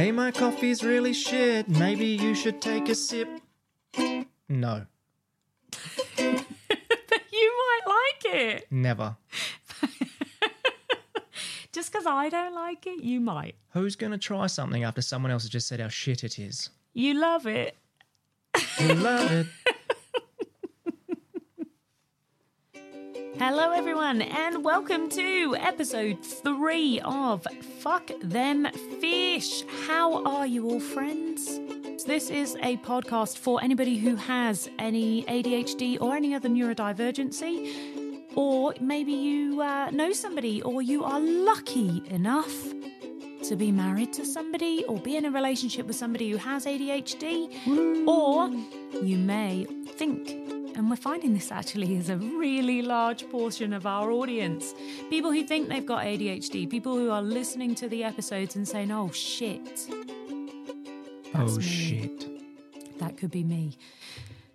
Hey, 0.00 0.12
my 0.12 0.30
coffee's 0.30 0.82
really 0.82 1.12
shit. 1.12 1.68
Maybe 1.68 2.06
you 2.06 2.34
should 2.34 2.62
take 2.62 2.88
a 2.88 2.94
sip. 2.94 3.28
No, 4.48 4.86
But 6.16 6.16
you 7.30 7.52
might 7.60 7.80
like 7.86 8.34
it. 8.34 8.66
never. 8.70 9.18
Just 11.72 11.92
because 11.92 12.06
I 12.06 12.30
don't 12.30 12.54
like 12.54 12.86
it, 12.86 13.04
you 13.04 13.20
might. 13.20 13.56
Who's 13.74 13.94
going 13.94 14.12
to 14.12 14.16
try 14.18 14.46
something 14.46 14.84
after 14.84 15.02
someone 15.02 15.32
else 15.32 15.42
has 15.42 15.50
just 15.50 15.68
said 15.68 15.80
how 15.80 15.88
shit 15.88 16.24
it 16.24 16.38
is? 16.38 16.70
You 16.94 17.20
love 17.20 17.46
it. 17.46 17.76
You 18.78 18.94
love 18.94 19.30
it. 19.30 19.46
Hello, 23.42 23.70
everyone, 23.70 24.20
and 24.20 24.62
welcome 24.62 25.08
to 25.08 25.56
episode 25.58 26.22
three 26.22 27.00
of 27.02 27.46
Fuck 27.78 28.10
Them 28.20 28.68
Fish. 29.00 29.64
How 29.86 30.22
are 30.26 30.46
you 30.46 30.68
all, 30.68 30.78
friends? 30.78 31.58
This 32.04 32.28
is 32.28 32.56
a 32.56 32.76
podcast 32.76 33.38
for 33.38 33.64
anybody 33.64 33.96
who 33.96 34.14
has 34.16 34.68
any 34.78 35.22
ADHD 35.22 35.98
or 36.02 36.16
any 36.16 36.34
other 36.34 36.50
neurodivergency, 36.50 38.28
or 38.36 38.74
maybe 38.78 39.12
you 39.12 39.62
uh, 39.62 39.88
know 39.88 40.12
somebody, 40.12 40.60
or 40.60 40.82
you 40.82 41.02
are 41.02 41.20
lucky 41.20 42.02
enough 42.10 42.54
to 43.44 43.56
be 43.56 43.72
married 43.72 44.12
to 44.12 44.26
somebody 44.26 44.84
or 44.84 44.98
be 44.98 45.16
in 45.16 45.24
a 45.24 45.30
relationship 45.30 45.86
with 45.86 45.96
somebody 45.96 46.28
who 46.28 46.36
has 46.36 46.66
ADHD, 46.66 48.06
or 48.06 48.50
you 49.02 49.16
may 49.16 49.64
think, 49.86 50.59
and 50.74 50.88
we're 50.88 50.96
finding 50.96 51.34
this 51.34 51.50
actually 51.52 51.96
is 51.96 52.10
a 52.10 52.16
really 52.16 52.82
large 52.82 53.28
portion 53.30 53.72
of 53.72 53.86
our 53.86 54.10
audience 54.10 54.74
people 55.08 55.32
who 55.32 55.44
think 55.44 55.68
they've 55.68 55.86
got 55.86 56.04
ADHD, 56.04 56.68
people 56.68 56.94
who 56.94 57.10
are 57.10 57.22
listening 57.22 57.74
to 57.76 57.88
the 57.88 58.04
episodes 58.04 58.56
and 58.56 58.66
saying, 58.66 58.90
oh 58.90 59.10
shit, 59.10 59.88
oh, 61.34 61.56
me. 61.56 61.62
shit. 61.62 62.98
that 62.98 63.16
could 63.16 63.30
be 63.30 63.44
me. 63.44 63.76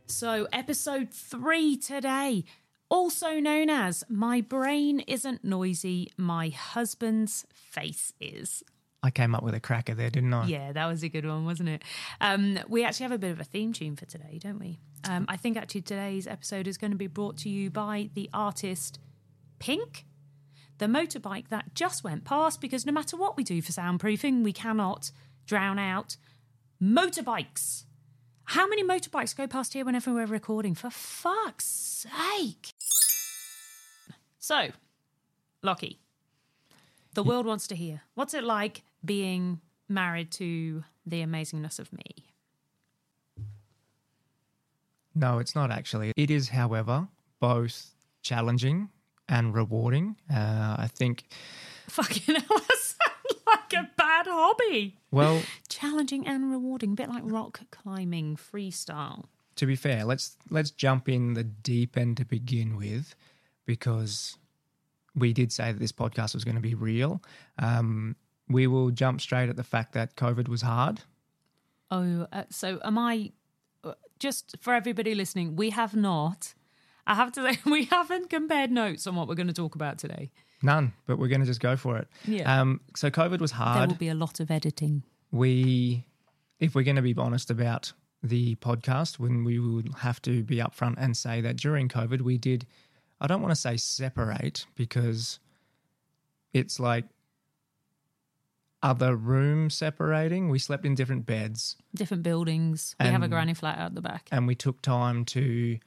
So, 0.08 0.48
episode 0.54 1.10
three 1.10 1.78
today, 1.78 2.46
also 2.90 3.40
known 3.40 3.70
as 3.70 4.04
My 4.08 4.42
Brain 4.42 5.00
Isn't 5.02 5.44
Noisy, 5.44 6.12
My 6.16 6.50
Husband's 6.50 7.46
Face 7.54 8.14
Is. 8.22 8.64
I 9.06 9.12
came 9.12 9.36
up 9.36 9.44
with 9.44 9.54
a 9.54 9.60
cracker 9.60 9.94
there, 9.94 10.10
didn't 10.10 10.34
I? 10.34 10.48
Yeah, 10.48 10.72
that 10.72 10.88
was 10.88 11.04
a 11.04 11.10
good 11.10 11.26
one, 11.26 11.46
wasn't 11.46 11.70
it? 11.70 11.84
Um, 12.20 12.58
we 12.68 12.84
actually 12.84 13.04
have 13.04 13.12
a 13.12 13.20
bit 13.20 13.32
of 13.32 13.40
a 13.40 13.44
theme 13.44 13.72
tune 13.72 13.96
for 13.96 14.06
today, 14.06 14.40
don't 14.42 14.60
we? 14.60 14.80
Um, 15.08 15.26
I 15.30 15.38
think 15.38 15.58
actually 15.58 15.82
today's 15.82 16.26
episode 16.26 16.68
is 16.68 16.78
going 16.78 16.92
to 16.92 16.98
be 16.98 17.08
brought 17.08 17.38
to 17.38 17.50
you 17.50 17.70
by 17.70 18.10
the 18.16 18.30
artist 18.34 19.00
Pink, 19.60 20.06
the 20.80 20.88
motorbike 20.88 21.50
that 21.50 21.76
just 21.76 22.04
went 22.04 22.26
past, 22.26 22.60
because 22.60 22.86
no 22.86 22.92
matter 22.92 23.16
what 23.16 23.38
we 23.38 23.44
do 23.44 23.62
for 23.62 23.72
soundproofing, 23.72 24.44
we 24.44 24.52
cannot 24.52 25.12
drown 25.46 25.78
out 25.78 26.18
motorbikes. 26.82 27.86
How 28.46 28.68
many 28.68 28.84
motorbikes 28.84 29.36
go 29.36 29.48
past 29.48 29.74
here 29.74 29.86
whenever 29.86 30.14
we're 30.14 30.26
recording? 30.26 30.76
For 30.76 30.90
fuck's 30.90 31.66
sake. 31.66 32.74
So, 34.40 34.70
Lauchy, 35.64 35.98
the 37.14 37.24
world 37.24 37.46
wants 37.46 37.66
to 37.68 37.76
hear. 37.76 38.02
What's 38.14 38.34
it 38.34 38.44
like 38.44 38.84
being 39.06 39.60
married 39.88 40.32
to 40.34 40.84
the 41.06 41.22
amazingness 41.22 41.80
of 41.80 41.92
me? 41.94 42.26
No, 45.14 45.40
it's 45.40 45.56
not 45.56 45.72
actually. 45.72 46.12
It 46.16 46.30
is, 46.30 46.50
however, 46.50 47.08
both 47.40 47.92
challenging 48.22 48.90
and 49.30 49.54
rewarding. 49.54 50.18
Uh, 50.32 50.76
I 50.80 50.90
think, 50.94 51.26
Fucking 51.88 52.36
hell, 52.36 52.44
that 52.50 52.78
sounds 52.80 53.42
like 53.48 53.74
a 53.74 53.90
bad 53.96 54.26
hobby. 54.28 54.98
well, 55.12 55.42
Challenging 55.70 56.28
and 56.28 56.52
rewarding, 56.52 56.92
a 56.92 56.96
bit 56.96 57.10
like 57.10 57.24
rock 57.26 57.62
climbing 57.72 58.36
freestyle. 58.36 59.26
to 59.56 59.66
be 59.66 59.76
fair, 59.76 60.04
let's 60.04 60.36
let's 60.50 60.72
jump 60.72 61.08
in 61.08 61.34
the 61.34 61.44
deep 61.44 61.96
end 61.98 62.18
to 62.18 62.26
begin 62.26 62.76
with, 62.76 63.16
because 63.66 64.38
we 65.16 65.32
did 65.32 65.52
say 65.52 65.72
that 65.72 65.80
this 65.80 65.94
podcast 65.94 66.34
was 66.34 66.44
going 66.44 66.56
to 66.56 66.62
be 66.62 66.76
real. 66.76 67.22
Um, 67.58 68.18
we 68.50 68.68
will 68.68 68.92
jump 68.92 69.22
straight 69.22 69.50
at 69.50 69.56
the 69.56 69.64
fact 69.64 69.94
that 69.94 70.16
COVID 70.16 70.48
was 70.48 70.62
hard. 70.62 71.02
Oh, 71.92 72.28
uh, 72.32 72.44
so 72.50 72.80
am 72.84 72.98
I? 72.98 73.32
uh, 73.84 73.94
Just 74.20 74.56
for 74.60 74.74
everybody 74.74 75.16
listening, 75.16 75.56
we 75.56 75.70
have 75.72 75.96
not. 75.96 76.54
I 77.08 77.16
have 77.16 77.32
to 77.34 77.42
say, 77.54 77.60
we 77.70 77.86
haven't 77.86 78.30
compared 78.30 78.72
notes 78.72 79.06
on 79.08 79.16
what 79.16 79.28
we're 79.28 79.36
going 79.36 79.48
to 79.48 79.54
talk 79.54 79.76
about 79.76 79.98
today. 80.00 80.32
None, 80.64 80.94
but 81.06 81.20
we're 81.20 81.28
going 81.28 81.42
to 81.42 81.46
just 81.48 81.60
go 81.60 81.76
for 81.76 81.98
it. 81.98 82.08
Yeah. 82.26 82.60
Um, 82.62 82.82
so 82.96 83.12
COVID 83.12 83.40
was 83.40 83.52
hard. 83.52 83.82
There 83.82 83.88
will 83.88 83.96
be 83.96 84.10
a 84.10 84.16
lot 84.16 84.40
of 84.40 84.50
editing. 84.50 85.04
we 85.32 86.06
if 86.60 86.74
we're 86.74 86.84
going 86.84 86.96
to 86.96 87.02
be 87.02 87.14
honest 87.18 87.52
about 87.52 87.92
the 88.24 88.56
podcast 88.56 89.20
when 89.20 89.44
we 89.44 89.60
would 89.60 89.90
have 90.00 90.22
to 90.22 90.42
be 90.44 90.56
upfront 90.58 90.96
and 90.98 91.16
say 91.16 91.42
that 91.42 91.58
during 91.58 91.88
covid 91.90 92.22
we 92.22 92.38
did 92.38 92.66
i 93.22 93.28
don't 93.28 93.42
want 93.42 93.52
to 93.54 93.60
say 93.60 93.76
separate 93.76 94.66
because 94.76 95.40
it's 96.54 96.80
like 96.80 97.04
other 98.92 99.16
room 99.16 99.70
separating 99.70 100.44
we 100.50 100.60
slept 100.60 100.86
in 100.86 100.94
different 100.96 101.26
beds 101.26 101.76
Different 101.96 102.24
buildings. 102.24 102.96
We 103.00 103.08
have 103.08 103.24
a 103.24 103.28
granny 103.36 103.54
flat 103.62 103.78
out 103.80 103.96
the 103.96 104.02
back. 104.12 104.24
and 104.32 104.46
we 104.48 104.56
took 104.66 104.78
time 104.82 105.26
to 105.26 105.80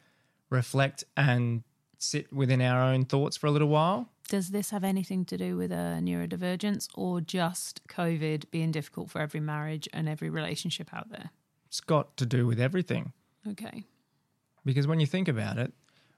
reflect 0.51 1.05
and 1.17 1.63
sit 1.99 2.33
within 2.33 2.61
our 2.61 2.81
own 2.91 3.05
thoughts 3.05 3.37
for 3.37 3.47
a 3.47 3.51
little 3.51 3.69
while 3.69 4.01
Does 4.29 4.49
this 4.51 4.71
have 4.71 4.85
anything 4.85 5.25
to 5.27 5.37
do 5.37 5.57
with 5.57 5.71
a 5.73 6.01
neurodivergence 6.09 6.89
or 6.95 7.21
just 7.21 7.75
COVID 7.89 8.51
being 8.51 8.71
difficult 8.73 9.11
for 9.11 9.21
every 9.21 9.41
marriage 9.41 9.89
and 9.93 10.09
every 10.09 10.31
relationship 10.31 10.89
out 10.93 11.09
there? 11.11 11.31
it's 11.67 11.81
got 11.81 12.17
to 12.17 12.27
do 12.27 12.47
with 12.47 12.59
everything 12.61 13.13
Okay. 13.47 13.85
because 14.65 14.87
when 14.87 15.01
you 15.01 15.07
think 15.07 15.29
about 15.29 15.57
it, 15.59 15.73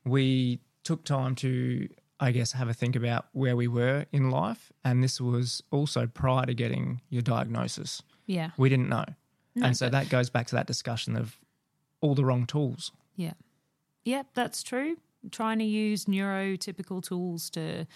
we 0.05 0.61
took 0.85 1.05
time 1.05 1.35
to, 1.37 1.89
I 2.21 2.33
guess, 2.33 2.53
have 2.53 2.69
a 2.69 2.75
think 2.75 2.97
about 2.97 3.27
where 3.33 3.57
we 3.57 3.67
were 3.67 4.05
in 4.13 4.31
life. 4.31 4.71
And 4.85 5.03
this 5.03 5.21
was 5.21 5.63
also 5.71 6.07
prior 6.07 6.45
to 6.45 6.55
getting 6.55 7.01
your 7.09 7.23
diagnosis. 7.23 8.03
Yeah. 8.27 8.51
We 8.59 8.69
didn't 8.69 8.91
know. 8.91 9.07
No, 9.55 9.67
and 9.67 9.77
so 9.77 9.89
that 9.89 10.11
goes 10.11 10.31
back 10.31 10.47
to 10.49 10.55
that 10.57 10.67
discussion 10.67 11.17
of 11.17 11.37
all 12.01 12.15
the 12.15 12.25
wrong 12.25 12.47
tools. 12.47 12.93
Yeah. 13.17 13.33
Yep, 14.05 14.27
that's 14.35 14.63
true. 14.63 14.97
Trying 15.31 15.59
to 15.59 15.65
use 15.65 16.05
neurotypical 16.05 17.03
tools 17.03 17.51
to, 17.51 17.87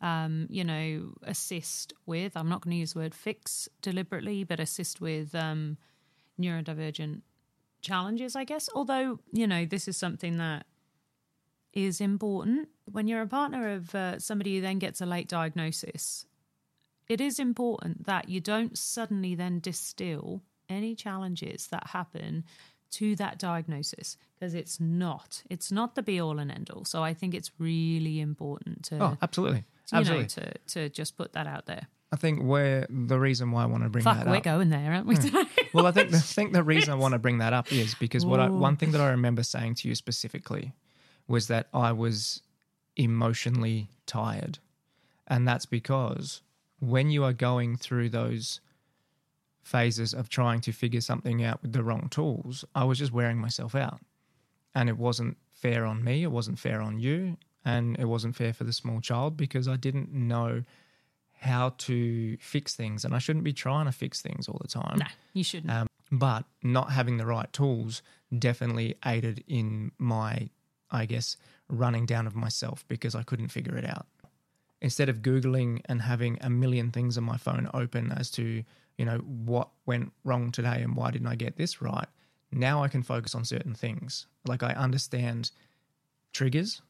um, 0.00 0.46
you 0.48 0.64
know, 0.64 1.14
assist 1.22 1.92
with, 2.06 2.36
I'm 2.36 2.48
not 2.48 2.62
going 2.62 2.72
to 2.72 2.78
use 2.78 2.92
the 2.92 3.00
word 3.00 3.14
fix 3.14 3.68
deliberately, 3.80 4.44
but 4.44 4.60
assist 4.60 5.00
with 5.00 5.34
um, 5.34 5.76
neurodivergent 6.40 7.22
challenges, 7.80 8.36
I 8.36 8.44
guess. 8.44 8.68
Although, 8.74 9.18
you 9.32 9.46
know, 9.46 9.64
this 9.64 9.88
is 9.88 9.96
something 9.96 10.36
that 10.38 10.66
is 11.72 12.00
important. 12.00 12.68
When 12.90 13.08
you're 13.08 13.22
a 13.22 13.26
partner 13.26 13.72
of 13.72 13.94
uh, 13.94 14.18
somebody 14.18 14.56
who 14.56 14.60
then 14.60 14.78
gets 14.78 15.00
a 15.00 15.06
late 15.06 15.28
diagnosis, 15.28 16.26
it 17.08 17.20
is 17.20 17.38
important 17.38 18.06
that 18.06 18.28
you 18.28 18.40
don't 18.40 18.76
suddenly 18.76 19.34
then 19.34 19.60
distill 19.60 20.42
any 20.68 20.94
challenges 20.94 21.66
that 21.68 21.88
happen 21.88 22.44
to 22.92 23.16
that 23.16 23.38
diagnosis 23.38 24.16
because 24.38 24.54
it's 24.54 24.78
not 24.78 25.42
it's 25.48 25.72
not 25.72 25.94
the 25.94 26.02
be 26.02 26.20
all 26.20 26.38
and 26.38 26.50
end 26.52 26.68
all 26.70 26.84
so 26.84 27.02
i 27.02 27.14
think 27.14 27.34
it's 27.34 27.50
really 27.58 28.20
important 28.20 28.82
to 28.84 29.02
Oh, 29.02 29.16
absolutely. 29.22 29.64
you 29.92 29.98
Absolutely. 29.98 30.22
know 30.24 30.28
to 30.28 30.52
to 30.74 30.88
just 30.90 31.16
put 31.16 31.32
that 31.32 31.46
out 31.46 31.64
there 31.66 31.86
I 32.12 32.16
think 32.16 32.42
where 32.42 32.86
the 32.90 33.18
reason 33.18 33.50
why 33.52 33.62
I 33.62 33.66
want 33.66 33.84
to 33.84 33.88
bring 33.88 34.04
fuck 34.04 34.18
that 34.18 34.26
we're 34.26 34.36
up. 34.36 34.42
going 34.42 34.68
there 34.68 34.92
aren't 34.92 35.06
we 35.06 35.14
today? 35.16 35.44
well, 35.72 35.86
I 35.86 35.92
think 35.92 36.10
the 36.10 36.18
think 36.20 36.52
the 36.52 36.62
reason 36.62 36.90
I 36.92 36.96
want 36.96 37.12
to 37.12 37.18
bring 37.18 37.38
that 37.38 37.54
up 37.54 37.72
is 37.72 37.94
because 37.94 38.26
what 38.26 38.38
I, 38.38 38.50
one 38.68 38.76
thing 38.76 38.92
that 38.92 39.00
I 39.00 39.08
remember 39.12 39.42
saying 39.42 39.76
to 39.76 39.88
you 39.88 39.94
specifically 39.94 40.74
was 41.32 41.46
that 41.48 41.66
I 41.72 41.90
was 41.92 42.42
emotionally 42.96 43.88
tired, 44.06 44.58
and 45.26 45.48
that's 45.48 45.66
because 45.66 46.42
when 46.78 47.10
you 47.10 47.24
are 47.24 47.32
going 47.32 47.76
through 47.76 48.10
those 48.10 48.60
phases 49.62 50.12
of 50.12 50.28
trying 50.28 50.60
to 50.60 50.72
figure 50.72 51.00
something 51.00 51.42
out 51.42 51.62
with 51.62 51.72
the 51.72 51.82
wrong 51.82 52.08
tools, 52.10 52.64
I 52.74 52.84
was 52.84 52.98
just 52.98 53.12
wearing 53.12 53.38
myself 53.38 53.74
out, 53.74 54.00
and 54.74 54.88
it 54.88 54.98
wasn't 54.98 55.36
fair 55.52 55.86
on 55.86 56.04
me. 56.04 56.22
It 56.22 56.32
wasn't 56.32 56.58
fair 56.58 56.82
on 56.82 57.00
you, 57.00 57.38
and 57.64 57.98
it 57.98 58.06
wasn't 58.06 58.36
fair 58.36 58.52
for 58.52 58.64
the 58.64 58.72
small 58.72 59.00
child 59.00 59.36
because 59.36 59.66
I 59.66 59.76
didn't 59.76 60.12
know 60.12 60.64
how 61.40 61.74
to 61.78 62.36
fix 62.38 62.74
things, 62.76 63.04
and 63.04 63.14
I 63.14 63.18
shouldn't 63.18 63.44
be 63.44 63.54
trying 63.54 63.86
to 63.86 63.92
fix 63.92 64.20
things 64.20 64.48
all 64.48 64.60
the 64.60 64.68
time. 64.68 64.98
no 64.98 65.06
you 65.32 65.44
shouldn't 65.44 65.72
Um, 65.72 65.86
but 66.10 66.44
not 66.62 66.92
having 66.92 67.16
the 67.16 67.26
right 67.26 67.50
tools 67.54 68.02
definitely 68.38 68.96
aided 69.06 69.42
in 69.48 69.92
my, 69.98 70.50
I 70.92 71.06
guess, 71.06 71.36
running 71.68 72.06
down 72.06 72.26
of 72.26 72.36
myself 72.36 72.84
because 72.86 73.14
I 73.14 73.22
couldn't 73.22 73.48
figure 73.48 73.76
it 73.76 73.84
out. 73.84 74.06
Instead 74.80 75.08
of 75.08 75.22
Googling 75.22 75.80
and 75.86 76.02
having 76.02 76.38
a 76.40 76.50
million 76.50 76.90
things 76.90 77.16
on 77.16 77.24
my 77.24 77.36
phone 77.36 77.68
open 77.72 78.12
as 78.12 78.30
to, 78.32 78.62
you 78.98 79.04
know, 79.04 79.18
what 79.18 79.68
went 79.86 80.12
wrong 80.24 80.52
today 80.52 80.82
and 80.82 80.94
why 80.96 81.10
didn't 81.10 81.28
I 81.28 81.34
get 81.34 81.56
this 81.56 81.80
right, 81.80 82.08
now 82.50 82.82
I 82.84 82.88
can 82.88 83.02
focus 83.02 83.34
on 83.34 83.44
certain 83.44 83.74
things. 83.74 84.26
Like 84.46 84.62
I 84.62 84.72
understand 84.72 85.50
triggers. 86.32 86.82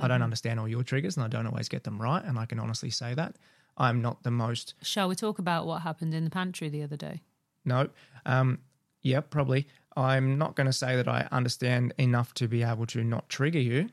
I 0.00 0.08
don't 0.08 0.22
understand 0.22 0.60
all 0.60 0.68
your 0.68 0.82
triggers 0.82 1.16
and 1.16 1.24
I 1.24 1.28
don't 1.28 1.46
always 1.46 1.68
get 1.68 1.84
them 1.84 2.00
right. 2.00 2.24
And 2.24 2.38
I 2.38 2.46
can 2.46 2.58
honestly 2.58 2.90
say 2.90 3.12
that. 3.14 3.36
I'm 3.76 4.02
not 4.02 4.22
the 4.22 4.30
most 4.30 4.74
shall 4.82 5.08
we 5.08 5.14
talk 5.14 5.38
about 5.38 5.66
what 5.66 5.82
happened 5.82 6.12
in 6.12 6.24
the 6.24 6.30
pantry 6.30 6.68
the 6.68 6.82
other 6.82 6.96
day 6.96 7.22
No. 7.64 7.88
Um, 8.26 8.58
yeah, 9.02 9.20
probably. 9.20 9.66
I'm 9.96 10.38
not 10.38 10.54
going 10.54 10.66
to 10.66 10.72
say 10.72 10.96
that 10.96 11.08
I 11.08 11.26
understand 11.32 11.94
enough 11.98 12.32
to 12.34 12.46
be 12.48 12.62
able 12.62 12.86
to 12.86 13.02
not 13.02 13.28
trigger 13.28 13.58
you. 13.58 13.90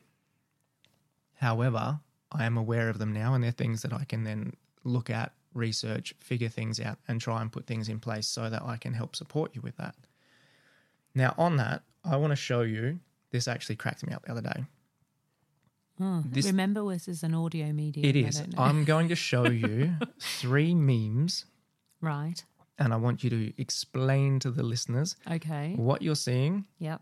However, 1.36 2.00
I 2.32 2.46
am 2.46 2.58
aware 2.58 2.90
of 2.90 3.00
them 3.00 3.14
now, 3.14 3.34
and 3.34 3.44
they're 3.44 3.52
things 3.52 3.82
that 3.84 3.94
I 3.94 4.04
can 4.04 4.24
then 4.24 4.54
look 4.84 5.10
at, 5.10 5.34
research, 5.54 6.14
figure 6.20 6.50
things 6.50 6.80
out, 6.80 6.98
and 7.08 7.20
try 7.22 7.42
and 7.42 7.52
put 7.52 7.66
things 7.66 7.90
in 7.90 8.00
place 8.00 8.28
so 8.28 8.50
that 8.50 8.64
I 8.64 8.78
can 8.78 8.94
help 8.94 9.16
support 9.16 9.56
you 9.56 9.62
with 9.62 9.78
that. 9.78 9.96
Now, 11.16 11.34
on 11.38 11.58
that, 11.58 11.84
I 12.04 12.16
want 12.18 12.32
to 12.32 12.36
show 12.36 12.62
you 12.62 13.00
this 13.32 13.48
actually 13.48 13.76
cracked 13.76 14.06
me 14.06 14.14
up 14.14 14.24
the 14.26 14.32
other 14.32 14.42
day. 14.42 14.66
Hmm, 15.98 16.22
this- 16.26 16.46
Remember, 16.46 16.88
this 16.90 17.08
is 17.08 17.24
an 17.24 17.34
audio 17.34 17.72
medium. 17.74 18.06
It 18.06 18.26
I 18.26 18.30
don't 18.30 18.56
know. 18.56 18.62
I'm 18.64 18.84
going 18.86 19.10
to 19.10 19.16
show 19.16 19.46
you 19.50 19.94
three 20.20 20.76
memes, 20.76 21.46
right. 22.02 22.44
And 22.80 22.94
I 22.94 22.98
want 22.98 23.24
you 23.24 23.30
to 23.32 23.54
explain 23.62 24.40
to 24.40 24.52
the 24.52 24.64
listeners 24.64 25.16
Okay. 25.30 25.74
what 25.76 26.02
you're 26.02 26.16
seeing 26.16 26.66
Yep. 26.80 27.02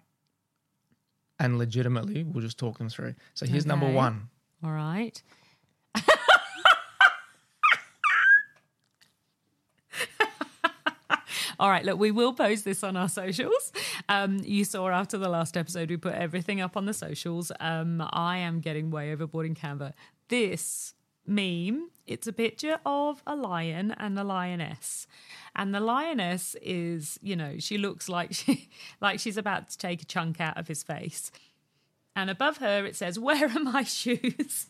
and 1.39 1.57
legitimately 1.57 2.23
we'll 2.23 2.41
just 2.43 2.57
talk 2.57 2.77
them 2.77 2.89
through. 2.89 3.15
So 3.33 3.45
here's 3.45 3.65
number 3.65 3.89
one. 3.91 4.29
All 4.63 4.71
right. 4.71 5.21
All 11.57 11.69
right, 11.69 11.85
look, 11.85 11.97
we 11.97 12.11
will 12.11 12.33
post 12.33 12.65
this 12.65 12.83
on 12.83 12.97
our 12.97 13.07
socials. 13.07 13.71
Um, 14.09 14.39
you 14.43 14.65
saw 14.65 14.89
after 14.89 15.17
the 15.17 15.29
last 15.29 15.55
episode, 15.55 15.89
we 15.89 15.95
put 15.95 16.13
everything 16.13 16.59
up 16.59 16.75
on 16.75 16.85
the 16.85 16.93
socials. 16.93 17.49
Um, 17.61 18.05
I 18.11 18.39
am 18.39 18.59
getting 18.59 18.91
way 18.91 19.13
overboard 19.13 19.45
in 19.45 19.55
Canva. 19.55 19.93
This 20.27 20.95
meme, 21.25 21.89
it's 22.07 22.27
a 22.27 22.33
picture 22.33 22.79
of 22.85 23.23
a 23.25 23.35
lion 23.35 23.91
and 23.97 24.17
a 24.17 24.23
lioness. 24.23 25.07
And 25.55 25.73
the 25.73 25.79
lioness 25.79 26.55
is, 26.61 27.19
you 27.21 27.35
know, 27.35 27.55
she 27.59 27.77
looks 27.77 28.07
like 28.09 28.33
she 28.33 28.69
like 29.01 29.19
she's 29.19 29.37
about 29.37 29.69
to 29.69 29.77
take 29.77 30.01
a 30.01 30.05
chunk 30.05 30.39
out 30.39 30.57
of 30.57 30.67
his 30.67 30.83
face. 30.83 31.31
And 32.15 32.29
above 32.29 32.57
her 32.57 32.85
it 32.85 32.95
says, 32.95 33.17
Where 33.17 33.45
are 33.45 33.59
my 33.59 33.83
shoes? 33.83 34.67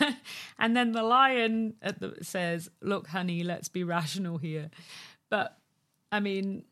and 0.58 0.76
then 0.76 0.92
the 0.92 1.02
lion 1.02 1.74
the, 1.80 2.16
says, 2.22 2.70
Look, 2.80 3.08
honey, 3.08 3.42
let's 3.42 3.68
be 3.68 3.84
rational 3.84 4.38
here. 4.38 4.70
But 5.28 5.56
I 6.10 6.20
mean, 6.20 6.64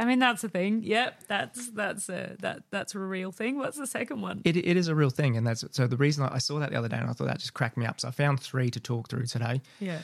I 0.00 0.06
mean 0.06 0.18
that's 0.18 0.42
a 0.42 0.48
thing. 0.48 0.82
Yep, 0.82 1.24
that's 1.28 1.70
that's 1.72 2.08
a 2.08 2.34
that 2.40 2.62
that's 2.70 2.94
a 2.94 2.98
real 2.98 3.32
thing. 3.32 3.58
What's 3.58 3.76
the 3.76 3.86
second 3.86 4.22
one? 4.22 4.40
It, 4.46 4.56
it 4.56 4.78
is 4.78 4.88
a 4.88 4.94
real 4.94 5.10
thing, 5.10 5.36
and 5.36 5.46
that's 5.46 5.62
so. 5.72 5.86
The 5.86 5.98
reason 5.98 6.24
I 6.24 6.36
I 6.36 6.38
saw 6.38 6.58
that 6.58 6.70
the 6.70 6.76
other 6.76 6.88
day, 6.88 6.96
and 6.96 7.10
I 7.10 7.12
thought 7.12 7.26
that 7.26 7.38
just 7.38 7.52
cracked 7.52 7.76
me 7.76 7.84
up. 7.84 8.00
So 8.00 8.08
I 8.08 8.10
found 8.10 8.40
three 8.40 8.70
to 8.70 8.80
talk 8.80 9.10
through 9.10 9.26
today. 9.26 9.60
Yeah. 9.78 9.98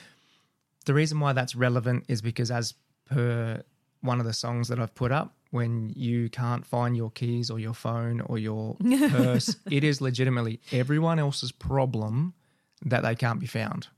The 0.85 0.93
reason 0.93 1.19
why 1.19 1.33
that's 1.33 1.57
relevant 1.57 2.05
is 2.09 2.21
because, 2.21 2.51
as 2.51 2.75
per 3.09 3.63
one 4.03 4.21
of 4.21 4.27
the 4.27 4.35
songs 4.35 4.69
that 4.69 4.79
I've 4.79 4.95
put 4.95 5.13
up, 5.13 5.35
when 5.51 5.91
you 5.97 6.29
can't 6.29 6.67
find 6.67 6.95
your 6.95 7.11
keys 7.11 7.51
or 7.51 7.59
your 7.59 7.73
phone 7.73 8.21
or 8.21 8.37
your 8.39 8.77
purse, 9.11 9.57
it 9.71 9.83
is 9.83 10.03
legitimately 10.03 10.61
everyone 10.73 11.19
else's 11.19 11.53
problem 11.53 12.35
that 12.85 13.03
they 13.03 13.15
can't 13.15 13.41
be 13.41 13.47
found. 13.47 13.89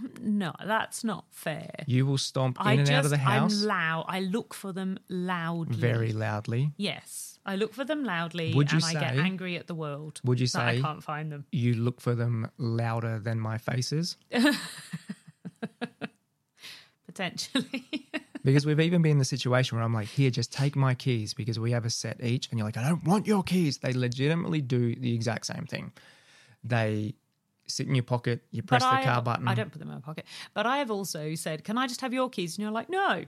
No, 0.00 0.06
um, 0.06 0.12
no, 0.20 0.52
that's 0.64 1.04
not 1.04 1.24
fair. 1.30 1.70
You 1.86 2.06
will 2.06 2.18
stomp 2.18 2.60
in 2.60 2.66
I 2.66 2.72
and 2.72 2.80
just 2.80 2.92
out 2.92 3.04
of 3.04 3.10
the 3.10 3.16
house 3.16 3.62
I'm 3.62 3.68
loud. 3.68 4.04
I 4.08 4.20
look 4.20 4.54
for 4.54 4.72
them 4.72 4.98
loudly. 5.08 5.76
very 5.76 6.12
loudly. 6.12 6.72
Yes, 6.76 7.38
I 7.44 7.56
look 7.56 7.74
for 7.74 7.84
them 7.84 8.04
loudly, 8.04 8.54
Would 8.54 8.72
you 8.72 8.76
and 8.76 8.84
I 8.84 8.92
get 9.00 9.16
angry 9.16 9.56
at 9.56 9.66
the 9.66 9.74
world. 9.74 10.20
Would 10.24 10.40
you 10.40 10.46
say 10.46 10.60
I 10.60 10.80
can't 10.80 11.02
find 11.02 11.32
them? 11.32 11.46
you 11.50 11.74
look 11.74 12.00
for 12.00 12.14
them 12.14 12.50
louder 12.58 13.18
than 13.18 13.40
my 13.40 13.58
faces? 13.58 14.16
Potentially. 17.06 18.08
Because 18.44 18.64
we've 18.64 18.80
even 18.80 19.02
been 19.02 19.12
in 19.12 19.18
the 19.18 19.24
situation 19.26 19.76
where 19.76 19.84
I'm 19.84 19.92
like, 19.92 20.06
here, 20.06 20.30
just 20.30 20.52
take 20.52 20.74
my 20.76 20.94
keys 20.94 21.34
because 21.34 21.58
we 21.58 21.72
have 21.72 21.84
a 21.84 21.90
set 21.90 22.22
each. 22.24 22.48
And 22.48 22.58
you're 22.58 22.66
like, 22.66 22.78
I 22.78 22.88
don't 22.88 23.04
want 23.04 23.26
your 23.26 23.42
keys. 23.42 23.78
They 23.78 23.92
legitimately 23.92 24.62
do 24.62 24.94
the 24.94 25.12
exact 25.12 25.44
same 25.46 25.66
thing. 25.66 25.92
They 26.64 27.14
sit 27.68 27.86
in 27.86 27.94
your 27.94 28.02
pocket, 28.04 28.42
you 28.50 28.62
press 28.62 28.82
But 28.82 28.90
the 28.90 28.96
I 28.96 29.04
car 29.04 29.22
button. 29.22 29.46
I 29.48 29.54
don't 29.54 29.70
put 29.70 29.78
them 29.78 29.88
in 29.88 29.94
my 29.94 30.00
pocket. 30.00 30.24
But 30.54 30.66
I 30.66 30.78
have 30.78 30.90
also 30.90 31.34
said, 31.34 31.64
"Can 31.64 31.78
I 31.78 31.86
just 31.86 32.00
have 32.00 32.12
your 32.12 32.28
keys?" 32.28 32.56
And 32.56 32.62
you're 32.62 32.72
like, 32.72 32.88
"No." 32.90 33.24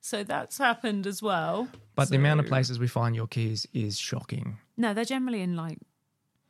So 0.00 0.22
that's 0.22 0.58
happened 0.58 1.06
as 1.06 1.20
well. 1.20 1.68
but 1.96 2.08
the 2.10 2.16
amount 2.16 2.40
of 2.40 2.46
places 2.46 2.78
we 2.78 2.86
find 2.86 3.16
your 3.16 3.26
keys 3.26 3.66
is 3.72 3.98
shocking. 3.98 4.58
No, 4.76 4.94
they're 4.94 5.04
generally 5.04 5.40
in 5.42 5.56
like 5.56 5.78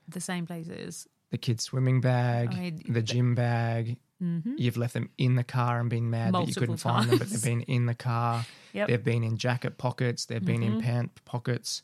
the 0.08 0.20
same 0.20 0.46
places. 0.46 1.08
The 1.30 1.38
kid's 1.38 1.64
swimming 1.64 2.00
bag, 2.00 2.50
I 2.52 2.60
mean, 2.60 2.82
the 2.88 3.02
gym 3.02 3.34
bag. 3.34 3.96
You've 4.18 4.76
left 4.78 4.94
them 4.94 5.10
in 5.18 5.34
the 5.34 5.44
car 5.44 5.78
and 5.78 5.90
been 5.90 6.08
mad 6.08 6.32
that 6.34 6.48
you 6.48 6.54
couldn't 6.54 6.82
Multiple 6.84 6.90
find 6.92 7.10
them, 7.10 7.18
but 7.18 7.28
they've 7.28 7.42
been 7.44 7.62
in 7.62 7.86
the 7.86 7.94
car. 7.94 8.44
Yep. 8.72 8.88
Mm-hmm. 8.88 8.92
They've 8.92 9.04
been 9.04 9.24
in 9.24 9.36
jacket 9.38 9.78
pockets. 9.78 10.26
They've 10.26 10.44
been 10.44 10.62
in 10.62 10.82
pant 10.82 11.24
pockets. 11.24 11.82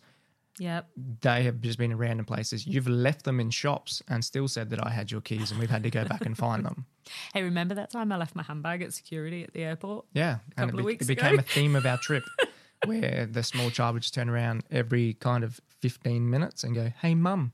Yep. 0.59 0.91
they 1.23 1.45
have 1.45 1.61
just 1.63 1.79
been 1.79 1.91
in 1.93 1.97
random 1.99 2.27
places. 2.27 2.67
You've 2.67 2.87
left 2.89 3.25
them 3.25 3.41
in 3.41 3.51
shops 3.51 4.03
and 4.09 4.23
still 4.25 4.49
said 4.49 4.69
that 4.71 4.87
I 4.87 4.91
had 4.91 5.11
your 5.11 5.21
keys 5.23 5.51
and 5.51 5.59
we've 5.59 5.71
had 5.71 5.83
to 5.85 5.91
go 5.91 6.05
back 6.05 6.27
and 6.27 6.37
find 6.37 6.65
them. 6.65 6.87
Hey, 7.35 7.43
remember 7.43 7.75
that 7.75 7.91
time 7.91 8.13
I 8.13 8.17
left 8.17 8.37
my 8.37 8.45
handbag 8.45 8.81
at 8.83 8.93
security 8.93 9.43
at 9.43 9.53
the 9.55 9.63
airport? 9.65 10.05
Yeah. 10.15 10.39
and 10.57 10.69
Couple 10.71 10.79
it, 10.79 10.83
of 10.83 10.87
be- 10.87 10.93
weeks 10.93 11.05
it 11.07 11.09
became 11.09 11.35
ago. 11.35 11.41
a 11.41 11.53
theme 11.53 11.75
of 11.75 11.85
our 11.85 11.99
trip 12.03 12.23
where 12.85 13.27
the 13.31 13.43
small 13.43 13.71
child 13.71 13.95
would 13.95 14.03
just 14.03 14.15
turn 14.15 14.29
around 14.29 14.63
every 14.71 15.15
kind 15.15 15.43
of 15.43 15.61
15 15.81 16.29
minutes 16.31 16.63
and 16.65 16.75
go, 16.77 16.93
Hey, 17.01 17.15
mum, 17.17 17.53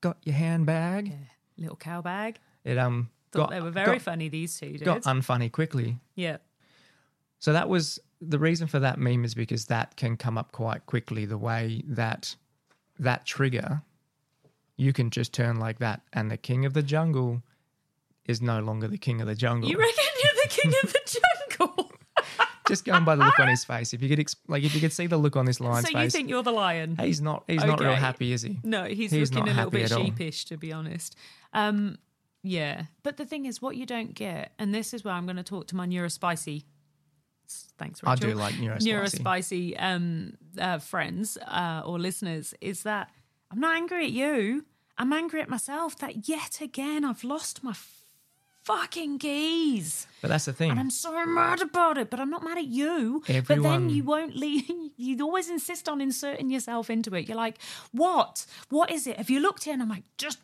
got 0.00 0.16
your 0.24 0.34
handbag? 0.34 1.12
Little 1.56 1.76
cow 1.76 2.02
bag. 2.02 2.38
It 2.64 2.76
um 2.78 3.10
Thought 3.30 3.38
got, 3.38 3.50
they 3.50 3.60
were 3.60 3.70
very 3.70 3.98
got, 3.98 4.02
funny. 4.02 4.28
These 4.28 4.58
two 4.58 4.78
got 4.78 5.02
unfunny 5.02 5.52
quickly. 5.52 5.98
yeah. 6.14 6.38
So 7.38 7.52
that 7.52 7.68
was 7.68 7.98
the 8.20 8.38
reason 8.38 8.66
for 8.66 8.80
that 8.80 8.98
meme 8.98 9.24
is 9.24 9.34
because 9.34 9.66
that 9.66 9.96
can 9.96 10.16
come 10.16 10.36
up 10.36 10.52
quite 10.52 10.86
quickly. 10.86 11.24
The 11.24 11.38
way 11.38 11.82
that 11.86 12.34
that 12.98 13.24
trigger, 13.26 13.82
you 14.76 14.92
can 14.92 15.10
just 15.10 15.32
turn 15.32 15.56
like 15.58 15.78
that, 15.78 16.02
and 16.12 16.30
the 16.30 16.36
king 16.36 16.64
of 16.64 16.74
the 16.74 16.82
jungle 16.82 17.42
is 18.26 18.42
no 18.42 18.60
longer 18.60 18.88
the 18.88 18.98
king 18.98 19.20
of 19.20 19.26
the 19.26 19.34
jungle. 19.34 19.70
You 19.70 19.78
reckon 19.78 20.04
you're 20.22 20.42
the 20.44 20.48
king 20.48 20.72
of 20.82 20.92
the 20.92 21.20
jungle? 21.56 21.92
just 22.68 22.84
going 22.84 23.04
by 23.04 23.16
the 23.16 23.24
look 23.24 23.40
on 23.40 23.48
his 23.48 23.64
face. 23.64 23.94
If 23.94 24.02
you 24.02 24.08
could, 24.14 24.24
like, 24.46 24.62
if 24.62 24.74
you 24.74 24.80
could 24.80 24.92
see 24.92 25.06
the 25.06 25.16
look 25.16 25.36
on 25.36 25.46
this 25.46 25.60
lion's 25.60 25.86
so 25.86 25.98
you 25.98 26.04
face, 26.04 26.12
think 26.12 26.28
you're 26.28 26.42
the 26.42 26.52
lion? 26.52 26.96
he's 27.00 27.20
not. 27.20 27.44
He's 27.48 27.64
not 27.64 27.80
real 27.80 27.94
happy, 27.94 28.32
is 28.32 28.42
he? 28.42 28.58
No, 28.62 28.84
he's, 28.84 29.10
He's 29.10 29.32
looking 29.32 29.52
a 29.52 29.56
little 29.56 29.70
bit 29.70 29.90
all. 29.90 30.04
sheepish, 30.04 30.44
to 30.46 30.56
be 30.56 30.72
honest. 30.72 31.16
Um, 31.54 31.98
yeah, 32.42 32.84
but 33.02 33.16
the 33.16 33.24
thing 33.24 33.46
is, 33.46 33.60
what 33.62 33.76
you 33.76 33.86
don't 33.86 34.14
get, 34.14 34.52
and 34.58 34.74
this 34.74 34.92
is 34.94 35.02
where 35.04 35.14
I'm 35.14 35.24
going 35.24 35.36
to 35.36 35.42
talk 35.42 35.66
to 35.68 35.76
my 35.76 35.86
neurospicy. 35.86 36.64
Thanks, 37.78 38.00
I 38.04 38.12
Rachel. 38.12 38.30
do 38.30 38.36
like 38.36 38.54
neurospicy. 38.54 38.82
neurospicy 38.86 39.76
um, 39.78 40.32
uh, 40.58 40.78
friends 40.78 41.38
uh, 41.46 41.82
or 41.84 41.98
listeners. 41.98 42.54
Is 42.60 42.82
that 42.82 43.10
I'm 43.50 43.60
not 43.60 43.76
angry 43.76 44.04
at 44.04 44.12
you. 44.12 44.64
I'm 44.96 45.12
angry 45.12 45.40
at 45.40 45.48
myself 45.48 45.96
that 45.98 46.28
yet 46.28 46.60
again 46.60 47.04
I've 47.04 47.22
lost 47.24 47.62
my 47.62 47.74
fucking 48.64 49.18
keys. 49.18 50.06
But 50.20 50.28
that's 50.28 50.44
the 50.44 50.52
thing. 50.52 50.70
And 50.70 50.78
I'm 50.78 50.90
so 50.90 51.24
mad 51.24 51.62
about 51.62 51.96
it, 51.96 52.10
but 52.10 52.20
I'm 52.20 52.28
not 52.28 52.44
mad 52.44 52.58
at 52.58 52.66
you. 52.66 53.22
But 53.46 53.62
then 53.62 53.88
you 53.88 54.04
won't 54.04 54.36
leave. 54.44 54.68
You 54.96 55.16
always 55.22 55.48
insist 55.48 55.88
on 55.88 56.00
inserting 56.02 56.50
yourself 56.50 56.90
into 56.90 57.14
it. 57.14 57.28
You're 57.28 57.36
like, 57.36 57.58
what? 57.92 58.44
What 58.68 58.90
is 58.90 59.06
it? 59.06 59.16
Have 59.16 59.30
you 59.30 59.40
looked 59.40 59.66
in? 59.66 59.80
I'm 59.80 59.88
like, 59.88 60.04
just 60.18 60.38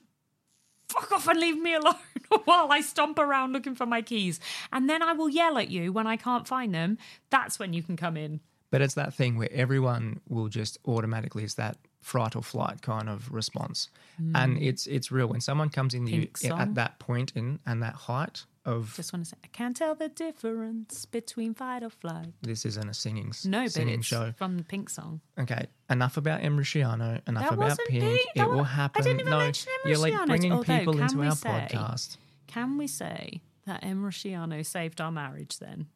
fuck 0.94 1.12
off 1.12 1.28
and 1.28 1.40
leave 1.40 1.58
me 1.58 1.74
alone 1.74 1.94
while 2.44 2.70
I 2.70 2.80
stomp 2.80 3.18
around 3.18 3.52
looking 3.52 3.74
for 3.74 3.86
my 3.86 4.02
keys. 4.02 4.40
And 4.72 4.88
then 4.88 5.02
I 5.02 5.12
will 5.12 5.28
yell 5.28 5.58
at 5.58 5.70
you 5.70 5.92
when 5.92 6.06
I 6.06 6.16
can't 6.16 6.46
find 6.46 6.74
them. 6.74 6.98
That's 7.30 7.58
when 7.58 7.72
you 7.72 7.82
can 7.82 7.96
come 7.96 8.16
in. 8.16 8.40
But 8.70 8.82
it's 8.82 8.94
that 8.94 9.14
thing 9.14 9.36
where 9.36 9.52
everyone 9.52 10.20
will 10.28 10.48
just 10.48 10.78
automatically 10.86 11.44
it's 11.44 11.54
that 11.54 11.76
fright 12.04 12.36
or 12.36 12.42
flight 12.42 12.82
kind 12.82 13.08
of 13.08 13.32
response, 13.32 13.88
hmm. 14.18 14.36
and 14.36 14.58
it's 14.62 14.86
it's 14.86 15.10
real 15.10 15.26
when 15.26 15.40
someone 15.40 15.70
comes 15.70 15.94
in 15.94 16.06
you 16.06 16.28
at 16.50 16.74
that 16.74 16.98
point 16.98 17.32
in 17.34 17.58
and 17.66 17.82
that 17.82 17.94
height 17.94 18.44
of 18.66 18.92
Just 18.96 19.12
want 19.12 19.24
to 19.24 19.30
say, 19.30 19.36
I 19.44 19.48
can't 19.48 19.76
tell 19.76 19.94
the 19.94 20.08
difference 20.08 21.04
between 21.06 21.52
fight 21.54 21.82
or 21.82 21.90
flight. 21.90 22.28
this 22.42 22.64
isn't 22.64 22.88
a 22.88 22.94
singing 22.94 23.32
No, 23.44 23.62
but 23.62 23.72
singing 23.72 23.98
it's 24.00 24.06
show. 24.06 24.32
from 24.36 24.56
the 24.56 24.64
Pink 24.64 24.88
song. 24.90 25.20
Okay, 25.38 25.66
enough 25.90 26.16
about 26.16 26.42
Em 26.42 26.56
Rusciano, 26.58 27.20
enough 27.26 27.44
That 27.44 27.52
about 27.54 27.78
Pink. 27.88 28.20
It 28.34 28.42
will 28.48 28.56
wa- 28.58 28.62
I 28.62 28.66
happen. 28.66 29.02
didn't 29.02 29.20
even 29.20 29.30
no, 29.30 29.38
mention 29.38 29.72
you're 29.84 29.98
like 29.98 30.26
bringing 30.26 30.52
Although, 30.52 30.78
people 30.78 30.98
into 31.00 31.22
our 31.22 31.32
say- 31.32 31.48
podcast. 31.48 32.16
Can 32.46 32.76
we 32.78 32.86
say 32.86 33.40
that 33.66 33.82
Em 33.82 34.02
Rusciano 34.02 34.64
saved 34.64 35.00
our 35.00 35.10
marriage 35.12 35.58
then? 35.58 35.86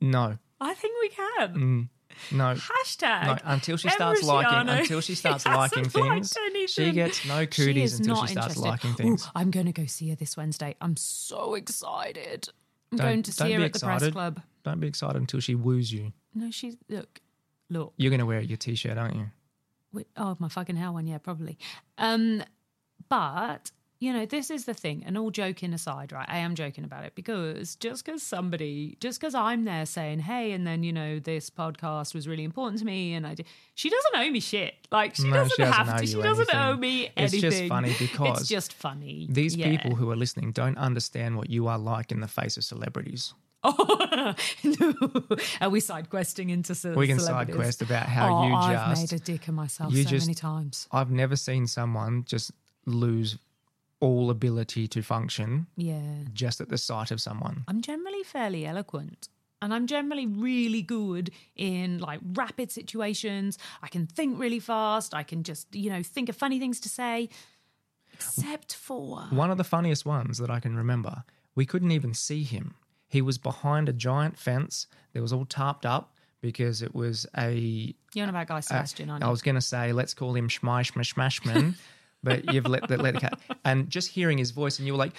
No, 0.00 0.38
I 0.60 0.74
think 0.74 0.94
we 1.00 1.08
can. 1.08 1.54
Mm. 1.54 1.88
No. 2.32 2.54
Hashtag. 2.54 3.26
No, 3.26 3.36
until 3.44 3.76
she 3.76 3.88
starts 3.88 4.22
liking, 4.22 4.68
until 4.68 5.00
she 5.00 5.14
starts 5.14 5.46
liking 5.46 5.88
things, 5.88 6.34
she 6.68 6.92
gets 6.92 7.24
no 7.26 7.40
She 7.42 7.46
cooties 7.46 7.94
is 7.94 7.98
until 8.00 8.16
not 8.16 8.28
she 8.28 8.34
starts 8.34 8.56
interested. 8.56 8.68
liking 8.68 8.90
Ooh, 8.90 8.94
things. 8.94 9.28
I'm 9.34 9.50
going 9.50 9.66
to 9.66 9.72
go 9.72 9.86
see 9.86 10.08
her 10.10 10.16
this 10.16 10.36
Wednesday. 10.36 10.74
I'm 10.80 10.96
so 10.96 11.54
excited. 11.54 12.48
I'm 12.92 12.98
Don't- 12.98 13.06
going 13.06 13.22
to 13.24 13.32
see 13.32 13.52
her 13.52 13.62
at 13.62 13.72
the 13.72 13.78
press 13.80 14.08
club. 14.08 14.42
Don't 14.64 14.80
be 14.80 14.86
excited 14.88 15.16
until 15.16 15.40
she 15.40 15.54
woos 15.54 15.92
you. 15.92 16.12
No, 16.34 16.50
she's 16.50 16.76
look, 16.88 17.20
look. 17.70 17.92
You're 17.96 18.10
going 18.10 18.20
to 18.20 18.26
wear 18.26 18.40
your 18.40 18.56
t-shirt, 18.56 18.98
aren't 18.98 19.16
you? 19.16 19.26
Wait, 19.92 20.06
oh, 20.16 20.36
my 20.38 20.48
fucking 20.48 20.76
hell 20.76 20.92
one, 20.94 21.06
yeah, 21.06 21.18
probably. 21.18 21.58
Um, 21.96 22.42
but 23.08 23.70
you 24.00 24.12
know, 24.12 24.24
this 24.26 24.48
is 24.50 24.64
the 24.64 24.74
thing, 24.74 25.02
and 25.04 25.18
all 25.18 25.30
joking 25.30 25.72
aside, 25.74 26.12
right? 26.12 26.28
I 26.28 26.38
am 26.38 26.54
joking 26.54 26.84
about 26.84 27.04
it 27.04 27.14
because 27.16 27.74
just 27.76 28.04
because 28.04 28.22
somebody, 28.22 28.96
just 29.00 29.20
because 29.20 29.34
I'm 29.34 29.64
there 29.64 29.86
saying, 29.86 30.20
hey, 30.20 30.52
and 30.52 30.64
then, 30.66 30.84
you 30.84 30.92
know, 30.92 31.18
this 31.18 31.50
podcast 31.50 32.14
was 32.14 32.28
really 32.28 32.44
important 32.44 32.78
to 32.78 32.84
me, 32.84 33.14
and 33.14 33.26
I 33.26 33.34
did, 33.34 33.46
she 33.74 33.90
doesn't 33.90 34.14
owe 34.16 34.30
me 34.30 34.38
shit. 34.40 34.74
Like, 34.92 35.16
she 35.16 35.24
No, 35.24 35.32
doesn't 35.34 35.50
she 35.56 35.62
doesn't 35.62 35.74
have 35.86 35.96
to. 35.96 36.02
you 36.02 36.06
She 36.08 36.22
doesn't 36.22 36.54
anything. 36.54 36.60
owe 36.60 36.76
me 36.76 37.10
anything. 37.16 37.44
It's 37.44 37.56
just 37.56 37.68
funny 37.68 37.94
because 37.98 38.40
It's 38.40 38.48
just 38.48 38.72
funny. 38.72 39.26
These 39.30 39.56
Yeah. 39.56 39.70
people 39.70 39.96
who 39.96 40.10
are 40.12 40.16
listening 40.16 40.52
don't 40.52 40.78
understand 40.78 41.36
what 41.36 41.50
you 41.50 41.66
are 41.66 41.78
like 41.78 42.12
in 42.12 42.20
the 42.20 42.28
face 42.28 42.56
of 42.56 42.64
celebrities. 42.64 43.34
Oh, 43.64 44.34
are 45.60 45.68
we 45.70 45.80
side 45.80 46.08
questing 46.10 46.50
into 46.50 46.74
ce- 46.76 46.94
We 46.94 47.08
can 47.08 47.18
side 47.18 47.52
quest 47.52 47.82
about 47.82 48.06
how 48.06 48.32
oh, 48.42 48.46
you 48.46 48.54
I've 48.54 48.96
just. 48.96 49.12
made 49.12 49.20
a 49.20 49.24
dick 49.24 49.48
of 49.48 49.54
myself 49.54 49.92
so 49.92 50.02
just- 50.04 50.26
many 50.26 50.34
times. 50.34 50.86
I've 50.92 51.10
never 51.10 51.34
seen 51.34 51.66
someone 51.66 52.22
just 52.24 52.52
lose 52.86 53.36
all 54.00 54.30
ability 54.30 54.86
to 54.88 55.02
function 55.02 55.66
Yeah. 55.76 56.00
just 56.32 56.60
at 56.60 56.68
the 56.68 56.78
sight 56.78 57.10
of 57.10 57.20
someone. 57.20 57.64
I'm 57.68 57.80
generally 57.82 58.22
fairly 58.22 58.64
eloquent. 58.66 59.28
And 59.60 59.74
I'm 59.74 59.88
generally 59.88 60.26
really 60.26 60.82
good 60.82 61.32
in 61.56 61.98
like 61.98 62.20
rapid 62.34 62.70
situations. 62.70 63.58
I 63.82 63.88
can 63.88 64.06
think 64.06 64.38
really 64.38 64.60
fast. 64.60 65.14
I 65.14 65.24
can 65.24 65.42
just, 65.42 65.74
you 65.74 65.90
know, 65.90 66.00
think 66.04 66.28
of 66.28 66.36
funny 66.36 66.60
things 66.60 66.78
to 66.80 66.88
say. 66.88 67.28
Except 68.12 68.74
for 68.74 69.22
One 69.30 69.50
of 69.50 69.58
the 69.58 69.64
funniest 69.64 70.06
ones 70.06 70.38
that 70.38 70.50
I 70.50 70.60
can 70.60 70.76
remember, 70.76 71.24
we 71.54 71.66
couldn't 71.66 71.90
even 71.92 72.14
see 72.14 72.42
him. 72.44 72.74
He 73.08 73.22
was 73.22 73.38
behind 73.38 73.88
a 73.88 73.92
giant 73.92 74.38
fence 74.38 74.86
that 75.12 75.22
was 75.22 75.32
all 75.32 75.44
tarped 75.46 75.84
up 75.84 76.14
because 76.40 76.82
it 76.82 76.94
was 76.94 77.26
a. 77.36 77.94
you're 78.14 78.22
on 78.24 78.28
about 78.28 78.46
Guy 78.46 78.60
Sebastian, 78.60 79.10
aren't 79.10 79.24
I 79.24 79.30
was 79.30 79.42
going 79.42 79.54
to 79.56 79.60
say, 79.60 79.92
let's 79.92 80.14
call 80.14 80.34
him 80.34 80.48
Schmai 80.48 80.82
Schmash 80.88 81.14
Smashman, 81.14 81.74
but 82.22 82.52
you've 82.52 82.66
let, 82.66 82.88
the, 82.88 82.96
let 82.96 83.16
it 83.16 83.20
cut. 83.20 83.38
And 83.64 83.88
just 83.90 84.10
hearing 84.10 84.38
his 84.38 84.50
voice, 84.50 84.78
and 84.78 84.86
you 84.86 84.92
were 84.92 84.98
like, 84.98 85.12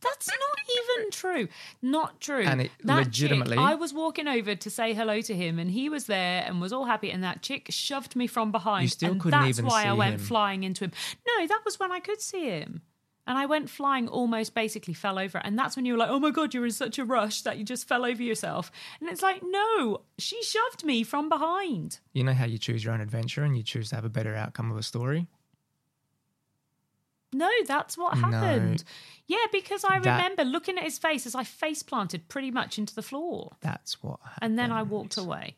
That's 0.00 0.28
not 0.28 0.58
even 0.98 1.10
true. 1.10 1.48
Not 1.80 2.20
true. 2.20 2.42
And 2.42 2.62
it 2.62 2.70
that 2.84 2.96
legitimately- 3.06 3.56
Chick, 3.56 3.64
I 3.64 3.74
was 3.74 3.94
walking 3.94 4.26
over 4.26 4.54
to 4.54 4.70
say 4.70 4.94
hello 4.94 5.20
to 5.20 5.34
him, 5.34 5.58
and 5.58 5.70
he 5.70 5.88
was 5.88 6.06
there 6.06 6.42
and 6.44 6.60
was 6.60 6.72
all 6.72 6.84
happy. 6.84 7.10
And 7.10 7.22
that 7.22 7.42
chick 7.42 7.66
shoved 7.70 8.16
me 8.16 8.26
from 8.26 8.50
behind. 8.52 8.82
You 8.84 8.88
still 8.88 9.12
and 9.12 9.20
couldn't 9.20 9.40
that's 9.40 9.58
even 9.58 9.66
why 9.66 9.84
I 9.84 9.92
went 9.92 10.14
him. 10.14 10.20
flying 10.20 10.64
into 10.64 10.84
him. 10.84 10.92
No, 11.26 11.46
that 11.46 11.60
was 11.64 11.78
when 11.78 11.92
I 11.92 12.00
could 12.00 12.20
see 12.20 12.46
him. 12.46 12.82
And 13.26 13.38
I 13.38 13.46
went 13.46 13.70
flying, 13.70 14.08
almost 14.08 14.52
basically 14.52 14.94
fell 14.94 15.16
over. 15.18 15.38
And 15.38 15.56
that's 15.56 15.76
when 15.76 15.84
you 15.84 15.92
were 15.92 15.98
like, 16.00 16.10
oh 16.10 16.18
my 16.18 16.30
God, 16.30 16.52
you're 16.52 16.64
in 16.64 16.72
such 16.72 16.98
a 16.98 17.04
rush 17.04 17.42
that 17.42 17.56
you 17.56 17.64
just 17.64 17.86
fell 17.86 18.04
over 18.04 18.20
yourself. 18.22 18.72
And 19.00 19.08
it's 19.08 19.22
like, 19.22 19.42
no, 19.44 20.02
she 20.18 20.42
shoved 20.42 20.84
me 20.84 21.04
from 21.04 21.28
behind. 21.28 22.00
you 22.12 22.24
know 22.24 22.32
how 22.34 22.46
you 22.46 22.58
choose 22.58 22.84
your 22.84 22.92
own 22.94 23.00
adventure 23.00 23.44
and 23.44 23.56
you 23.56 23.62
choose 23.62 23.90
to 23.90 23.94
have 23.94 24.04
a 24.04 24.08
better 24.08 24.34
outcome 24.34 24.72
of 24.72 24.76
a 24.76 24.82
story? 24.82 25.28
No, 27.32 27.48
that's 27.66 27.96
what 27.96 28.14
No. 28.16 28.28
happened. 28.28 28.84
Yeah, 29.26 29.46
because 29.50 29.84
I 29.84 29.98
That- 30.00 30.16
remember 30.16 30.44
looking 30.44 30.76
at 30.76 30.84
his 30.84 30.98
face 30.98 31.24
as 31.26 31.34
I 31.34 31.44
face 31.44 31.82
planted 31.82 32.28
pretty 32.28 32.50
much 32.50 32.76
into 32.78 32.94
the 32.94 33.02
floor. 33.02 33.56
That's 33.60 34.02
what 34.02 34.20
happened. 34.20 34.38
And 34.42 34.58
then 34.58 34.70
I 34.72 34.82
walked 34.82 35.16
away. 35.16 35.56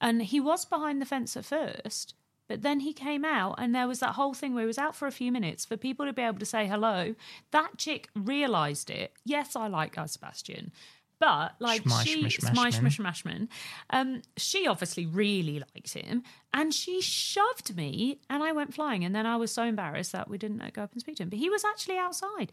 And 0.00 0.22
he 0.22 0.40
was 0.40 0.64
behind 0.64 1.00
the 1.00 1.06
fence 1.06 1.36
at 1.36 1.44
first, 1.44 2.14
but 2.48 2.62
then 2.62 2.80
he 2.80 2.92
came 2.92 3.24
out, 3.24 3.54
and 3.58 3.74
there 3.74 3.88
was 3.88 4.00
that 4.00 4.14
whole 4.14 4.34
thing 4.34 4.54
where 4.54 4.62
he 4.62 4.66
was 4.66 4.78
out 4.78 4.94
for 4.94 5.06
a 5.06 5.12
few 5.12 5.32
minutes 5.32 5.64
for 5.64 5.76
people 5.76 6.06
to 6.06 6.12
be 6.12 6.22
able 6.22 6.38
to 6.38 6.46
say 6.46 6.66
hello. 6.66 7.14
That 7.52 7.78
chick 7.78 8.08
realised 8.14 8.90
it. 8.90 9.12
Yes, 9.24 9.56
I 9.56 9.68
like 9.68 9.94
Guy 9.94 10.06
Sebastian. 10.06 10.72
But 11.20 11.54
like 11.58 11.84
Schmeish, 11.84 12.04
she, 12.04 12.22
mish, 12.22 12.38
Smish, 12.38 12.80
mashman. 12.80 12.98
mashman, 12.98 13.48
um, 13.90 14.22
she 14.36 14.66
obviously 14.66 15.06
really 15.06 15.60
liked 15.60 15.94
him, 15.94 16.22
and 16.52 16.74
she 16.74 17.00
shoved 17.00 17.74
me, 17.76 18.18
and 18.28 18.42
I 18.42 18.52
went 18.52 18.74
flying. 18.74 19.04
And 19.04 19.14
then 19.14 19.24
I 19.24 19.36
was 19.36 19.50
so 19.50 19.62
embarrassed 19.62 20.12
that 20.12 20.28
we 20.28 20.36
didn't 20.36 20.72
go 20.74 20.82
up 20.82 20.92
and 20.92 21.00
speak 21.00 21.16
to 21.16 21.22
him. 21.22 21.30
But 21.30 21.38
he 21.38 21.48
was 21.48 21.64
actually 21.64 21.96
outside. 21.96 22.52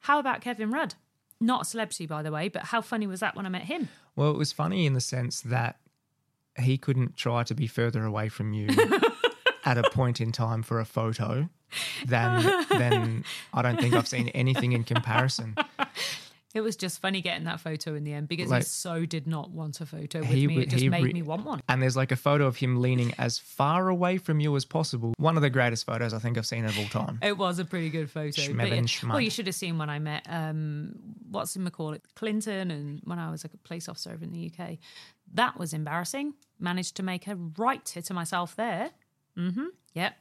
How 0.00 0.18
about 0.18 0.40
Kevin 0.40 0.70
Rudd? 0.70 0.94
Not 1.40 1.62
a 1.62 1.64
celebrity, 1.66 2.06
by 2.06 2.22
the 2.22 2.30
way, 2.30 2.48
but 2.48 2.62
how 2.62 2.80
funny 2.80 3.06
was 3.06 3.20
that 3.20 3.36
when 3.36 3.44
I 3.44 3.50
met 3.50 3.62
him? 3.62 3.88
Well, 4.14 4.30
it 4.30 4.38
was 4.38 4.52
funny 4.52 4.86
in 4.86 4.94
the 4.94 5.00
sense 5.00 5.42
that 5.42 5.76
he 6.58 6.78
couldn't 6.78 7.16
try 7.16 7.42
to 7.42 7.54
be 7.54 7.66
further 7.66 8.04
away 8.04 8.30
from 8.30 8.54
you 8.54 8.68
at 9.66 9.76
a 9.76 9.82
point 9.90 10.20
in 10.20 10.32
time 10.32 10.62
for 10.62 10.80
a 10.80 10.84
photo 10.86 11.48
than 12.06 12.42
than 12.70 13.24
I 13.52 13.62
don't 13.62 13.78
think 13.80 13.94
I've 13.94 14.08
seen 14.08 14.28
anything 14.28 14.72
in 14.72 14.84
comparison. 14.84 15.56
It 16.54 16.62
was 16.62 16.74
just 16.74 17.02
funny 17.02 17.20
getting 17.20 17.44
that 17.44 17.60
photo 17.60 17.94
in 17.94 18.04
the 18.04 18.14
end 18.14 18.28
because 18.28 18.48
Like- 18.48 18.62
he 18.62 18.66
so 18.66 19.04
did 19.04 19.26
not 19.26 19.50
want 19.50 19.78
a 19.82 19.84
photo 19.84 20.20
with 20.20 20.28
He 20.30 20.46
me. 20.46 20.60
It 20.60 20.70
just 20.70 20.86
made 20.86 21.04
re- 21.04 21.12
me 21.12 21.20
want 21.20 21.44
one. 21.44 21.60
And 21.68 21.82
there's 21.82 21.98
like 21.98 22.12
a 22.12 22.16
photo 22.16 22.46
of 22.46 22.56
him 22.56 22.80
leaning 22.80 23.12
as 23.18 23.38
far 23.38 23.90
away 23.90 24.16
from 24.16 24.40
you 24.40 24.56
as 24.56 24.64
possible. 24.64 25.12
One 25.18 25.36
of 25.36 25.42
the 25.42 25.50
greatest 25.50 25.84
photos 25.84 26.14
I 26.14 26.18
think 26.18 26.38
I've 26.38 26.46
seen 26.46 26.64
of 26.64 26.78
all 26.78 26.86
time. 26.86 27.18
It 27.20 27.36
was 27.36 27.58
a 27.58 27.66
pretty 27.66 27.90
good 27.90 28.10
photo. 28.10 28.40
yeah. 28.40 28.80
well, 29.06 29.20
you 29.20 29.28
should 29.28 29.48
have 29.48 29.54
seen 29.54 29.76
when 29.76 29.90
I 29.90 29.98
met 29.98 30.24
um, 30.30 30.94
what's 31.30 31.54
him 31.54 31.68
call 31.68 31.92
it, 31.92 32.02
Clinton, 32.14 32.70
and 32.70 33.02
when 33.04 33.18
I 33.18 33.30
was 33.30 33.44
a 33.44 33.50
police 33.64 33.86
officer 33.86 34.12
over 34.12 34.24
in 34.24 34.32
the 34.32 34.50
UK. 34.50 34.78
That 35.34 35.58
was 35.58 35.74
embarrassing. 35.74 36.34
Managed 36.58 36.96
to 36.96 37.02
make 37.02 37.26
a 37.26 37.36
right 37.58 37.86
hit 37.86 38.08
of 38.08 38.14
myself 38.14 38.56
there. 38.56 38.92
Mm-hmm. 39.38 39.66
Yep, 39.94 40.16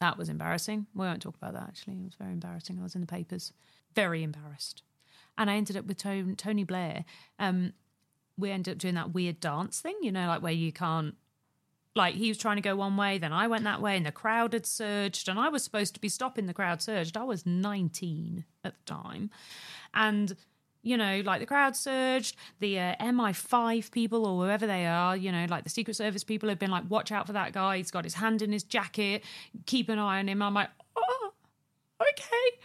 that 0.00 0.18
was 0.18 0.28
embarrassing. 0.28 0.86
We 0.94 1.06
won't 1.06 1.22
talk 1.22 1.36
about 1.36 1.54
that. 1.54 1.64
Actually, 1.68 1.94
it 1.94 2.04
was 2.04 2.14
very 2.14 2.32
embarrassing. 2.32 2.78
I 2.78 2.82
was 2.82 2.94
in 2.94 3.00
the 3.00 3.06
papers, 3.06 3.52
very 3.94 4.22
embarrassed, 4.22 4.82
and 5.38 5.50
I 5.50 5.56
ended 5.56 5.76
up 5.76 5.86
with 5.86 5.98
Tony, 5.98 6.64
Blair. 6.64 7.04
Um, 7.38 7.72
we 8.36 8.50
ended 8.50 8.72
up 8.72 8.78
doing 8.78 8.94
that 8.94 9.12
weird 9.12 9.40
dance 9.40 9.80
thing, 9.80 9.96
you 10.02 10.12
know, 10.12 10.26
like 10.26 10.42
where 10.42 10.52
you 10.52 10.72
can't 10.72 11.14
like 11.96 12.14
he 12.14 12.28
was 12.28 12.38
trying 12.38 12.56
to 12.56 12.62
go 12.62 12.76
one 12.76 12.96
way, 12.96 13.18
then 13.18 13.32
I 13.32 13.46
went 13.48 13.64
that 13.64 13.80
way, 13.80 13.96
and 13.96 14.06
the 14.06 14.12
crowd 14.12 14.52
had 14.52 14.66
surged, 14.66 15.28
and 15.28 15.38
I 15.38 15.48
was 15.48 15.64
supposed 15.64 15.94
to 15.94 16.00
be 16.00 16.08
stopping 16.08 16.46
the 16.46 16.54
crowd 16.54 16.80
surged. 16.80 17.16
I 17.16 17.24
was 17.24 17.44
19 17.44 18.44
at 18.64 18.74
the 18.74 18.84
time, 18.84 19.30
and 19.92 20.36
you 20.82 20.96
know, 20.96 21.22
like 21.24 21.40
the 21.40 21.46
crowd 21.46 21.76
surged, 21.76 22.36
the 22.58 22.78
uh, 22.78 22.94
MI5 23.00 23.90
people 23.90 24.26
or 24.26 24.44
whoever 24.44 24.66
they 24.66 24.86
are, 24.86 25.16
you 25.16 25.30
know, 25.30 25.46
like 25.48 25.64
the 25.64 25.70
Secret 25.70 25.94
Service 25.94 26.24
people 26.24 26.48
have 26.48 26.58
been 26.58 26.70
like, 26.70 26.84
watch 26.88 27.12
out 27.12 27.26
for 27.26 27.32
that 27.34 27.52
guy. 27.52 27.76
He's 27.76 27.90
got 27.90 28.04
his 28.04 28.14
hand 28.14 28.42
in 28.42 28.52
his 28.52 28.62
jacket. 28.62 29.22
Keep 29.66 29.88
an 29.88 29.98
eye 29.98 30.20
on 30.20 30.28
him. 30.28 30.40
I'm 30.42 30.54
like, 30.54 30.70
oh, 30.96 31.32
okay. 32.00 32.58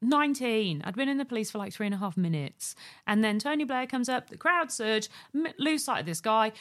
19. 0.00 0.82
I'd 0.84 0.94
been 0.94 1.08
in 1.08 1.18
the 1.18 1.24
police 1.24 1.50
for 1.50 1.58
like 1.58 1.72
three 1.72 1.86
and 1.86 1.94
a 1.94 1.98
half 1.98 2.16
minutes. 2.16 2.76
And 3.06 3.24
then 3.24 3.38
Tony 3.38 3.64
Blair 3.64 3.86
comes 3.86 4.08
up, 4.08 4.30
the 4.30 4.36
crowd 4.36 4.70
surge, 4.70 5.08
m- 5.34 5.52
lose 5.58 5.84
sight 5.84 6.00
of 6.00 6.06
this 6.06 6.20
guy. 6.20 6.52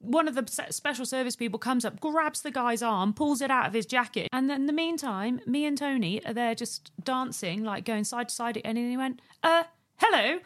One 0.00 0.28
of 0.28 0.36
the 0.36 0.66
special 0.70 1.04
service 1.04 1.34
people 1.34 1.58
comes 1.58 1.84
up, 1.84 1.98
grabs 1.98 2.42
the 2.42 2.52
guy's 2.52 2.82
arm, 2.84 3.12
pulls 3.12 3.40
it 3.40 3.50
out 3.50 3.66
of 3.66 3.72
his 3.72 3.84
jacket. 3.84 4.28
And 4.32 4.48
then 4.48 4.60
in 4.60 4.66
the 4.66 4.72
meantime, 4.72 5.40
me 5.44 5.66
and 5.66 5.76
Tony 5.76 6.24
are 6.24 6.32
there 6.32 6.54
just 6.54 6.92
dancing, 7.02 7.64
like 7.64 7.84
going 7.84 8.04
side 8.04 8.28
to 8.28 8.34
side. 8.34 8.60
And 8.64 8.78
he 8.78 8.96
went, 8.96 9.20
uh, 9.42 9.64
hello. 9.98 10.38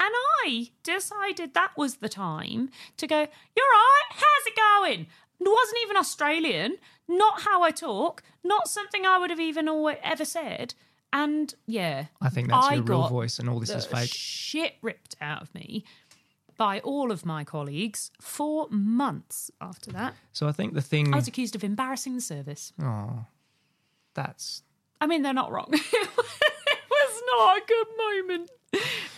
And 0.00 0.14
I 0.44 0.70
decided 0.82 1.54
that 1.54 1.76
was 1.76 1.96
the 1.96 2.08
time 2.08 2.70
to 2.96 3.06
go, 3.06 3.18
You're 3.18 3.66
right, 3.66 4.02
how's 4.10 4.46
it 4.46 4.56
going? 4.56 5.06
It 5.40 5.48
wasn't 5.48 5.78
even 5.82 5.96
Australian, 5.96 6.76
not 7.06 7.42
how 7.42 7.62
I 7.62 7.70
talk, 7.70 8.22
not 8.42 8.68
something 8.68 9.06
I 9.06 9.18
would 9.18 9.30
have 9.30 9.40
even 9.40 9.68
always, 9.68 9.98
ever 10.02 10.24
said. 10.24 10.74
And 11.12 11.54
yeah, 11.66 12.06
I 12.20 12.28
think 12.28 12.48
that's 12.48 12.66
I 12.66 12.74
your 12.74 12.82
real 12.84 13.08
voice, 13.08 13.38
and 13.38 13.48
all 13.48 13.60
this 13.60 13.70
is 13.70 13.86
fake. 13.86 14.10
shit 14.12 14.74
ripped 14.82 15.16
out 15.20 15.40
of 15.42 15.54
me 15.54 15.84
by 16.58 16.80
all 16.80 17.10
of 17.10 17.24
my 17.24 17.44
colleagues 17.44 18.10
for 18.20 18.68
months 18.68 19.50
after 19.60 19.90
that. 19.92 20.14
So 20.32 20.48
I 20.48 20.52
think 20.52 20.74
the 20.74 20.82
thing. 20.82 21.14
I 21.14 21.16
was 21.16 21.28
accused 21.28 21.54
of 21.54 21.64
embarrassing 21.64 22.14
the 22.14 22.20
service. 22.20 22.72
Oh, 22.82 23.24
that's. 24.14 24.62
I 25.00 25.06
mean, 25.06 25.22
they're 25.22 25.32
not 25.32 25.50
wrong. 25.50 25.72
not 27.36 27.58
a 27.58 27.62
good 27.66 27.86
moment. 27.98 28.50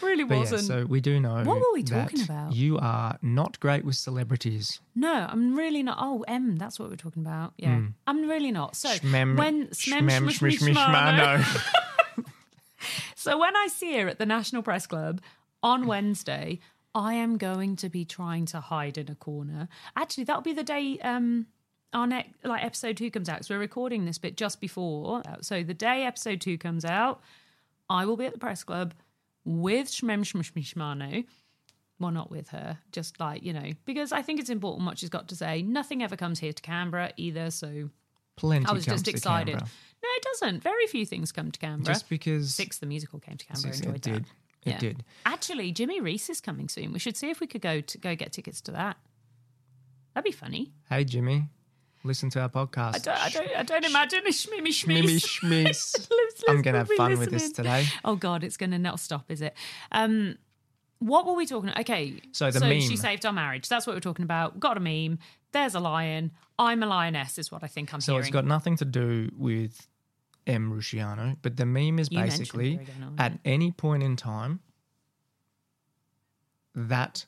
really 0.03 0.25
But 0.25 0.35
yeah, 0.35 0.41
wasn't. 0.41 0.61
so 0.63 0.87
we 0.87 1.01
do 1.01 1.19
know. 1.21 1.43
What 1.43 1.59
were 1.61 1.73
we 1.73 1.83
that 1.83 2.03
talking 2.11 2.23
about? 2.23 2.55
You 2.55 2.79
are 2.79 3.19
not 3.21 3.59
great 3.61 3.85
with 3.85 3.97
celebrities. 3.97 4.81
No, 4.95 5.27
I'm 5.29 5.57
really 5.57 5.83
not. 5.83 5.99
Oh, 6.01 6.25
M, 6.29 6.57
that's 6.57 6.79
what 6.79 6.89
we're 6.89 6.97
talking 6.97 7.23
about. 7.25 7.55
Yeah, 7.57 7.81
I'm 8.07 8.29
really 8.29 8.53
not. 8.53 8.77
So 8.77 8.89
Shmem- 8.91 9.37
when 9.37 9.67
smem, 9.69 10.03
shmem- 10.09 10.09
shmish, 10.29 10.39
shmish- 10.39 10.65
mish, 10.67 10.77
shmano. 10.77 12.25
so 13.17 13.39
when 13.39 13.57
I 13.57 13.67
see 13.69 13.99
her 13.99 14.09
at 14.09 14.19
the 14.19 14.27
National 14.27 14.63
Press 14.63 14.87
Club 14.87 15.21
on 15.63 15.87
Wednesday, 15.87 16.61
I 16.95 17.15
am 17.15 17.37
going 17.37 17.77
to 17.77 17.89
be 17.89 18.05
trying 18.05 18.47
to 18.47 18.61
hide 18.61 18.99
in 18.99 19.11
a 19.11 19.15
corner. 19.15 19.69
Actually, 19.97 20.25
that'll 20.25 20.43
be 20.43 20.53
the 20.53 20.65
day 20.65 20.99
um 21.03 21.47
our 21.93 22.07
next 22.07 22.31
like 22.45 22.65
episode 22.65 22.97
two 22.97 23.11
comes 23.11 23.29
out. 23.29 23.45
So 23.45 23.55
we're 23.55 23.61
recording 23.61 24.05
this 24.05 24.19
bit 24.19 24.37
just 24.37 24.61
before. 24.61 25.23
So 25.41 25.63
the 25.65 25.75
day 25.75 26.05
episode 26.05 26.41
two 26.41 26.57
comes 26.57 26.85
out, 26.85 27.21
I 27.91 28.07
will 28.07 28.17
be 28.17 28.25
at 28.25 28.33
the 28.33 28.39
press 28.39 28.65
club 28.65 28.95
with 29.45 29.89
Shmem 29.89 30.21
Shmish 30.25 30.53
Mishmano. 30.53 31.27
Well, 31.99 32.13
not 32.13 32.31
with 32.31 32.49
her, 32.49 32.79
just 32.93 33.21
like, 33.21 33.43
you 33.43 33.53
know, 33.53 33.73
because 33.85 34.11
I 34.11 34.23
think 34.23 34.41
it's 34.41 34.49
important 34.49 34.87
what 34.87 34.99
she's 34.99 35.11
got 35.11 35.29
to 35.29 35.37
say. 35.37 35.61
Nothing 35.61 36.03
ever 36.03 36.17
comes 36.17 36.39
here 36.39 36.53
to 36.55 36.63
Canberra 36.63 37.13
either. 37.19 37.51
So 37.51 37.91
Plenty 38.37 38.65
I 38.65 38.73
was 38.73 38.87
just 38.87 39.07
excited. 39.07 39.55
No, 39.57 40.09
it 40.17 40.23
doesn't. 40.23 40.63
Very 40.63 40.87
few 40.87 41.05
things 41.05 41.31
come 41.31 41.51
to 41.51 41.61
Canberra. 41.61 41.93
Just 41.93 42.09
because 42.09 42.55
Six, 42.55 42.79
the 42.79 42.87
musical 42.87 43.19
came 43.19 43.37
to 43.37 43.45
Canberra. 43.45 43.75
Six, 43.75 43.81
enjoyed 43.81 43.97
it 43.97 44.03
that. 44.03 44.13
did. 44.13 44.23
It 44.65 44.71
Yeah. 44.71 44.79
did. 44.79 45.05
Actually, 45.27 45.73
Jimmy 45.73 46.01
Rees 46.01 46.31
is 46.31 46.41
coming 46.41 46.71
soon. 46.71 46.93
We 46.93 46.99
should 46.99 47.19
see 47.19 47.29
if 47.29 47.39
we 47.39 47.47
could 47.47 47.61
go 47.61 47.83
to 47.83 47.99
go 47.99 48.15
get 48.17 48.33
tickets 48.33 48.63
to 48.63 48.71
that. 48.73 48.97
That'd 50.15 50.25
be 50.25 50.33
funny. 50.33 50.73
Hey 50.89 51.05
Jimmy, 51.05 51.49
listen 52.05 52.31
to 52.31 52.41
our 52.41 52.49
podcast. 52.49 52.95
I 52.95 52.99
don't, 52.99 53.19
I 53.19 53.29
don't, 53.29 53.57
I 53.59 53.63
don't 53.63 53.85
imagine 53.85 54.21
a 54.27 54.31
shmimmy 54.31 54.69
Schmees. 54.69 55.05
Liz- 55.05 56.09
Liz 56.11 56.45
I'm 56.49 56.63
going 56.63 56.75
to 56.75 56.79
have 56.81 56.91
fun 56.93 57.19
with 57.19 57.31
this 57.31 57.53
today. 57.53 57.87
Oh 58.05 58.17
God, 58.17 58.43
it's 58.45 58.57
going 58.57 58.71
to 58.71 58.79
not 58.79 59.01
stop, 59.01 59.31
is 59.31 59.43
it? 59.43 59.55
Um, 59.93 60.37
what 60.99 61.27
were 61.27 61.35
we 61.35 61.47
talking? 61.47 61.71
Okay, 61.79 62.21
So 62.33 62.51
the 62.51 62.59
so 62.61 62.67
meme. 62.69 62.81
she 62.81 62.97
saved 62.97 63.25
our 63.25 63.33
marriage. 63.33 63.69
That's 63.69 63.87
what 63.87 63.97
we're 63.97 64.01
talking 64.01 64.23
about. 64.25 64.61
Got 64.61 64.77
a 64.77 64.81
meme. 64.81 65.19
There's 65.53 65.75
a 65.75 65.81
lion. 65.81 66.31
I'm 66.59 66.83
a 66.83 66.87
lioness. 66.87 67.39
Is 67.39 67.51
what 67.51 67.65
I 67.65 67.67
think 67.69 67.93
I'm 67.95 68.01
So 68.01 68.13
hearing. 68.13 68.27
it's 68.27 68.33
got 68.33 68.45
nothing 68.45 68.77
to 68.77 68.85
do 68.85 69.31
with 69.37 69.87
Em 70.47 70.71
Rusciano, 70.73 71.37
but 71.43 71.57
the 71.57 71.65
meme 71.67 71.99
is 71.99 72.09
You 72.11 72.21
basically 72.21 72.75
again, 72.75 73.15
at 73.19 73.39
any 73.45 73.73
point 73.73 74.03
in 74.03 74.17
time, 74.17 74.61
that 76.75 77.25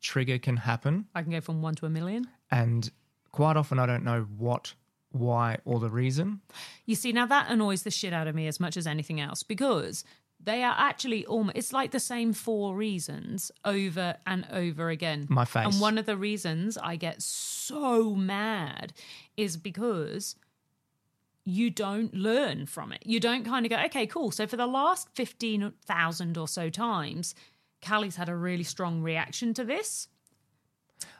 trigger 0.00 0.38
can 0.38 0.56
happen. 0.58 1.06
I 1.14 1.22
can 1.22 1.32
go 1.32 1.40
from 1.40 1.62
one 1.62 1.74
to 1.76 1.86
a 1.86 1.90
million. 1.90 2.26
And 2.50 2.90
quite 3.36 3.58
often, 3.58 3.78
I 3.78 3.84
don't 3.84 4.02
know 4.02 4.26
what, 4.38 4.72
why, 5.10 5.58
or 5.66 5.78
the 5.78 5.90
reason. 5.90 6.40
You 6.86 6.94
see, 6.94 7.12
now 7.12 7.26
that 7.26 7.50
annoys 7.50 7.82
the 7.82 7.90
shit 7.90 8.14
out 8.14 8.26
of 8.26 8.34
me 8.34 8.46
as 8.46 8.58
much 8.58 8.78
as 8.78 8.86
anything 8.86 9.20
else 9.20 9.42
because 9.42 10.04
they 10.42 10.62
are 10.62 10.74
actually 10.78 11.26
almost, 11.26 11.54
it's 11.54 11.70
like 11.70 11.90
the 11.90 12.00
same 12.00 12.32
four 12.32 12.74
reasons 12.74 13.52
over 13.62 14.16
and 14.26 14.46
over 14.50 14.88
again. 14.88 15.26
My 15.28 15.44
face. 15.44 15.66
And 15.66 15.82
one 15.82 15.98
of 15.98 16.06
the 16.06 16.16
reasons 16.16 16.78
I 16.78 16.96
get 16.96 17.20
so 17.20 18.14
mad 18.14 18.94
is 19.36 19.58
because 19.58 20.36
you 21.44 21.68
don't 21.68 22.14
learn 22.14 22.64
from 22.64 22.90
it. 22.90 23.02
You 23.04 23.20
don't 23.20 23.44
kind 23.44 23.66
of 23.66 23.70
go, 23.70 23.76
okay, 23.84 24.06
cool. 24.06 24.30
So 24.30 24.46
for 24.46 24.56
the 24.56 24.66
last 24.66 25.10
15,000 25.14 26.38
or 26.38 26.48
so 26.48 26.70
times, 26.70 27.34
Callie's 27.82 28.16
had 28.16 28.30
a 28.30 28.34
really 28.34 28.64
strong 28.64 29.02
reaction 29.02 29.52
to 29.52 29.62
this. 29.62 30.08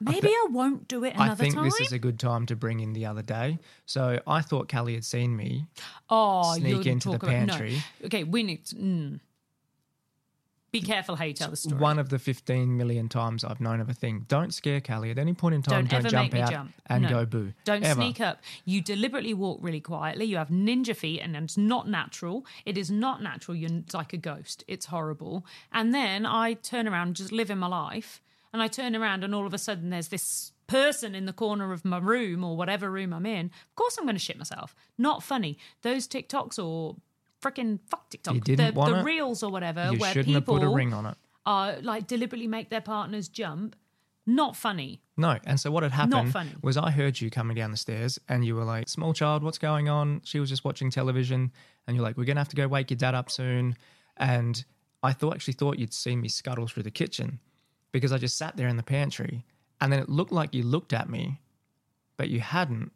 Maybe 0.01 0.29
I, 0.29 0.47
won't 0.51 0.89
do 0.89 1.05
it 1.05 1.15
another 1.15 1.33
I 1.33 1.35
think 1.35 1.55
time. 1.55 1.65
this 1.65 1.81
is 1.81 1.93
a 1.93 1.99
good 1.99 2.19
time 2.19 2.45
to 2.47 2.57
bring 2.57 2.81
in 2.81 2.93
the 2.93 3.07
other 3.07 3.23
day. 3.23 3.59
So 3.87 4.21
I 4.27 4.43
thought 4.43 4.71
Callie 4.71 4.95
had 4.95 5.05
seen 5.05 5.35
me. 5.37 5.67
Oh, 6.11 6.55
sneak 6.57 6.87
into 6.87 7.11
the 7.11 7.17
about- 7.17 7.29
no. 7.31 7.33
pantry. 7.37 7.83
Okay, 8.05 8.25
we 8.25 8.43
need. 8.43 8.65
To, 8.67 8.77
mm. 8.77 9.21
Be 10.73 10.83
careful 10.83 11.17
how 11.17 11.25
you 11.25 11.33
tell 11.33 11.49
the 11.49 11.57
story. 11.57 11.81
One 11.81 11.99
of 11.99 12.11
the 12.11 12.19
15 12.19 12.77
million 12.77 13.09
times 13.09 13.45
I've 13.45 13.61
known 13.63 13.81
of 13.81 13.89
a 13.89 13.95
thing. 13.95 14.27
Don't 14.29 14.53
scare 14.53 14.81
Callie. 14.81 15.11
At 15.11 15.19
any 15.19 15.33
point 15.33 15.55
in 15.55 15.63
time, 15.63 15.87
Don't 15.87 15.91
don't, 15.91 15.99
ever 16.01 16.09
jump 16.11 16.25
make 16.25 16.33
me 16.35 16.41
out 16.41 16.51
jump. 16.51 16.75
and 16.89 17.05
No. 17.05 17.09
go 17.09 17.25
boo. 17.25 17.53
Don't 17.65 17.83
Ever. 17.83 17.95
sneak 18.03 18.21
up. 18.21 18.43
You 18.67 18.83
deliberately 18.83 19.33
walk 19.33 19.61
really 19.63 19.81
quietly. 19.81 20.27
You 20.27 20.37
have 20.37 20.49
ninja 20.51 20.95
feet, 20.95 21.21
and 21.21 21.35
it's 21.35 21.57
not 21.57 21.89
natural. 21.89 22.45
It 22.67 22.77
is 22.77 22.91
not 22.91 23.23
natural. 23.23 23.57
You're 23.57 23.85
like 23.95 24.13
a 24.13 24.19
ghost. 24.19 24.65
It's 24.69 24.87
horrible. 24.87 25.47
And 25.73 25.95
then 25.95 26.27
I 26.27 26.55
turn 26.55 26.87
around, 26.87 27.17
just 27.17 27.33
living 27.33 27.57
my 27.59 27.69
life, 27.69 28.21
and 28.53 28.63
I 28.63 28.69
turn 28.69 28.95
around, 28.97 29.25
and 29.25 29.35
all 29.35 29.47
of 29.47 29.55
a 29.55 29.59
sudden 29.59 29.91
there's 29.91 30.09
this 30.09 30.53
person 30.67 31.15
in 31.15 31.27
the 31.27 31.33
corner 31.33 31.73
of 31.73 31.85
my 31.85 31.99
room 31.99 32.43
or 32.43 32.57
whatever 32.57 32.91
room 32.91 33.13
I'm 33.13 33.27
in. 33.27 33.47
Of 33.47 33.75
course, 33.77 33.97
I'm 33.99 34.05
going 34.05 34.17
to 34.17 34.21
shit 34.21 34.39
myself. 34.39 34.75
Not 34.99 35.23
funny. 35.23 35.59
Those 35.83 36.09
TikToks 36.09 36.59
or 36.63 36.97
freaking 37.41 37.79
fuck 37.89 38.11
TikTok, 38.11 38.35
You 38.35 38.41
didn't 38.41 38.75
the, 38.75 38.79
want 38.81 38.93
the 38.93 39.01
it? 39.01 39.05
reels 39.05 39.43
or 39.43 39.51
whatever, 39.51 39.91
You 39.93 39.99
where 39.99 40.13
shouldn't 40.13 40.35
people 40.35 40.57
have 40.57 40.63
put 40.63 40.67
a 40.67 40.75
ring 40.75 40.93
on 40.93 41.07
it. 41.07 41.17
are 41.45 41.77
like 41.83 42.07
deliberately 42.07 42.49
make 42.49 42.71
their 42.71 42.81
partners 42.81 43.29
jump. 43.29 43.77
Not 44.27 44.57
funny. 44.57 45.03
No. 45.17 45.39
And 45.45 45.61
so 45.61 45.71
what 45.71 45.85
had 45.85 45.93
happened 45.93 46.33
funny. 46.33 46.51
was 46.63 46.77
I 46.77 46.91
heard 46.91 47.21
you 47.21 47.31
coming 47.31 47.57
down 47.57 47.71
the 47.71 47.77
stairs 47.77 48.19
and 48.29 48.45
you 48.45 48.57
were 48.57 48.65
like, 48.65 48.89
small 48.89 49.13
child, 49.15 49.45
what's 49.45 49.59
going 49.59 49.89
on? 49.89 50.21
She 50.25 50.41
was 50.41 50.49
just 50.49 50.65
watching 50.65 50.91
television. 50.91 51.53
And 51.87 51.97
you're 51.97 52.03
like, 52.03 52.17
we're 52.17 52.25
going 52.25 52.35
to 52.37 52.41
have 52.41 52.49
to 52.49 52.57
go 52.57 52.67
wake 52.67 52.91
your 52.91 52.97
dad 52.97 53.15
up 53.15 53.31
soon. 53.31 53.77
And 54.17 54.65
I 55.05 55.13
thought 55.13 55.35
actually 55.35 55.55
thought 55.55 55.79
you'd 55.79 55.95
seen 55.95 56.21
me 56.21 56.29
scuttle 56.29 56.67
through 56.67 56.83
the 56.83 56.91
kitchen 56.91 57.39
because 57.97 58.13
I 58.13 58.19
just 58.19 58.37
sat 58.37 58.59
there 58.59 58.69
in 58.69 58.77
the 58.77 58.83
pantry. 58.83 59.43
And 59.81 59.91
then 59.91 60.01
it 60.01 60.11
looked 60.11 60.31
like 60.31 60.53
you 60.53 60.63
looked 60.63 60.93
at 60.93 61.09
me, 61.09 61.41
but 62.19 62.29
you 62.29 62.41
hadn't. 62.41 62.93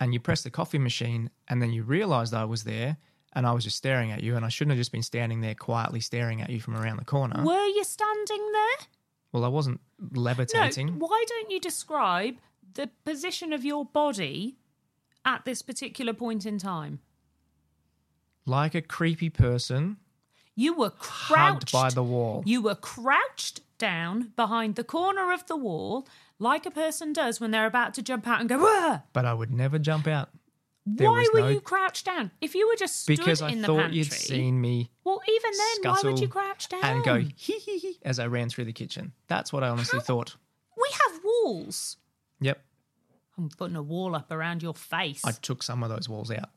And 0.00 0.14
you 0.14 0.20
pressed 0.20 0.44
the 0.44 0.50
coffee 0.50 0.78
machine 0.78 1.28
and 1.48 1.60
then 1.60 1.70
you 1.70 1.82
realized 1.82 2.32
I 2.32 2.46
was 2.46 2.64
there 2.64 2.96
and 3.34 3.46
I 3.46 3.52
was 3.52 3.62
just 3.62 3.76
staring 3.76 4.10
at 4.10 4.22
you. 4.22 4.34
And 4.34 4.42
I 4.42 4.48
shouldn't 4.48 4.70
have 4.70 4.80
just 4.80 4.90
been 4.90 5.02
standing 5.02 5.42
there 5.42 5.54
quietly 5.54 6.00
staring 6.00 6.40
at 6.40 6.48
you 6.48 6.62
from 6.62 6.78
around 6.78 6.96
the 6.96 7.04
corner. 7.04 7.44
Were 7.44 7.66
you 7.66 7.84
standing 7.84 8.52
there? 8.52 8.86
Well, 9.32 9.44
I 9.44 9.48
wasn't 9.48 9.82
levitating. 10.12 10.86
No, 10.86 11.06
why 11.06 11.24
don't 11.28 11.50
you 11.50 11.60
describe 11.60 12.36
the 12.72 12.88
position 13.04 13.52
of 13.52 13.66
your 13.66 13.84
body 13.84 14.56
at 15.26 15.44
this 15.44 15.60
particular 15.60 16.14
point 16.14 16.46
in 16.46 16.56
time? 16.56 17.00
Like 18.46 18.74
a 18.74 18.80
creepy 18.80 19.28
person 19.28 19.98
You 20.54 20.74
were 20.74 20.92
hugged 20.98 21.70
crouched 21.70 21.72
by 21.72 21.90
the 21.90 22.02
wall. 22.02 22.42
You 22.46 22.60
were 22.62 22.74
crouched 22.74 23.60
down 23.78 24.32
behind 24.36 24.76
the 24.76 24.84
corner 24.84 25.32
of 25.32 25.46
the 25.46 25.56
wall, 25.56 26.06
like 26.38 26.66
a 26.66 26.70
person 26.70 27.12
does 27.12 27.40
when 27.40 27.50
they're 27.50 27.66
about 27.66 27.94
to 27.94 28.02
jump 28.02 28.26
out 28.26 28.40
and 28.40 28.48
go. 28.48 28.58
Wah! 28.58 29.00
but 29.12 29.24
I 29.24 29.34
would 29.34 29.50
never 29.52 29.78
jump 29.78 30.06
out 30.06 30.28
There 30.84 31.10
Why 31.10 31.20
was 31.20 31.30
were 31.32 31.40
no- 31.40 31.48
you 31.48 31.60
crouched 31.60 32.04
down? 32.04 32.30
If 32.40 32.54
you 32.54 32.68
were 32.68 32.76
just 32.76 33.02
stood 33.02 33.16
because 33.16 33.40
I 33.40 33.48
in 33.50 33.60
the 33.62 33.66
thought 33.66 33.78
pantry, 33.78 33.98
you'd 33.98 34.12
seen 34.12 34.60
me 34.60 34.90
well, 35.04 35.20
even 35.28 35.50
then, 35.52 35.76
why 35.82 35.90
would 35.90 35.98
scuttle 35.98 36.18
you 36.20 36.28
crouch 36.28 36.68
down 36.68 36.84
and 36.84 37.04
go 37.04 37.16
hee 37.18 37.58
hee 37.58 37.78
hee 37.78 37.98
as 38.02 38.18
I 38.18 38.26
ran 38.26 38.48
through 38.48 38.64
the 38.66 38.72
kitchen. 38.72 39.12
That's 39.28 39.52
what 39.52 39.64
I 39.64 39.68
honestly 39.68 40.00
thought. 40.00 40.36
We 40.76 40.88
have 40.90 41.20
walls. 41.24 41.96
Yep, 42.40 42.62
I'm 43.38 43.48
putting 43.48 43.76
a 43.76 43.82
wall 43.82 44.14
up 44.14 44.30
around 44.30 44.62
your 44.62 44.74
face. 44.74 45.22
I 45.24 45.32
took 45.32 45.62
some 45.62 45.82
of 45.82 45.88
those 45.88 46.08
walls 46.08 46.30
out. 46.30 46.50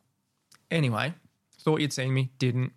Anyway, 0.71 1.13
thought 1.62 1.81
you'd 1.81 1.93
seen 1.93 2.13
me, 2.13 2.31
didn't. 2.39 2.73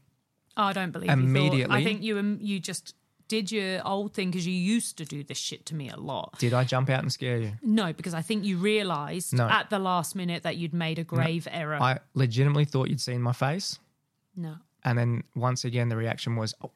Oh, 0.59 0.65
I 0.65 0.73
don't 0.73 0.91
believe 0.91 1.09
you. 1.09 1.15
thought- 1.17 1.23
Immediately- 1.25 1.77
I 1.77 1.85
think 1.85 2.03
you 2.03 2.19
um, 2.19 2.39
you 2.43 2.59
just 2.61 2.95
did 3.29 3.53
your 3.53 3.87
old 3.87 4.13
thing 4.15 4.31
because 4.31 4.47
you 4.47 4.55
used 4.55 4.97
to 4.99 5.05
do 5.05 5.23
this 5.23 5.37
shit 5.39 5.65
to 5.67 5.75
me 5.75 5.91
a 5.91 5.97
lot. 5.97 6.39
Did 6.39 6.55
I 6.55 6.65
jump 6.65 6.89
out 6.91 7.03
and 7.03 7.13
scare 7.13 7.37
you? 7.39 7.53
No, 7.63 7.93
because 7.93 8.15
I 8.15 8.23
think 8.23 8.45
you 8.45 8.57
realised 8.57 9.35
No. 9.35 9.47
at 9.49 9.69
the 9.71 9.79
last 9.79 10.17
minute 10.17 10.43
that 10.45 10.57
you'd 10.57 10.73
made 10.73 10.99
a 10.99 11.05
grave 11.05 11.47
error. 11.51 11.77
I 11.81 11.99
legitimately 12.15 12.65
thought 12.65 12.89
you'd 12.89 13.01
seen 13.03 13.21
my 13.23 13.33
face. 13.33 13.79
no, 14.35 14.57
And 14.85 14.97
then 14.99 15.25
once 15.35 15.65
again, 15.65 15.91
the 15.91 15.97
reaction 15.97 16.37
was, 16.37 16.55
oh, 16.63 16.71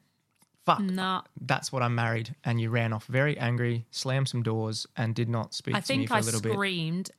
fuck. 0.65 0.79
no. 0.81 1.23
That's 1.41 1.71
what 1.71 1.81
I'm 1.81 1.95
married. 1.95 2.35
And 2.43 2.61
you 2.61 2.69
ran 2.69 2.93
off 2.93 3.05
very 3.07 3.35
angry, 3.39 3.85
slammed 3.89 4.27
some 4.29 4.43
doors, 4.43 4.85
and 4.95 5.15
did 5.15 5.29
not 5.29 5.55
speak 5.55 5.73
I 5.75 5.79
to 5.79 5.91
me 5.93 5.97
think 5.97 6.09
for 6.09 6.15
I 6.15 6.19
little 6.19 6.41
bit. 6.41 6.51
screamed, 6.53 7.09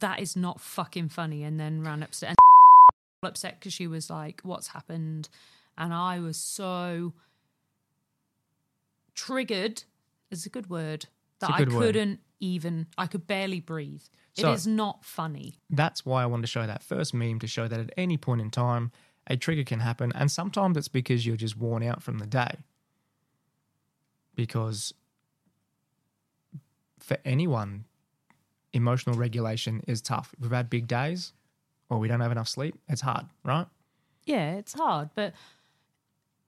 "That 0.00 0.20
is 0.20 0.36
not 0.36 0.60
fucking 0.60 1.08
funny," 1.08 1.42
and 1.42 1.58
then 1.58 1.82
ran 1.82 2.02
upstairs. 2.04 2.36
And 3.22 3.28
upset 3.30 3.58
because 3.58 3.72
she 3.72 3.86
was 3.88 4.08
like, 4.08 4.40
"What's 4.44 4.68
happened?" 4.68 5.28
And 5.78 5.94
I 5.94 6.18
was 6.20 6.36
so 6.36 7.14
triggered. 9.14 9.84
Is 10.30 10.44
a 10.44 10.50
good 10.50 10.68
word 10.68 11.06
that 11.38 11.48
a 11.50 11.54
I 11.54 11.58
good 11.58 11.72
word. 11.72 11.80
couldn't 11.80 12.20
even. 12.40 12.86
I 12.98 13.06
could 13.06 13.26
barely 13.26 13.60
breathe. 13.60 14.02
So- 14.34 14.50
it 14.50 14.54
is 14.54 14.66
not 14.66 15.04
funny. 15.04 15.58
That's 15.70 16.04
why 16.04 16.22
I 16.22 16.26
wanted 16.26 16.42
to 16.42 16.46
show 16.48 16.66
that 16.66 16.82
first 16.82 17.14
meme 17.14 17.38
to 17.40 17.46
show 17.46 17.66
that 17.68 17.80
at 17.80 17.90
any 17.96 18.16
point 18.16 18.40
in 18.40 18.50
time, 18.50 18.92
a 19.26 19.36
trigger 19.36 19.64
can 19.64 19.80
happen. 19.80 20.12
And 20.14 20.30
sometimes 20.30 20.76
it's 20.76 20.88
because 20.88 21.26
you're 21.26 21.36
just 21.36 21.56
worn 21.56 21.82
out 21.82 22.02
from 22.02 22.18
the 22.18 22.26
day. 22.26 22.56
Because 24.34 24.94
for 27.00 27.16
anyone, 27.24 27.84
emotional 28.72 29.16
regulation 29.16 29.82
is 29.88 30.00
tough. 30.02 30.34
If 30.36 30.42
we've 30.42 30.52
had 30.52 30.70
big 30.70 30.86
days 30.86 31.32
or 31.88 31.98
we 31.98 32.06
don't 32.08 32.20
have 32.20 32.32
enough 32.32 32.48
sleep, 32.48 32.76
it's 32.88 33.00
hard, 33.00 33.26
right? 33.44 33.66
Yeah, 34.24 34.52
it's 34.56 34.74
hard, 34.74 35.10
but 35.14 35.32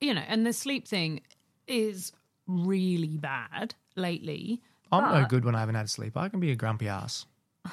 you 0.00 0.14
know, 0.14 0.22
and 0.26 0.46
the 0.46 0.52
sleep 0.52 0.86
thing 0.88 1.20
is 1.66 2.12
really 2.46 3.16
bad 3.16 3.74
lately. 3.96 4.60
I'm 4.92 5.12
no 5.22 5.26
good 5.28 5.44
when 5.44 5.54
I 5.54 5.60
haven't 5.60 5.76
had 5.76 5.88
sleep. 5.88 6.16
I 6.16 6.28
can 6.28 6.40
be 6.40 6.50
a 6.50 6.56
grumpy 6.56 6.88
ass. 6.88 7.26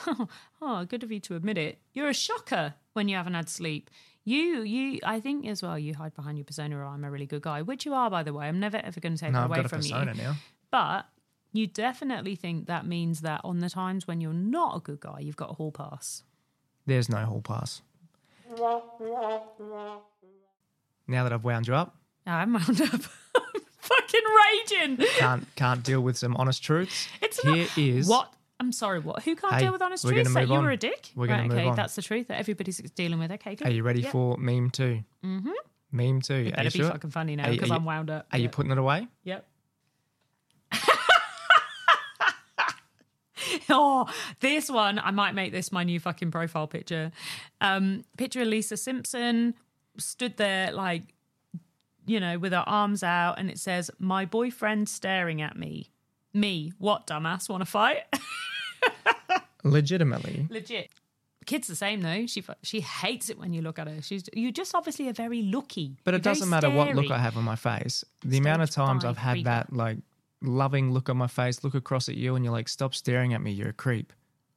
Oh, 0.62 0.86
good 0.86 1.04
of 1.04 1.12
you 1.12 1.20
to 1.22 1.36
admit 1.36 1.58
it. 1.58 1.80
You're 1.94 2.10
a 2.10 2.14
shocker 2.14 2.74
when 2.94 3.08
you 3.08 3.16
haven't 3.16 3.36
had 3.36 3.48
sleep. 3.48 3.90
You, 4.26 4.62
you, 4.64 5.00
I 5.04 5.20
think 5.20 5.46
as 5.48 5.62
well. 5.64 5.78
You 5.80 5.94
hide 5.94 6.14
behind 6.16 6.38
your 6.38 6.46
persona. 6.46 6.78
Or 6.78 6.84
I'm 6.86 7.04
a 7.04 7.12
really 7.12 7.26
good 7.28 7.44
guy, 7.44 7.62
which 7.62 7.86
you 7.86 7.94
are, 7.94 8.10
by 8.10 8.24
the 8.24 8.34
way. 8.34 8.48
I'm 8.48 8.60
never 8.60 8.78
ever 8.78 9.00
going 9.00 9.14
to 9.16 9.20
take 9.20 9.32
No, 9.32 9.40
that 9.40 9.44
I've 9.46 9.50
away 9.52 9.58
got 9.58 9.66
a 9.66 9.70
from 9.70 9.78
persona 9.80 10.14
you. 10.14 10.22
now. 10.22 10.36
But 10.72 11.06
you 11.54 11.68
definitely 11.68 12.36
think 12.36 12.66
that 12.68 12.86
means 12.86 13.22
that 13.22 13.42
on 13.44 13.60
the 13.60 13.70
times 13.70 14.08
when 14.08 14.20
you're 14.20 14.34
not 14.34 14.78
a 14.78 14.80
good 14.82 15.00
guy, 15.00 15.20
you've 15.20 15.38
got 15.38 15.52
a 15.52 15.54
hall 15.54 15.72
pass. 15.72 16.24
There's 16.86 17.08
no 17.08 17.20
hall 17.26 17.42
pass. 17.42 17.82
Now 21.08 21.24
that 21.24 21.32
I've 21.34 21.44
wound 21.44 21.68
you 21.68 21.76
up, 21.76 21.96
I'm 22.36 22.54
wound 22.54 22.82
up. 22.82 22.94
I'm 22.94 23.62
fucking 23.80 24.22
raging. 24.70 24.98
can't 25.18 25.56
can't 25.56 25.84
deal 25.84 26.02
with 26.02 26.18
some 26.18 26.36
honest 26.36 26.64
truths. 26.64 27.08
It's 27.22 27.40
Here 27.42 27.56
not 27.56 27.78
is 27.78 28.08
what. 28.08 28.34
I'm 28.60 28.72
sorry. 28.72 29.00
What? 29.00 29.22
Who 29.24 29.36
can't 29.36 29.54
Hey, 29.54 29.60
deal 29.62 29.72
with 29.72 29.82
honest 29.84 30.04
we're 30.04 30.14
truths? 30.14 30.34
That 30.34 30.40
move 30.42 30.50
you 30.50 30.62
were 30.62 30.72
a 30.72 30.78
dick. 30.78 31.12
We're 31.16 31.28
gonna 31.28 31.44
right, 31.44 31.50
move 31.50 31.58
okay, 31.60 31.68
on. 31.68 31.76
that's 31.76 31.96
the 31.96 32.02
truth 32.02 32.28
that 32.30 32.40
everybody's 32.40 32.78
dealing 32.96 33.20
with. 33.20 33.32
Okay, 33.34 33.56
good. 33.56 33.68
Are 33.68 33.72
you 33.72 33.84
ready 33.84 34.02
Yep. 34.02 34.12
for 34.12 34.38
meme 34.38 34.72
2 34.72 35.00
Mm-hmm. 35.24 35.50
Meme 35.92 36.22
two. 36.22 36.36
You 36.36 36.52
Better 36.52 36.64
be 36.64 36.70
sure? 36.80 36.90
fucking 36.92 37.12
funny 37.12 37.36
now 37.38 37.50
because 37.50 37.72
I'm 37.72 37.86
wound 37.86 38.10
up. 38.10 38.28
Are 38.34 38.38
you 38.40 38.50
putting 38.50 38.72
it 38.72 38.78
away? 38.78 39.08
Yep. 39.24 39.46
oh, 43.70 44.10
this 44.40 44.70
one, 44.70 45.00
I 45.00 45.12
might 45.12 45.34
make 45.34 45.52
this 45.52 45.72
my 45.72 45.84
new 45.84 46.00
fucking 46.00 46.32
profile 46.32 46.68
picture. 46.68 47.12
Um, 47.62 48.04
picture 48.18 48.42
of 48.42 48.48
Lisa 48.48 48.76
Simpson 48.78 49.54
stood 49.98 50.38
there 50.38 50.72
like, 50.72 51.04
you 52.08 52.20
know, 52.20 52.40
with 52.40 52.54
her 52.54 52.64
arms 52.66 53.04
out, 53.04 53.38
and 53.38 53.50
it 53.50 53.60
says, 53.60 53.92
My 54.00 54.26
boyfriend 54.26 54.90
staring 54.90 55.42
at 55.42 55.58
me. 55.58 55.92
Me, 56.34 56.72
what 56.78 57.08
dumbass? 57.08 57.50
Want 57.50 57.62
to 57.62 57.66
fight? 57.66 58.04
Legitimately, 59.64 60.48
Legit. 60.50 60.90
Kid's 61.46 61.68
the 61.68 61.76
same 61.76 62.02
though. 62.02 62.26
She 62.26 62.44
she 62.62 62.82
hates 62.82 63.30
it 63.30 63.40
when 63.40 63.54
you 63.54 63.62
look 63.62 63.80
at 63.80 63.88
her. 63.88 64.02
She's 64.02 64.26
you 64.34 64.52
just 64.52 64.76
obviously 64.76 65.08
are 65.08 65.14
very 65.14 65.42
looky. 65.42 65.98
But 66.04 66.14
it 66.14 66.22
doesn't 66.22 66.50
matter 66.50 66.70
what 66.70 66.94
look. 66.94 67.10
I 67.10 67.18
have 67.18 67.38
on 67.38 67.44
my 67.46 67.56
face. 67.56 68.04
The 68.24 68.38
amount 68.38 68.62
of 68.62 68.70
times 68.70 69.06
I've 69.06 69.18
had 69.18 69.38
freaker. 69.38 69.44
that 69.46 69.74
like 69.74 69.98
loving 70.42 70.92
look 70.92 71.10
on 71.10 71.18
my 71.18 71.28
face, 71.28 71.64
look 71.64 71.74
across 71.74 72.10
at 72.10 72.16
you, 72.16 72.36
and 72.36 72.44
you're 72.44 72.54
like, 72.54 72.68
"Stop 72.68 72.94
staring 72.94 73.34
at 73.34 73.42
me, 73.42 73.52
you're 73.52 73.70
a 73.70 73.74
creep." 73.74 74.12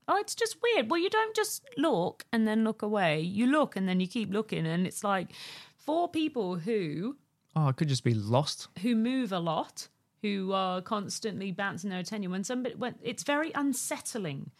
Oh, 0.08 0.16
it's 0.18 0.34
just 0.34 0.56
weird. 0.60 0.90
Well, 0.90 0.98
you 0.98 1.08
don't 1.08 1.34
just 1.36 1.62
look 1.76 2.24
and 2.32 2.46
then 2.46 2.64
look 2.64 2.82
away. 2.82 3.20
You 3.20 3.46
look 3.46 3.76
and 3.76 3.88
then 3.88 4.00
you 4.00 4.08
keep 4.08 4.32
looking, 4.32 4.66
and 4.66 4.84
it's 4.84 5.04
like 5.04 5.28
for 5.76 6.08
people 6.08 6.56
who 6.56 7.16
Oh, 7.56 7.68
it 7.68 7.76
could 7.76 7.88
just 7.88 8.04
be 8.04 8.14
lost. 8.14 8.68
who 8.82 8.94
move 8.94 9.32
a 9.32 9.38
lot, 9.40 9.88
who 10.22 10.52
are 10.52 10.80
constantly 10.80 11.50
bouncing 11.50 11.90
their 11.90 11.98
attention. 11.98 12.30
When 12.30 12.44
somebody, 12.44 12.74
when 12.76 12.94
it's 13.02 13.22
very 13.24 13.50
unsettling 13.54 14.50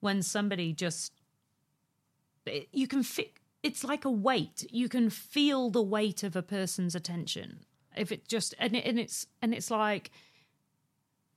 when 0.00 0.22
somebody 0.22 0.72
just 0.72 1.12
it- 2.44 2.68
you 2.72 2.86
can 2.86 3.02
fi- 3.02 3.32
It's 3.62 3.82
like 3.82 4.04
a 4.04 4.10
weight. 4.10 4.64
You 4.70 4.88
can 4.88 5.10
feel 5.10 5.70
the 5.70 5.82
weight 5.82 6.22
of 6.22 6.36
a 6.36 6.42
person's 6.42 6.94
attention. 6.94 7.64
If 7.96 8.12
it 8.12 8.28
just 8.28 8.54
and, 8.58 8.76
it, 8.76 8.84
and 8.84 8.98
it's 8.98 9.26
and 9.42 9.54
it's 9.54 9.70
like. 9.70 10.10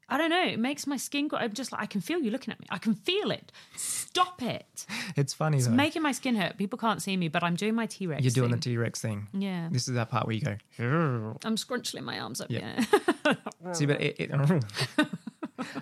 I 0.10 0.17
don't 0.17 0.30
know. 0.30 0.43
It 0.43 0.60
makes 0.60 0.88
my 0.88 0.98
skin 0.98 1.28
go. 1.28 1.38
I'm 1.38 1.54
just 1.54 1.72
like 1.72 1.82
I 1.82 1.86
can 1.86 2.02
feel 2.02 2.19
you 2.19 2.32
looking 2.32 2.52
at 2.52 2.60
me. 2.60 2.65
I 2.69 2.78
can 2.80 2.95
feel 2.95 3.32
it. 3.32 3.52
Stop 3.76 4.41
it. 4.41 4.86
It's 5.15 5.34
funny 5.34 5.58
It's 5.58 5.67
though. 5.67 5.74
making 5.74 6.02
my 6.02 6.12
skin 6.13 6.36
hurt. 6.36 6.58
People 6.58 6.78
can't 6.80 7.02
see 7.02 7.17
me, 7.17 7.28
but 7.28 7.43
I'm 7.43 7.56
doing 7.56 7.76
my 7.76 7.86
T 7.88 8.08
Rex. 8.08 8.24
you're 8.24 8.32
doing 8.32 8.52
the 8.52 8.58
T 8.58 8.78
Rex 8.78 9.02
thing. 9.02 9.28
Yeah. 9.34 9.67
This 9.72 9.88
is 9.88 9.95
that 9.95 10.10
part 10.10 10.26
where 10.28 10.36
you 10.36 10.41
go. 10.41 11.36
I'm 11.43 11.58
scrunching 11.58 12.04
my 12.04 12.19
arms 12.19 12.41
up. 12.41 12.50
Yeah. 12.50 12.84
Yeah. 13.26 13.36
See, 13.74 13.86
but 13.86 14.02
it, 14.02 14.15
it, 14.19 14.32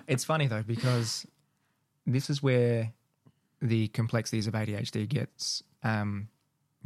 it's 0.08 0.24
funny 0.24 0.46
though 0.46 0.62
because 0.62 1.26
this 2.06 2.30
is 2.30 2.42
where 2.42 2.92
the 3.62 3.88
complexities 3.88 4.46
of 4.46 4.54
ADHD 4.54 5.08
gets 5.08 5.62
um, 5.82 6.28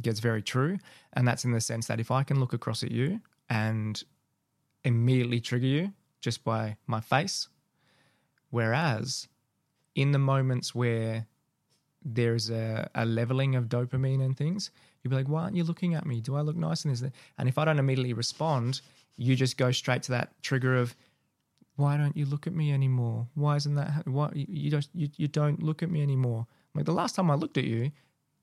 gets 0.01 0.19
very 0.19 0.41
true, 0.41 0.77
and 1.13 1.27
that's 1.27 1.45
in 1.45 1.51
the 1.51 1.61
sense 1.61 1.87
that 1.87 1.99
if 1.99 2.11
I 2.11 2.23
can 2.23 2.39
look 2.39 2.53
across 2.53 2.83
at 2.83 2.91
you 2.91 3.19
and 3.49 4.01
immediately 4.83 5.39
trigger 5.39 5.65
you 5.67 5.93
just 6.23 6.43
by 6.43 6.77
my 6.87 7.01
face, 7.01 7.49
whereas 8.49 9.27
in 9.93 10.13
the 10.13 10.19
moments 10.19 10.73
where 10.73 11.27
there's 12.03 12.49
a, 12.49 12.89
a 12.95 13.05
leveling 13.05 13.55
of 13.55 13.65
dopamine 13.65 14.23
and 14.23 14.35
things, 14.37 14.71
you'd 15.01 15.09
be 15.09 15.15
like, 15.15 15.27
why 15.27 15.43
aren't 15.43 15.55
you 15.55 15.65
looking 15.65 15.95
at 15.95 16.05
me? 16.05 16.21
Do 16.21 16.35
I 16.35 16.41
look 16.41 16.55
nice? 16.55 16.85
And, 16.85 16.93
is 16.93 17.03
and 17.37 17.49
if 17.49 17.57
I 17.57 17.65
don't 17.65 17.77
immediately 17.77 18.13
respond, 18.13 18.81
you 19.17 19.35
just 19.35 19.57
go 19.57 19.71
straight 19.71 20.03
to 20.03 20.11
that 20.13 20.41
trigger 20.41 20.77
of, 20.77 20.95
why 21.75 21.97
don't 21.97 22.15
you 22.15 22.25
look 22.25 22.47
at 22.47 22.53
me 22.53 22.71
anymore? 22.71 23.27
Why 23.33 23.57
isn't 23.57 23.75
that? 23.75 24.07
Why 24.07 24.31
you, 24.33 24.45
you 24.47 24.71
don't 24.71 24.87
you, 24.93 25.09
you 25.17 25.27
don't 25.27 25.61
look 25.61 25.83
at 25.83 25.89
me 25.89 26.01
anymore? 26.03 26.45
Like 26.75 26.85
the 26.85 26.93
last 26.93 27.15
time 27.15 27.31
I 27.31 27.35
looked 27.35 27.57
at 27.57 27.63
you, 27.63 27.91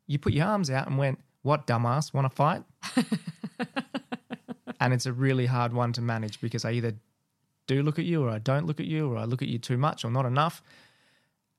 you 0.06 0.18
put 0.18 0.32
your 0.32 0.46
arms 0.46 0.68
out 0.68 0.88
and 0.88 0.98
went, 0.98 1.20
"What 1.42 1.64
dumbass? 1.66 2.12
Want 2.12 2.28
to 2.28 2.34
fight?" 2.34 2.64
and 4.80 4.92
it's 4.92 5.06
a 5.06 5.12
really 5.12 5.46
hard 5.46 5.72
one 5.72 5.92
to 5.92 6.00
manage 6.00 6.40
because 6.40 6.64
I 6.64 6.72
either 6.72 6.94
do 7.70 7.82
look 7.84 8.00
at 8.00 8.04
you 8.04 8.24
or 8.24 8.30
I 8.30 8.38
don't 8.38 8.66
look 8.66 8.80
at 8.80 8.86
you 8.86 9.12
or 9.12 9.16
I 9.16 9.24
look 9.24 9.42
at 9.42 9.48
you 9.48 9.58
too 9.58 9.78
much 9.78 10.04
or 10.04 10.10
not 10.10 10.26
enough. 10.26 10.60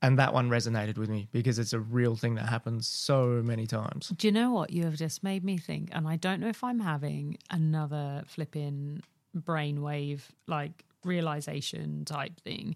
And 0.02 0.19
that 0.19 0.34
one 0.34 0.50
resonated 0.50 0.97
with 0.97 1.10
me 1.10 1.30
because 1.32 1.58
it's 1.58 1.74
a 1.74 1.80
real 1.80 2.15
thing 2.15 2.36
that 2.36 2.50
happens 2.50 2.86
so 2.88 3.41
many 3.43 3.65
times. 3.65 4.10
Do 4.10 4.28
you 4.28 4.32
know 4.32 4.52
what 4.52 4.71
you 4.71 4.84
have 4.84 4.95
just 4.95 5.24
made 5.24 5.43
me 5.43 5.58
think? 5.58 5.89
And 5.93 6.08
I 6.08 6.17
don't 6.17 6.41
know 6.41 6.50
if 6.50 6.63
I'm 6.63 6.80
having 6.80 7.38
another 7.50 8.24
flipping 8.26 9.04
brainwave 9.38 10.21
like 10.47 10.84
realization 11.06 12.04
type 12.04 12.41
thing. 12.41 12.76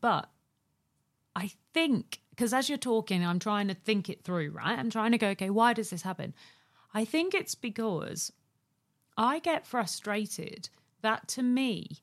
But 0.00 0.28
I 1.34 1.50
think 1.74 2.20
because 2.30 2.52
as 2.52 2.68
you're 2.68 2.78
talking, 2.78 3.26
I'm 3.26 3.38
trying 3.40 3.66
to 3.68 3.74
think 3.74 4.08
it 4.08 4.22
through, 4.22 4.50
right? 4.50 4.78
I'm 4.78 4.90
trying 4.90 5.12
to 5.12 5.18
go, 5.18 5.28
okay, 5.30 5.50
why 5.50 5.72
does 5.72 5.90
this 5.90 6.02
happen? 6.02 6.34
I 6.94 7.04
think 7.04 7.34
it's 7.34 7.54
because 7.54 8.32
I 9.16 9.40
get 9.40 9.66
frustrated 9.66 10.68
that 11.02 11.28
to 11.28 11.42
me, 11.42 12.02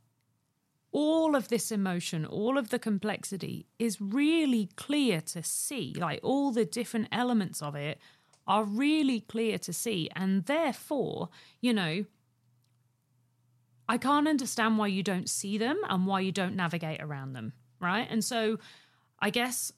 all 0.91 1.35
of 1.35 1.49
this 1.49 1.71
emotion, 1.71 2.25
all 2.25 2.57
of 2.57 2.69
the 2.69 2.79
complexity 2.79 3.67
is 3.77 4.01
really 4.01 4.69
clear 4.75 5.21
to 5.21 5.43
see. 5.43 5.93
Like 5.97 6.19
all 6.23 6.51
the 6.51 6.65
different 6.65 7.09
elements 7.11 7.61
of 7.61 7.75
it 7.75 7.99
are 8.47 8.63
really 8.63 9.19
clear 9.21 9.57
to 9.59 9.73
see. 9.73 10.09
And 10.15 10.45
therefore, 10.45 11.29
you 11.61 11.73
know, 11.73 12.05
I 13.89 13.97
can't 13.97 14.27
understand 14.27 14.77
why 14.77 14.87
you 14.87 15.03
don't 15.03 15.29
see 15.29 15.57
them 15.57 15.77
and 15.89 16.05
why 16.07 16.21
you 16.21 16.31
don't 16.31 16.55
navigate 16.55 17.01
around 17.01 17.33
them. 17.33 17.53
Right. 17.79 18.07
And 18.09 18.23
so 18.23 18.57
I 19.19 19.29
guess 19.29 19.71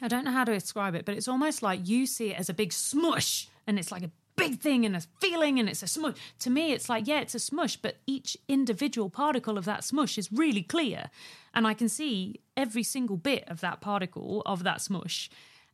I 0.00 0.08
don't 0.08 0.24
know 0.24 0.30
how 0.30 0.44
to 0.44 0.52
describe 0.52 0.94
it, 0.94 1.04
but 1.04 1.16
it's 1.16 1.28
almost 1.28 1.62
like 1.62 1.88
you 1.88 2.06
see 2.06 2.30
it 2.30 2.38
as 2.38 2.48
a 2.48 2.54
big 2.54 2.72
smush 2.72 3.48
and 3.66 3.78
it's 3.78 3.92
like 3.92 4.02
a 4.02 4.10
big 4.36 4.60
thing 4.60 4.84
and 4.84 4.96
a 4.96 5.02
feeling 5.20 5.58
and 5.58 5.68
it's 5.68 5.82
a 5.82 5.86
smush. 5.86 6.16
To 6.40 6.50
me, 6.50 6.72
it's 6.72 6.88
like, 6.88 7.06
yeah, 7.06 7.20
it's 7.20 7.34
a 7.34 7.38
smush, 7.38 7.76
but 7.76 7.98
each 8.06 8.36
individual 8.48 9.10
particle 9.10 9.58
of 9.58 9.64
that 9.64 9.84
smush 9.84 10.18
is 10.18 10.32
really 10.32 10.62
clear. 10.62 11.10
And 11.54 11.66
I 11.66 11.74
can 11.74 11.88
see 11.88 12.40
every 12.56 12.82
single 12.82 13.16
bit 13.16 13.44
of 13.48 13.60
that 13.60 13.80
particle 13.80 14.42
of 14.46 14.62
that 14.64 14.80
smush. 14.80 15.30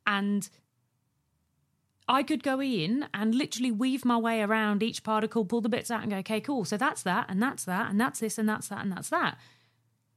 And 0.07 0.49
I 2.09 2.23
could 2.23 2.43
go 2.43 2.61
in 2.61 3.07
and 3.13 3.35
literally 3.35 3.71
weave 3.71 4.05
my 4.05 4.17
way 4.17 4.41
around 4.41 4.83
each 4.83 5.03
particle, 5.03 5.45
pull 5.45 5.61
the 5.61 5.69
bits 5.69 5.91
out 5.91 6.03
and 6.03 6.11
go, 6.11 6.17
okay, 6.19 6.41
cool. 6.41 6.65
So 6.65 6.79
that's 6.79 7.03
that, 7.03 7.27
and 7.29 7.43
that's 7.43 7.65
that, 7.65 7.91
and 7.91 8.01
that's 8.01 8.21
this, 8.21 8.39
and 8.39 8.49
that's 8.49 8.69
that, 8.69 8.83
and 8.83 8.91
that's 8.91 9.11
that. 9.11 9.37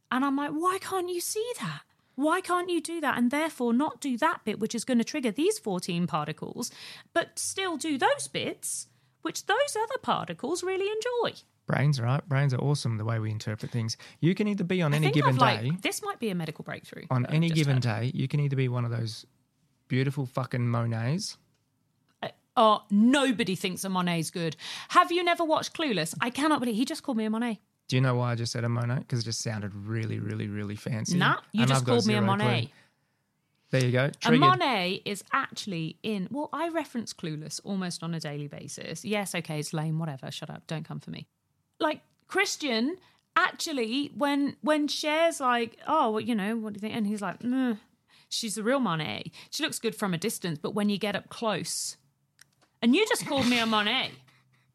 And 0.09 0.23
I'm 0.23 0.37
like, 0.37 0.51
why 0.51 0.77
can't 0.79 1.09
you 1.09 1.19
see 1.19 1.51
that? 1.59 1.81
Why 2.15 2.41
can't 2.41 2.69
you 2.69 2.81
do 2.81 3.01
that? 3.01 3.17
And 3.17 3.31
therefore 3.31 3.73
not 3.73 4.01
do 4.01 4.17
that 4.17 4.41
bit, 4.45 4.59
which 4.59 4.75
is 4.75 4.85
going 4.85 4.97
to 4.97 5.03
trigger 5.03 5.31
these 5.31 5.59
14 5.59 6.07
particles, 6.07 6.71
but 7.13 7.39
still 7.39 7.77
do 7.77 7.97
those 7.97 8.27
bits, 8.27 8.87
which 9.21 9.45
those 9.45 9.75
other 9.75 9.97
particles 10.01 10.63
really 10.63 10.87
enjoy. 10.87 11.39
Brains, 11.67 12.01
right? 12.01 12.27
Brains 12.27 12.53
are 12.53 12.59
awesome 12.59 12.97
the 12.97 13.05
way 13.05 13.19
we 13.19 13.31
interpret 13.31 13.71
things. 13.71 13.95
You 14.19 14.35
can 14.35 14.47
either 14.47 14.63
be 14.63 14.81
on 14.81 14.93
I 14.93 14.97
any 14.97 15.11
given 15.11 15.37
like, 15.37 15.61
day, 15.61 15.71
this 15.81 16.01
might 16.01 16.19
be 16.19 16.29
a 16.29 16.35
medical 16.35 16.63
breakthrough. 16.63 17.05
on 17.09 17.25
any 17.27 17.49
given 17.49 17.79
day, 17.79 18.11
you 18.13 18.27
can 18.27 18.39
either 18.39 18.55
be 18.55 18.67
one 18.67 18.83
of 18.83 18.91
those 18.91 19.25
beautiful 19.87 20.25
fucking 20.25 20.67
Monets. 20.67 21.37
Uh, 22.21 22.29
oh, 22.57 22.83
nobody 22.89 23.55
thinks 23.55 23.83
a 23.83 23.89
Monet's 23.89 24.31
good. 24.31 24.57
Have 24.89 25.11
you 25.11 25.23
never 25.23 25.45
watched 25.45 25.73
Clueless? 25.73 26.13
I 26.19 26.29
cannot 26.29 26.59
believe 26.59 26.75
he 26.75 26.85
just 26.85 27.03
called 27.03 27.17
me 27.17 27.25
a 27.25 27.29
Monet. 27.29 27.61
Do 27.91 27.97
you 27.97 28.01
know 28.01 28.15
why 28.15 28.31
I 28.31 28.35
just 28.35 28.53
said 28.53 28.63
a 28.63 28.69
Monet? 28.69 28.99
Because 28.99 29.19
it 29.19 29.23
just 29.25 29.41
sounded 29.41 29.75
really, 29.75 30.17
really, 30.17 30.47
really 30.47 30.77
fancy. 30.77 31.17
Nah, 31.17 31.39
you 31.51 31.63
And 31.63 31.67
just 31.67 31.81
I've 31.81 31.85
called 31.85 32.05
me 32.05 32.13
a 32.13 32.21
Monet. 32.21 32.61
clue. 32.61 32.69
There 33.71 33.85
you 33.85 33.91
go. 33.91 34.11
A 34.23 34.31
Monet 34.31 35.01
is 35.03 35.25
actually 35.33 35.97
in. 36.01 36.29
Well, 36.31 36.47
I 36.53 36.69
reference 36.69 37.13
Clueless 37.13 37.59
almost 37.65 38.01
on 38.01 38.13
a 38.13 38.19
daily 38.21 38.47
basis. 38.47 39.03
Yes, 39.03 39.35
okay, 39.35 39.59
it's 39.59 39.73
lame. 39.73 39.99
Whatever. 39.99 40.31
Shut 40.31 40.49
up. 40.49 40.67
Don't 40.67 40.85
come 40.85 41.01
for 41.01 41.09
me. 41.09 41.27
Like 41.81 41.99
Christian, 42.29 42.95
actually, 43.35 44.09
when 44.15 44.55
when 44.61 44.87
Cher's 44.87 45.41
like, 45.41 45.77
oh, 45.85 46.11
well, 46.11 46.21
you 46.21 46.33
know, 46.33 46.55
what 46.55 46.71
do 46.71 46.77
you 46.77 46.79
think? 46.79 46.95
And 46.95 47.05
he's 47.05 47.21
like, 47.21 47.43
"Meh, 47.43 47.75
she's 48.29 48.55
the 48.55 48.63
real 48.63 48.79
Monet. 48.79 49.33
She 49.49 49.63
looks 49.63 49.79
good 49.79 49.95
from 49.95 50.13
a 50.13 50.17
distance, 50.17 50.59
but 50.61 50.73
when 50.73 50.87
you 50.87 50.97
get 50.97 51.13
up 51.17 51.27
close, 51.27 51.97
and 52.81 52.95
you 52.95 53.05
just 53.09 53.27
called 53.27 53.49
me 53.49 53.59
a 53.59 53.65
Monet. 53.65 54.11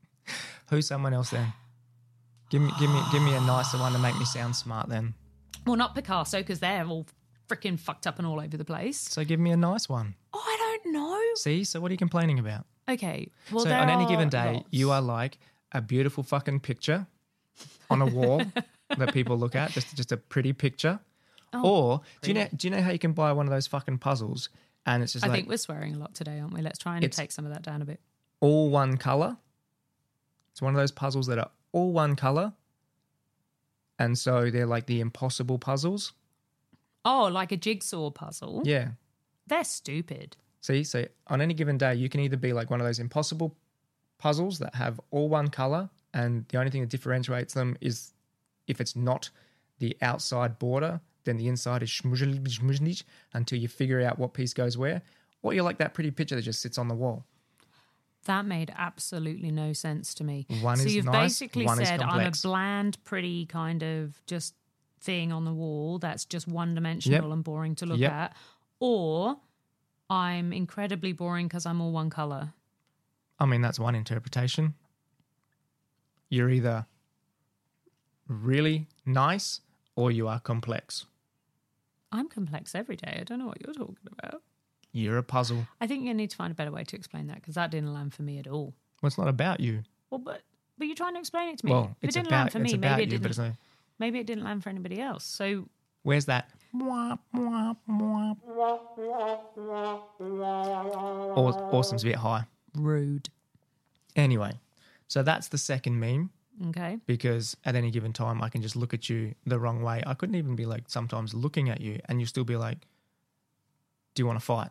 Who's 0.68 0.86
someone 0.86 1.14
else 1.14 1.30
then? 1.30 1.54
Give 2.50 2.62
me, 2.62 2.70
give 2.78 2.90
me, 2.90 3.00
give 3.12 3.22
me 3.22 3.34
a 3.34 3.40
nicer 3.40 3.78
one 3.78 3.92
to 3.92 3.98
make 3.98 4.16
me 4.18 4.24
sound 4.24 4.54
smart. 4.54 4.88
Then, 4.88 5.14
Well, 5.66 5.76
not 5.76 5.94
Picasso 5.94 6.38
because 6.38 6.60
they're 6.60 6.86
all 6.86 7.06
freaking 7.48 7.78
fucked 7.78 8.06
up 8.06 8.18
and 8.18 8.26
all 8.26 8.40
over 8.40 8.56
the 8.56 8.64
place. 8.64 8.98
so 9.00 9.24
give 9.24 9.40
me 9.40 9.50
a 9.50 9.56
nice 9.56 9.88
one. 9.88 10.14
Oh, 10.32 10.42
I 10.44 10.78
don't 10.82 10.92
know. 10.92 11.20
See, 11.34 11.64
so 11.64 11.80
what 11.80 11.90
are 11.90 11.94
you 11.94 11.98
complaining 11.98 12.38
about? 12.38 12.66
Okay. 12.88 13.28
Well, 13.50 13.64
so 13.64 13.72
on 13.72 13.88
any 13.90 14.06
given 14.06 14.28
day, 14.28 14.54
lots. 14.54 14.68
you 14.70 14.90
are 14.92 15.00
like 15.02 15.38
a 15.72 15.80
beautiful 15.80 16.22
fucking 16.22 16.60
picture 16.60 17.06
on 17.90 18.00
a 18.02 18.06
wall 18.06 18.42
that 18.96 19.12
people 19.12 19.36
look 19.36 19.56
at, 19.56 19.72
just 19.72 19.96
just 19.96 20.12
a 20.12 20.16
pretty 20.16 20.52
picture. 20.52 21.00
Oh, 21.52 21.62
or 21.64 22.00
do 22.22 22.30
you 22.30 22.34
know 22.34 22.46
do 22.54 22.68
you 22.68 22.74
know 22.74 22.80
how 22.82 22.90
you 22.90 22.98
can 22.98 23.12
buy 23.12 23.32
one 23.32 23.46
of 23.46 23.50
those 23.52 23.66
fucking 23.66 23.98
puzzles 23.98 24.48
and 24.84 25.02
it's 25.02 25.12
just 25.14 25.24
I 25.24 25.28
like 25.28 25.36
think 25.38 25.48
we're 25.48 25.56
swearing 25.56 25.94
a 25.94 25.98
lot 25.98 26.14
today, 26.14 26.38
aren't 26.38 26.52
we? 26.52 26.60
Let's 26.62 26.78
try 26.78 26.96
and 26.96 27.12
take 27.12 27.32
some 27.32 27.44
of 27.46 27.52
that 27.52 27.62
down 27.62 27.82
a 27.82 27.84
bit. 27.84 28.00
all 28.40 28.70
one 28.70 28.96
color. 28.96 29.36
It's 30.52 30.62
one 30.62 30.74
of 30.74 30.78
those 30.78 30.92
puzzles 30.92 31.26
that 31.26 31.38
are 31.38 31.50
all 31.76 31.92
one 31.92 32.16
color. 32.16 32.54
And 33.98 34.16
so 34.16 34.50
they're 34.50 34.66
like 34.66 34.86
the 34.86 35.00
impossible 35.00 35.58
puzzles. 35.58 36.14
Oh, 37.04 37.28
like 37.30 37.52
a 37.52 37.56
jigsaw 37.56 38.10
puzzle. 38.10 38.62
Yeah. 38.64 38.88
They're 39.46 39.62
stupid. 39.62 40.38
See, 40.62 40.84
so 40.84 41.04
on 41.26 41.42
any 41.42 41.52
given 41.52 41.76
day, 41.76 41.94
you 41.94 42.08
can 42.08 42.20
either 42.20 42.38
be 42.38 42.54
like 42.54 42.70
one 42.70 42.80
of 42.80 42.86
those 42.86 42.98
impossible 42.98 43.54
puzzles 44.18 44.58
that 44.58 44.74
have 44.74 44.98
all 45.10 45.28
one 45.28 45.48
color, 45.48 45.90
and 46.14 46.46
the 46.48 46.58
only 46.58 46.70
thing 46.70 46.80
that 46.80 46.88
differentiates 46.88 47.52
them 47.52 47.76
is 47.82 48.14
if 48.66 48.80
it's 48.80 48.96
not 48.96 49.28
the 49.78 49.94
outside 50.00 50.58
border, 50.58 50.98
then 51.24 51.36
the 51.36 51.46
inside 51.46 51.82
is 51.82 51.90
shmuzhlig 51.90 53.02
until 53.34 53.58
you 53.58 53.68
figure 53.68 54.00
out 54.00 54.18
what 54.18 54.32
piece 54.32 54.54
goes 54.54 54.78
where. 54.78 55.02
Or 55.42 55.52
you're 55.52 55.62
like 55.62 55.78
that 55.78 55.92
pretty 55.92 56.10
picture 56.10 56.36
that 56.36 56.42
just 56.42 56.62
sits 56.62 56.78
on 56.78 56.88
the 56.88 56.94
wall. 56.94 57.26
That 58.26 58.44
made 58.46 58.72
absolutely 58.76 59.50
no 59.50 59.72
sense 59.72 60.14
to 60.14 60.24
me. 60.24 60.46
One 60.60 60.76
so 60.76 60.84
is 60.84 60.94
you've 60.94 61.04
nice, 61.06 61.32
basically 61.40 61.66
said 61.66 62.00
I'm 62.02 62.26
a 62.26 62.32
bland, 62.42 63.02
pretty 63.04 63.46
kind 63.46 63.82
of 63.82 64.20
just 64.26 64.54
thing 65.00 65.32
on 65.32 65.44
the 65.44 65.52
wall 65.52 65.98
that's 65.98 66.24
just 66.24 66.46
one 66.48 66.74
dimensional 66.74 67.22
Yep. 67.28 67.32
and 67.32 67.44
boring 67.44 67.74
to 67.76 67.86
look 67.86 67.98
Yep. 67.98 68.12
at. 68.12 68.36
Or 68.80 69.38
I'm 70.10 70.52
incredibly 70.52 71.12
boring 71.12 71.46
because 71.48 71.66
I'm 71.66 71.80
all 71.80 71.92
one 71.92 72.10
color. 72.10 72.52
I 73.38 73.46
mean, 73.46 73.60
that's 73.60 73.78
one 73.78 73.94
interpretation. 73.94 74.74
You're 76.28 76.50
either 76.50 76.86
really 78.28 78.88
nice 79.04 79.60
or 79.94 80.10
you 80.10 80.26
are 80.28 80.40
complex. 80.40 81.06
I'm 82.12 82.28
complex 82.28 82.74
every 82.74 82.96
day. 82.96 83.18
I 83.20 83.24
don't 83.24 83.38
know 83.38 83.46
what 83.46 83.60
you're 83.64 83.74
talking 83.74 84.08
about. 84.18 84.42
You're 84.96 85.18
a 85.18 85.22
puzzle. 85.22 85.66
I 85.80 85.86
think 85.86 86.04
you 86.04 86.14
need 86.14 86.30
to 86.30 86.36
find 86.36 86.50
a 86.50 86.54
better 86.54 86.70
way 86.72 86.84
to 86.84 86.96
explain 86.96 87.26
that 87.26 87.36
because 87.36 87.54
that 87.56 87.70
didn't 87.70 87.92
land 87.92 88.14
for 88.14 88.22
me 88.22 88.38
at 88.38 88.46
all. 88.46 88.72
Well, 89.02 89.08
it's 89.08 89.18
not 89.18 89.28
about 89.28 89.60
you. 89.60 89.82
Well, 90.10 90.18
but 90.18 90.40
but 90.78 90.86
you're 90.86 90.96
trying 90.96 91.14
to 91.14 91.20
explain 91.20 91.50
it 91.50 91.58
to 91.58 91.66
me. 91.66 91.72
Well, 91.72 91.94
if 92.00 92.04
it 92.04 92.06
it's 92.08 92.14
didn't 92.14 92.28
about, 92.28 92.36
land 92.38 92.52
for 92.52 92.58
me, 92.60 92.76
maybe 92.76 93.02
it 93.02 93.12
you, 93.12 93.18
but 93.18 93.30
it's 93.30 93.36
didn't. 93.38 93.50
no, 93.52 93.56
Maybe 93.98 94.18
it 94.20 94.26
didn't 94.26 94.44
land 94.44 94.62
for 94.62 94.70
anybody 94.70 95.00
else. 95.00 95.24
So 95.24 95.68
where's 96.02 96.24
that? 96.26 96.50
Awesome's 101.36 102.02
a 102.02 102.06
bit 102.06 102.16
high. 102.16 102.44
rude. 102.74 103.28
Anyway, 104.14 104.52
so 105.08 105.22
that's 105.22 105.48
the 105.48 105.58
second 105.58 105.98
meme 106.00 106.30
Okay. 106.68 106.98
because 107.06 107.56
at 107.64 107.74
any 107.74 107.90
given 107.90 108.12
time 108.14 108.42
I 108.42 108.48
can 108.48 108.62
just 108.62 108.76
look 108.76 108.94
at 108.94 109.08
you 109.10 109.34
the 109.46 109.58
wrong 109.58 109.82
way. 109.82 110.02
I 110.06 110.14
couldn't 110.14 110.36
even 110.36 110.56
be 110.56 110.64
like 110.66 110.84
sometimes 110.88 111.34
looking 111.34 111.68
at 111.68 111.80
you 111.80 112.00
and 112.06 112.18
you 112.20 112.26
still 112.26 112.44
be 112.44 112.56
like, 112.56 112.78
Do 114.14 114.22
you 114.22 114.26
want 114.26 114.38
to 114.38 114.44
fight? 114.44 114.70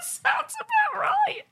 Sounds 0.00 0.54
about 0.60 1.00
right. 1.00 1.42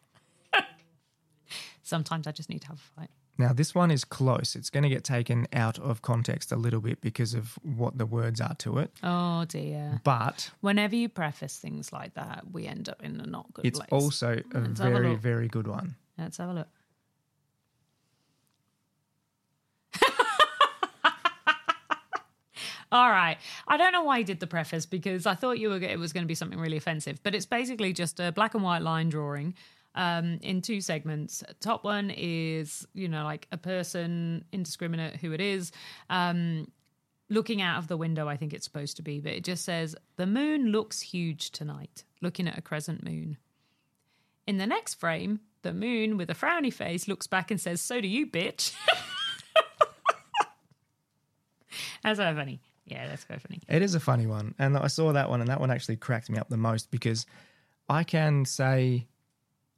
Sometimes 1.87 2.27
I 2.27 2.33
just 2.33 2.51
need 2.51 2.63
to 2.63 2.69
have 2.69 2.79
a 2.79 3.01
fight. 3.01 3.11
Now, 3.39 3.53
this 3.53 3.75
one 3.75 3.93
is 3.93 4.03
close. 4.05 4.57
It's 4.57 4.71
going 4.71 4.83
to 4.83 4.89
get 4.89 5.05
taken 5.05 5.47
out 5.53 5.79
of 5.79 6.03
context 6.03 6.51
a 6.51 6.57
little 6.57 6.81
bit 6.81 7.01
because 7.01 7.33
of 7.33 7.57
what 7.63 7.97
the 7.97 8.07
words 8.07 8.41
are 8.41 8.55
to 8.57 8.79
it. 8.79 8.91
Oh 9.05 9.45
dear. 9.45 10.01
But 10.03 10.51
Whenever 10.63 10.97
you 10.97 11.09
preface 11.09 11.59
things 11.59 11.93
like 11.93 12.15
that, 12.15 12.45
we 12.51 12.67
end 12.67 12.89
up 12.89 13.05
in 13.05 13.21
a 13.21 13.27
not 13.27 13.53
good 13.53 13.67
it's 13.67 13.79
place. 13.79 13.89
It's 13.93 13.93
also 13.93 14.43
a 14.53 14.59
Let's 14.59 14.81
have 14.81 14.93
a 14.93 14.99
very, 14.99 15.15
very 15.15 15.47
good 15.49 15.69
one. 15.69 15.95
Let's 16.19 16.39
have 16.39 16.49
a 16.49 16.55
look. 16.55 16.69
All 22.91 23.11
right. 23.11 23.37
I 23.69 23.77
don't 23.77 23.93
know 23.93 24.03
why 24.03 24.19
you 24.19 24.25
did 24.25 24.41
the 24.41 24.47
preface 24.47 24.87
because 24.87 25.27
I 25.27 25.35
thought 25.35 25.59
you 25.59 25.69
were 25.69 25.77
it 25.77 25.99
was 25.99 26.13
going 26.13 26.25
to 26.25 26.29
be 26.29 26.35
something 26.35 26.59
really 26.59 26.79
offensive, 26.79 27.23
but 27.23 27.35
it's 27.35 27.47
basically 27.47 27.93
just 27.93 28.19
a 28.19 28.33
black 28.33 28.55
and 28.55 28.65
white 28.65 28.83
line 28.83 29.09
drawing 29.11 29.55
um, 29.97 30.39
in 30.43 30.63
two 30.63 30.81
segments. 30.81 31.43
Top 31.61 31.85
one 31.85 32.11
is 32.11 32.87
you 32.95 33.09
know 33.09 33.25
like 33.25 33.49
a 33.51 33.57
person 33.57 34.45
indiscriminate 34.53 35.17
who 35.17 35.33
it 35.33 35.41
is. 35.41 35.73
Um, 36.11 36.69
looking 37.29 37.61
out 37.61 37.79
of 37.79 37.89
the 37.89 37.97
window, 37.97 38.29
I 38.29 38.37
think 38.37 38.53
it's 38.53 38.65
supposed 38.65 38.97
to 38.97 39.03
be, 39.03 39.21
but 39.21 39.33
it 39.33 39.45
just 39.45 39.65
says 39.65 39.97
the 40.17 40.27
moon 40.27 40.71
looks 40.71 41.01
huge 41.01 41.51
tonight. 41.51 42.05
Looking 42.23 42.47
at 42.49 42.57
a 42.57 42.63
crescent 42.63 43.05
moon. 43.05 43.37
In 44.47 44.59
the 44.59 44.67
next 44.67 44.95
frame, 44.95 45.41
the 45.63 45.73
moon 45.73 46.17
with 46.17 46.31
a 46.31 46.35
frowny 46.35 46.73
face 46.73 47.09
looks 47.09 47.27
back 47.27 47.51
and 47.51 47.61
says, 47.61 47.81
So 47.81 48.01
do 48.01 48.07
you, 48.07 48.27
bitch. 48.27 48.73
that's 52.03 52.19
so 52.19 52.35
funny. 52.35 52.61
Yeah, 52.85 53.09
that's 53.09 53.25
quite 53.25 53.43
funny. 53.43 53.61
It 53.69 53.83
is 53.83 53.97
a 53.97 54.01
funny 54.01 54.27
one. 54.27 54.55
And 54.59 54.79
I 54.79 54.87
saw 54.87 55.13
that 55.13 55.29
one, 55.29 55.41
and 55.41 55.51
that 55.51 55.61
one 55.61 55.73
actually 55.73 55.97
cracked 55.97 56.31
me 56.31 56.39
up 56.39 56.49
the 56.49 56.57
most 56.57 56.93
because 56.93 57.27
I 57.89 58.05
can 58.05 58.45
say, 58.45 59.09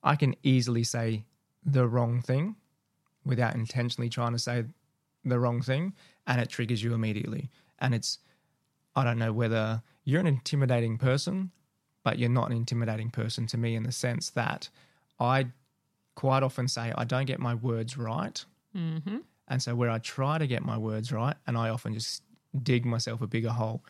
I 0.03 0.17
can 0.17 0.35
easily 0.43 0.85
say 0.85 1.25
the 1.65 1.87
wrong 1.87 2.21
thing 2.23 2.57
without 3.25 3.55
intentionally 3.55 4.09
trying 4.09 4.33
to 4.33 4.39
say 4.39 4.65
the 5.25 5.39
wrong 5.39 5.61
thing, 5.61 5.95
and 6.27 6.41
it 6.41 6.49
triggers 6.49 6.83
you 6.83 6.95
immediately. 6.95 7.51
And 7.79 7.95
it's, 7.95 8.19
I 8.97 9.05
don't 9.05 9.19
know 9.19 9.33
whether 9.33 9.83
you're 10.05 10.21
an 10.21 10.27
intimidating 10.27 10.99
person, 10.99 11.51
but 12.03 12.19
you're 12.19 12.31
not 12.31 12.51
an 12.51 12.57
intimidating 12.57 13.11
person 13.11 13.47
to 13.49 13.59
me 13.59 13.75
in 13.75 13.83
the 13.83 13.93
sense 13.93 14.31
that 14.31 14.69
I 15.21 15.49
quite 16.15 16.43
often 16.43 16.69
say 16.69 16.93
I 16.97 17.05
don't 17.05 17.27
get 17.27 17.39
my 17.39 17.55
words 17.55 17.97
right. 17.99 18.45
Mm-hmm. 18.77 19.19
And 19.49 19.63
so, 19.63 19.75
where 19.75 19.91
I 19.91 19.99
try 19.99 20.39
to 20.39 20.47
get 20.47 20.63
my 20.63 20.77
words 20.77 21.13
right, 21.13 21.37
and 21.47 21.57
I 21.57 21.71
often 21.71 21.95
just 21.95 22.23
dig 22.63 22.85
myself 22.85 23.21
a 23.21 23.27
bigger 23.27 23.51
hole, 23.51 23.83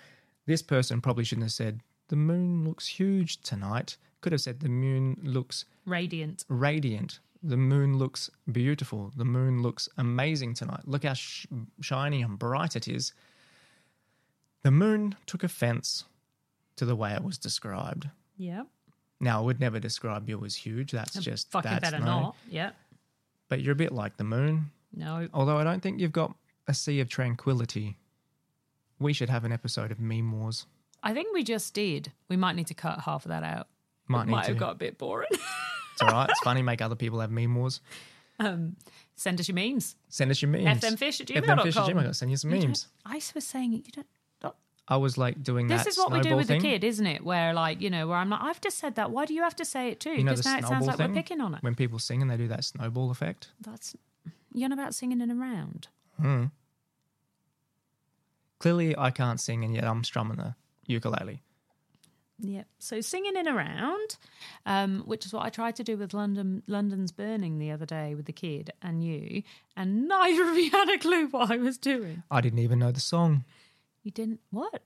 this 0.47 0.63
person 0.63 1.01
probably 1.01 1.25
shouldn't 1.25 1.45
have 1.45 1.53
said, 1.53 1.81
The 2.09 2.17
moon 2.17 2.65
looks 2.67 2.87
huge 2.87 3.41
tonight. 3.43 3.97
Could 4.21 4.33
have 4.33 4.41
said, 4.41 4.61
The 4.61 4.69
moon 4.69 5.19
looks 5.23 5.65
Radiant. 5.87 6.45
radiant. 6.49 7.21
The 7.43 7.57
moon 7.57 7.99
looks 7.99 8.31
beautiful. 8.51 9.13
The 9.17 9.25
moon 9.25 9.63
looks 9.63 9.89
amazing 9.97 10.55
tonight. 10.55 10.81
Look 10.87 11.05
how 11.05 11.13
sh- 11.15 11.47
shiny 11.81 12.23
and 12.23 12.37
bright 12.39 12.75
it 12.75 12.89
is. 12.89 13.13
The 14.63 14.73
moon 14.73 15.15
took 15.27 15.45
offense 15.45 16.05
to 16.77 16.85
the 16.85 16.97
way 16.97 17.13
it 17.15 17.23
was 17.23 17.39
described. 17.39 18.09
Yep. 18.39 18.67
Now, 19.21 19.39
I 19.41 19.45
would 19.45 19.61
never 19.61 19.79
describe 19.79 20.29
you 20.29 20.45
as 20.45 20.55
huge. 20.57 20.91
That's 20.93 21.15
just 21.15 21.51
Fucking 21.53 21.71
that's 21.71 21.83
better 21.91 21.99
no. 22.01 22.05
not. 22.07 22.37
Yep. 22.51 22.75
But 23.49 23.61
you're 23.63 23.73
a 23.73 23.77
bit 23.77 23.93
like 23.93 24.17
the 24.17 24.25
moon. 24.25 24.71
No. 24.95 25.29
Although 25.33 25.59
I 25.59 25.65
don't 25.65 25.81
think 25.81 26.01
you've 26.01 26.13
got 26.13 26.35
a 26.67 26.75
sea 26.75 27.01
of 27.01 27.09
tranquility. 27.09 27.99
We 28.99 29.13
should 29.13 29.31
have 29.31 29.45
an 29.45 29.53
episode 29.53 29.93
of 29.93 30.01
Meme 30.01 30.33
Wars. 30.33 30.67
I 31.05 31.15
think 31.15 31.33
we 31.33 31.45
just 31.45 31.73
did. 31.73 32.13
We 32.29 32.37
might 32.37 32.57
need 32.57 32.67
to 32.67 32.75
cut 32.75 33.01
half 33.01 33.25
of 33.25 33.29
that 33.29 33.45
out. 33.45 33.69
Might 34.09 34.27
need 34.27 34.33
might 34.33 34.43
to. 34.45 34.49
have 34.53 34.59
got 34.59 34.73
a 34.73 34.77
bit 34.77 34.99
boring. 34.99 35.29
It's 36.01 36.03
all 36.05 36.11
right. 36.11 36.31
It's 36.31 36.39
funny. 36.41 36.63
Make 36.63 36.81
other 36.81 36.95
people 36.95 37.19
have 37.19 37.33
meme 37.33 37.57
wars. 37.57 37.81
um, 38.39 38.77
send 39.17 39.41
us 39.41 39.49
your 39.49 39.57
memes. 39.57 39.97
Send 40.09 40.31
us 40.31 40.41
your 40.41 40.49
memes. 40.49 40.65
fmfish 40.81 41.21
at 41.21 41.27
fmfish 41.27 41.37
at 41.37 41.45
gmail.com. 41.45 41.91
gmail. 41.91 42.15
Send 42.15 42.31
you 42.31 42.37
some 42.37 42.51
You 42.53 42.59
don't- 42.59 42.67
memes. 42.69 42.87
I 43.05 43.21
was 43.35 43.45
saying 43.45 43.73
it. 43.75 43.87
You 43.87 43.93
don't. 43.95 44.07
I 44.91 44.97
was 44.97 45.19
like 45.19 45.43
doing 45.43 45.67
that. 45.67 45.79
This 45.79 45.85
that 45.85 45.91
is 45.91 45.99
what 45.99 46.13
we 46.13 46.19
do 46.19 46.23
snowball 46.23 46.39
with 46.39 46.47
thing. 46.49 46.63
the 46.63 46.69
kid, 46.69 46.83
isn't 46.85 47.07
it? 47.07 47.23
Where 47.25 47.53
like 47.53 47.83
you 47.83 47.91
know, 47.91 48.07
where 48.07 48.17
I'm 48.17 48.31
like, 48.31 48.41
I've 48.43 48.61
just 48.61 48.79
said 48.79 48.95
that. 48.95 49.11
Why 49.11 49.27
do 49.27 49.35
you 49.35 49.43
have 49.43 49.55
to 49.57 49.65
say 49.67 49.89
it 49.89 49.99
too? 50.01 50.11
You 50.13 50.23
know 50.25 50.31
Because 50.33 50.45
the 50.45 50.51
now 50.51 50.57
it 50.59 50.61
sounds 50.63 50.69
snowball 50.69 50.87
like 50.87 50.97
thing? 50.99 51.11
we're 51.11 51.15
picking 51.15 51.41
on 51.43 51.55
it. 51.57 51.63
When 51.63 51.75
people 51.75 51.99
sing 51.99 52.23
and 52.23 52.31
they 52.31 52.37
do 52.39 52.47
that 52.49 52.65
snowball 52.65 53.11
effect. 53.11 53.49
That's 53.61 53.95
you're 54.55 54.73
about 54.73 54.95
singing 54.95 55.21
in 55.21 55.31
a 55.31 55.35
round. 55.35 55.89
Hmm. 56.19 56.45
Clearly, 58.61 58.97
I 58.97 59.11
can't 59.11 59.41
sing, 59.41 59.63
and 59.65 59.75
yet 59.75 59.85
I'm 59.85 60.03
strumming 60.05 60.37
the 60.39 60.55
ukulele. 60.87 61.43
Yep. 62.41 62.67
So 62.79 63.01
singing 63.01 63.37
in 63.37 63.49
a 63.49 63.55
round, 63.55 64.17
um, 64.65 65.01
which 65.07 65.27
is 65.27 65.33
what 65.33 65.45
I 65.45 65.51
tried 65.51 65.75
to 65.77 65.85
do 65.85 65.97
with 65.97 66.15
London 66.15 66.63
London's 66.67 67.11
Burning 67.11 67.59
the 67.59 67.71
other 67.71 67.87
day 67.87 68.15
with 68.15 68.27
the 68.27 68.33
kid 68.33 68.73
and 68.81 69.03
you, 69.03 69.43
and 69.77 70.07
neither 70.07 70.49
of 70.49 70.57
you 70.57 70.71
had 70.73 70.89
a 70.89 70.99
clue 70.99 71.27
what 71.29 71.51
I 71.51 71.57
was 71.57 71.79
doing. 71.79 72.23
I 72.31 72.41
didn't 72.41 72.61
even 72.61 72.79
know 72.79 72.93
the 72.93 73.01
song. 73.01 73.45
You 74.03 74.13
didn't 74.13 74.41
what? 74.51 74.83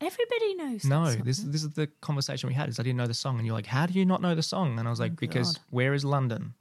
Everybody 0.00 0.54
knows. 0.54 0.84
No, 0.84 1.06
song. 1.06 1.22
this 1.24 1.38
this 1.38 1.64
is 1.64 1.70
the 1.72 1.88
conversation 2.00 2.48
we 2.48 2.54
had. 2.54 2.68
Is 2.68 2.78
I 2.78 2.84
didn't 2.84 2.98
know 2.98 3.06
the 3.06 3.14
song, 3.14 3.38
and 3.38 3.46
you're 3.46 3.56
like, 3.56 3.66
"How 3.66 3.86
do 3.86 3.94
you 3.94 4.04
not 4.04 4.22
know 4.22 4.34
the 4.34 4.42
song?" 4.42 4.78
And 4.78 4.86
I 4.86 4.90
was 4.90 5.00
like, 5.00 5.16
"Because 5.16 5.54
God. 5.54 5.62
where 5.70 5.94
is 5.94 6.04
London? 6.04 6.54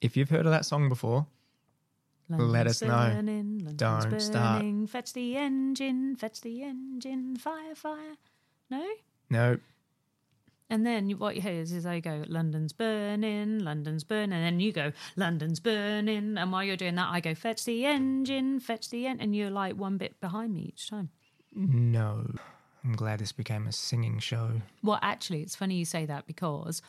If 0.00 0.16
you've 0.16 0.30
heard 0.30 0.46
of 0.46 0.52
that 0.52 0.64
song 0.64 0.88
before, 0.88 1.26
let 2.28 2.66
us 2.66 2.80
know. 2.82 2.88
burning, 2.88 3.58
London's 3.64 3.76
Don't 3.76 4.20
start. 4.20 4.64
Fetch 4.88 5.12
the 5.12 5.36
engine, 5.36 6.16
fetch 6.16 6.40
the 6.40 6.62
engine, 6.62 7.36
fire, 7.36 7.74
fire. 7.74 8.16
No. 8.70 8.86
no, 9.30 9.58
And 10.74 10.84
then 10.84 11.08
what 11.20 11.36
you 11.36 11.40
hear 11.40 11.52
is, 11.52 11.70
is 11.70 11.86
I 11.86 12.00
go, 12.00 12.24
London's 12.26 12.72
burning, 12.72 13.60
London's 13.60 14.02
burning. 14.02 14.32
And 14.32 14.44
then 14.44 14.58
you 14.58 14.72
go, 14.72 14.90
London's 15.14 15.60
burning. 15.60 16.36
And 16.36 16.50
while 16.50 16.64
you're 16.64 16.76
doing 16.76 16.96
that, 16.96 17.10
I 17.12 17.20
go, 17.20 17.32
fetch 17.32 17.64
the 17.64 17.86
engine, 17.86 18.58
fetch 18.58 18.90
the 18.90 19.06
engine. 19.06 19.22
And 19.22 19.36
you're 19.36 19.50
like 19.50 19.76
one 19.76 19.98
bit 19.98 20.20
behind 20.20 20.52
me 20.52 20.62
each 20.62 20.90
time. 20.90 21.10
no." 21.54 22.26
I'm 22.82 22.96
glad 22.96 23.20
this 23.20 23.30
became 23.30 23.68
a 23.68 23.72
singing 23.72 24.18
show. 24.18 24.62
Well, 24.82 24.98
actually, 25.00 25.42
it's 25.42 25.54
funny 25.54 25.76
you 25.76 25.84
say 25.84 26.06
that 26.06 26.26
because 26.26 26.82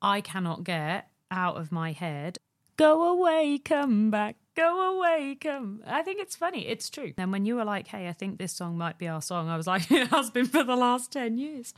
I 0.00 0.20
cannot 0.20 0.62
get 0.62 1.08
out 1.32 1.56
of 1.56 1.72
my 1.72 1.90
head, 1.90 2.38
go 2.76 3.08
away, 3.08 3.58
come 3.58 4.10
back, 4.12 4.36
go 4.54 4.96
away, 4.96 5.36
come. 5.38 5.82
I 5.84 6.02
think 6.02 6.20
it's 6.20 6.36
funny. 6.36 6.68
It's 6.68 6.88
true. 6.88 7.12
And 7.18 7.32
when 7.32 7.44
you 7.44 7.56
were 7.56 7.64
like, 7.64 7.88
hey, 7.88 8.08
I 8.08 8.12
think 8.12 8.38
this 8.38 8.52
song 8.52 8.78
might 8.78 8.98
be 8.98 9.08
our 9.08 9.20
song, 9.20 9.48
I 9.48 9.56
was 9.56 9.66
like, 9.66 9.90
it 9.90 10.08
has 10.08 10.30
been 10.30 10.46
for 10.46 10.62
the 10.62 10.76
last 10.76 11.10
10 11.12 11.36
years. 11.38 11.74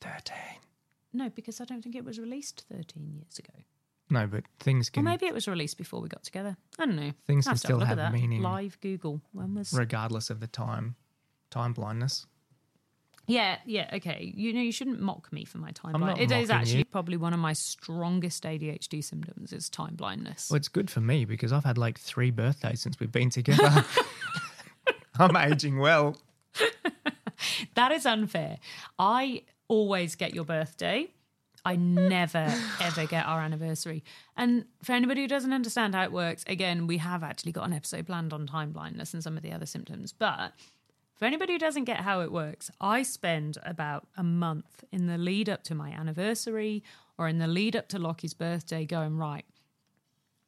Thirteen. 0.00 0.65
No, 1.16 1.30
because 1.30 1.62
I 1.62 1.64
don't 1.64 1.80
think 1.82 1.96
it 1.96 2.04
was 2.04 2.18
released 2.18 2.66
13 2.70 3.10
years 3.14 3.38
ago. 3.38 3.54
No, 4.10 4.26
but 4.26 4.44
things 4.60 4.88
Or 4.88 4.92
can, 4.92 5.04
maybe 5.04 5.24
it 5.24 5.32
was 5.32 5.48
released 5.48 5.78
before 5.78 6.00
we 6.02 6.08
got 6.08 6.22
together. 6.22 6.58
I 6.78 6.84
don't 6.84 6.96
know. 6.96 7.12
Things 7.26 7.46
can 7.46 7.52
have 7.52 7.54
have 7.54 7.58
still 7.58 7.80
have 7.80 7.96
that. 7.96 8.12
meaning. 8.12 8.42
Live 8.42 8.78
Google. 8.82 9.22
When 9.32 9.54
was? 9.54 9.72
regardless 9.72 10.28
of 10.28 10.40
the 10.40 10.46
time, 10.46 10.94
time 11.50 11.72
blindness. 11.72 12.26
Yeah, 13.26 13.56
yeah, 13.64 13.90
okay. 13.94 14.32
You 14.36 14.52
know, 14.52 14.60
you 14.60 14.70
shouldn't 14.70 15.00
mock 15.00 15.32
me 15.32 15.44
for 15.46 15.56
my 15.58 15.70
time 15.72 15.92
blindness. 15.92 16.30
It 16.30 16.36
is 16.36 16.50
actually 16.50 16.78
you. 16.80 16.84
probably 16.84 17.16
one 17.16 17.32
of 17.32 17.40
my 17.40 17.54
strongest 17.54 18.44
ADHD 18.44 19.02
symptoms 19.02 19.54
is 19.54 19.70
time 19.70 19.94
blindness. 19.96 20.50
Well, 20.50 20.58
it's 20.58 20.68
good 20.68 20.90
for 20.90 21.00
me 21.00 21.24
because 21.24 21.50
I've 21.50 21.64
had 21.64 21.78
like 21.78 21.98
three 21.98 22.30
birthdays 22.30 22.82
since 22.82 23.00
we've 23.00 23.10
been 23.10 23.30
together. 23.30 23.84
I'm 25.18 25.34
aging 25.34 25.78
well. 25.78 26.18
That 27.74 27.92
is 27.92 28.06
unfair. 28.06 28.58
I 28.98 29.42
always 29.68 30.14
get 30.14 30.34
your 30.34 30.44
birthday. 30.44 31.08
I 31.64 31.74
never 31.74 32.54
ever 32.80 33.06
get 33.06 33.26
our 33.26 33.40
anniversary. 33.40 34.04
And 34.36 34.66
for 34.82 34.92
anybody 34.92 35.22
who 35.22 35.28
doesn't 35.28 35.52
understand 35.52 35.94
how 35.96 36.04
it 36.04 36.12
works, 36.12 36.44
again, 36.46 36.86
we 36.86 36.98
have 36.98 37.24
actually 37.24 37.52
got 37.52 37.66
an 37.66 37.72
episode 37.72 38.06
planned 38.06 38.32
on 38.32 38.46
time 38.46 38.70
blindness 38.70 39.14
and 39.14 39.22
some 39.22 39.36
of 39.36 39.42
the 39.42 39.52
other 39.52 39.66
symptoms. 39.66 40.12
But 40.12 40.52
For 41.16 41.24
anybody 41.24 41.54
who 41.54 41.58
doesn't 41.58 41.84
get 41.84 42.00
how 42.00 42.20
it 42.20 42.30
works, 42.30 42.70
I 42.78 43.02
spend 43.02 43.56
about 43.64 44.06
a 44.18 44.22
month 44.22 44.84
in 44.92 45.06
the 45.06 45.16
lead 45.16 45.48
up 45.48 45.62
to 45.64 45.74
my 45.74 45.90
anniversary 45.90 46.84
or 47.16 47.26
in 47.26 47.38
the 47.38 47.46
lead 47.46 47.74
up 47.74 47.88
to 47.88 47.98
Lauchy's 47.98 48.34
birthday 48.34 48.84
going, 48.84 49.16
right, 49.16 49.46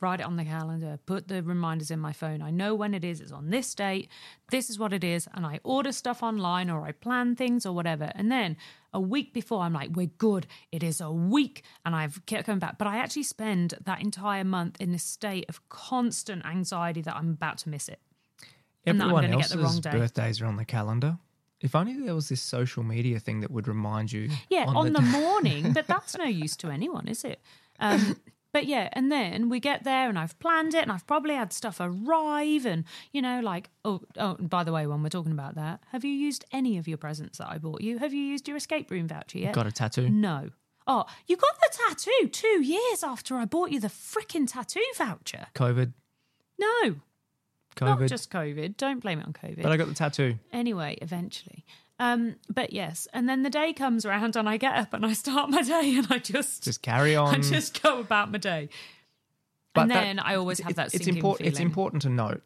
write 0.01 0.21
it 0.21 0.27
on 0.27 0.37
the 0.37 0.45
calendar, 0.45 0.99
put 1.07 1.29
the 1.29 1.43
reminders 1.43 1.91
in 1.91 1.99
my 1.99 2.13
phone. 2.13 2.41
I 2.43 2.51
know 2.51 2.75
when 2.75 2.95
it 2.95 3.05
is, 3.05 3.21
it's 3.21 3.33
on 3.33 3.51
this 3.51 3.75
date, 3.75 4.09
this 4.51 4.71
is 4.71 4.79
what 4.79 4.93
it 4.93 5.03
is, 5.03 5.29
and 5.35 5.45
I 5.45 5.61
order 5.65 5.91
stuff 5.93 6.23
online 6.23 6.71
or 6.71 6.83
I 6.85 6.93
plan 6.93 7.35
things 7.37 7.67
or 7.67 7.73
whatever. 7.75 8.13
And 8.15 8.31
then 8.31 8.57
a 8.93 9.01
week 9.01 9.35
before, 9.35 9.63
I'm 9.63 9.73
like, 9.73 9.91
we're 9.95 10.07
good. 10.19 10.47
It 10.73 10.83
is 10.83 11.01
a 11.01 11.11
week, 11.11 11.63
and 11.85 11.95
I've 11.97 12.25
kept 12.27 12.47
coming 12.47 12.59
back. 12.61 12.79
But 12.79 12.87
I 12.87 12.99
actually 12.99 13.25
spend 13.25 13.75
that 13.85 14.01
entire 14.01 14.45
month 14.45 14.81
in 14.81 14.93
this 14.93 15.03
state 15.05 15.47
of 15.49 15.69
constant 15.69 16.47
anxiety 16.47 17.03
that 17.03 17.17
I'm 17.17 17.31
about 17.31 17.59
to 17.59 17.69
miss 17.69 17.89
it. 17.89 18.01
and 18.87 19.01
Everyone 19.01 19.25
get 19.25 19.33
else's 19.35 19.51
the 19.53 19.59
wrong 19.59 19.81
day. 19.81 19.91
birthdays 19.91 20.41
are 20.41 20.47
on 20.47 20.57
the 20.57 20.65
calendar. 20.65 21.19
If 21.61 21.75
only 21.75 21.99
there 21.99 22.15
was 22.15 22.29
this 22.29 22.41
social 22.41 22.85
media 22.85 23.19
thing 23.19 23.41
that 23.41 23.51
would 23.51 23.67
remind 23.67 24.13
you. 24.13 24.31
Yeah, 24.49 24.67
on, 24.67 24.93
the, 24.93 25.01
day- 25.01 25.11
morning, 25.21 25.73
but 25.73 25.89
that's 25.89 26.17
no 26.17 26.25
use 26.25 26.57
to 26.59 26.69
anyone, 26.71 27.09
is 27.09 27.25
it? 27.25 27.41
Um, 27.81 28.17
but 28.59 28.67
yeah, 28.67 28.89
and 28.93 29.13
then 29.13 29.49
we 29.49 29.61
get 29.61 29.85
there, 29.85 30.09
and 30.09 30.19
I've 30.19 30.37
planned 30.41 30.75
it, 30.75 30.83
and 30.83 30.91
I've 30.91 31.07
probably 31.07 31.35
had 31.37 31.53
stuff 31.53 31.77
arrive, 31.79 32.67
and 32.67 32.83
you 33.13 33.23
know, 33.23 33.39
like 33.39 33.71
oh, 33.85 34.01
oh, 34.17 34.35
by 34.35 34.65
the 34.65 34.73
way, 34.73 34.85
when 34.89 35.01
we're 35.01 35.11
talking 35.11 35.31
about 35.31 35.55
that, 35.55 35.79
have 35.93 36.05
you 36.05 36.11
used 36.11 36.45
any 36.51 36.77
of 36.77 36.89
your 36.89 36.99
presents 36.99 37.39
that 37.39 37.49
I 37.49 37.59
bought 37.59 37.83
you? 37.83 37.99
Have 37.99 38.13
you 38.13 38.21
used 38.21 38.49
your 38.49 38.57
escape 38.57 38.91
room 38.91 39.07
voucher 39.07 39.39
yet? 39.39 39.55
got 39.55 39.69
a 39.69 39.71
tattoo. 39.71 40.09
No. 40.11 40.51
Oh, 40.89 41.05
you 41.29 41.37
got 41.37 41.55
the 41.61 41.71
tattoo 41.71 42.29
two 42.31 42.63
years 42.65 43.05
after 43.05 43.37
I 43.37 43.45
bought 43.45 43.71
you 43.71 43.79
the 43.79 43.87
freaking 43.87 44.51
tattoo 44.51 44.83
voucher. 44.97 45.47
COVID, 45.55 45.93
No, 46.59 46.97
COVID. 47.77 48.01
not 48.01 48.09
just 48.09 48.29
COVID. 48.33 48.77
Don't 48.77 48.99
blame 48.99 49.21
it 49.21 49.27
on 49.27 49.35
COVID. 49.35 49.63
but 49.63 49.71
I 49.71 49.77
got 49.77 49.87
the 49.87 49.95
tattoo. 49.95 50.37
anyway, 50.53 50.99
eventually. 51.01 51.65
Um, 52.01 52.37
but 52.49 52.73
yes, 52.73 53.09
and 53.13 53.29
then 53.29 53.43
the 53.43 53.51
day 53.51 53.73
comes 53.73 54.05
around 54.07 54.37
and 54.37 54.49
I 54.49 54.57
get 54.57 54.75
up 54.77 54.95
and 54.95 55.05
I 55.05 55.13
start 55.15 55.51
my 55.51 55.63
day 55.63 55.97
and 55.97 56.07
I 56.11 56.19
just, 56.19 56.63
Just 56.63 56.81
carry 56.83 57.17
on. 57.23 57.35
I 57.35 57.39
just 57.41 57.83
go 57.83 57.99
about 58.01 58.31
my 58.31 58.39
day. 58.39 58.69
But 59.75 59.83
and 59.83 59.91
that- 59.91 60.03
then 60.03 60.19
I 60.21 60.37
always 60.37 60.61
have 60.61 60.75
that 60.77 60.95
It's 60.95 61.07
important. 61.07 61.49
It's 61.49 61.61
important 61.61 62.03
to 62.03 62.09
note 62.09 62.43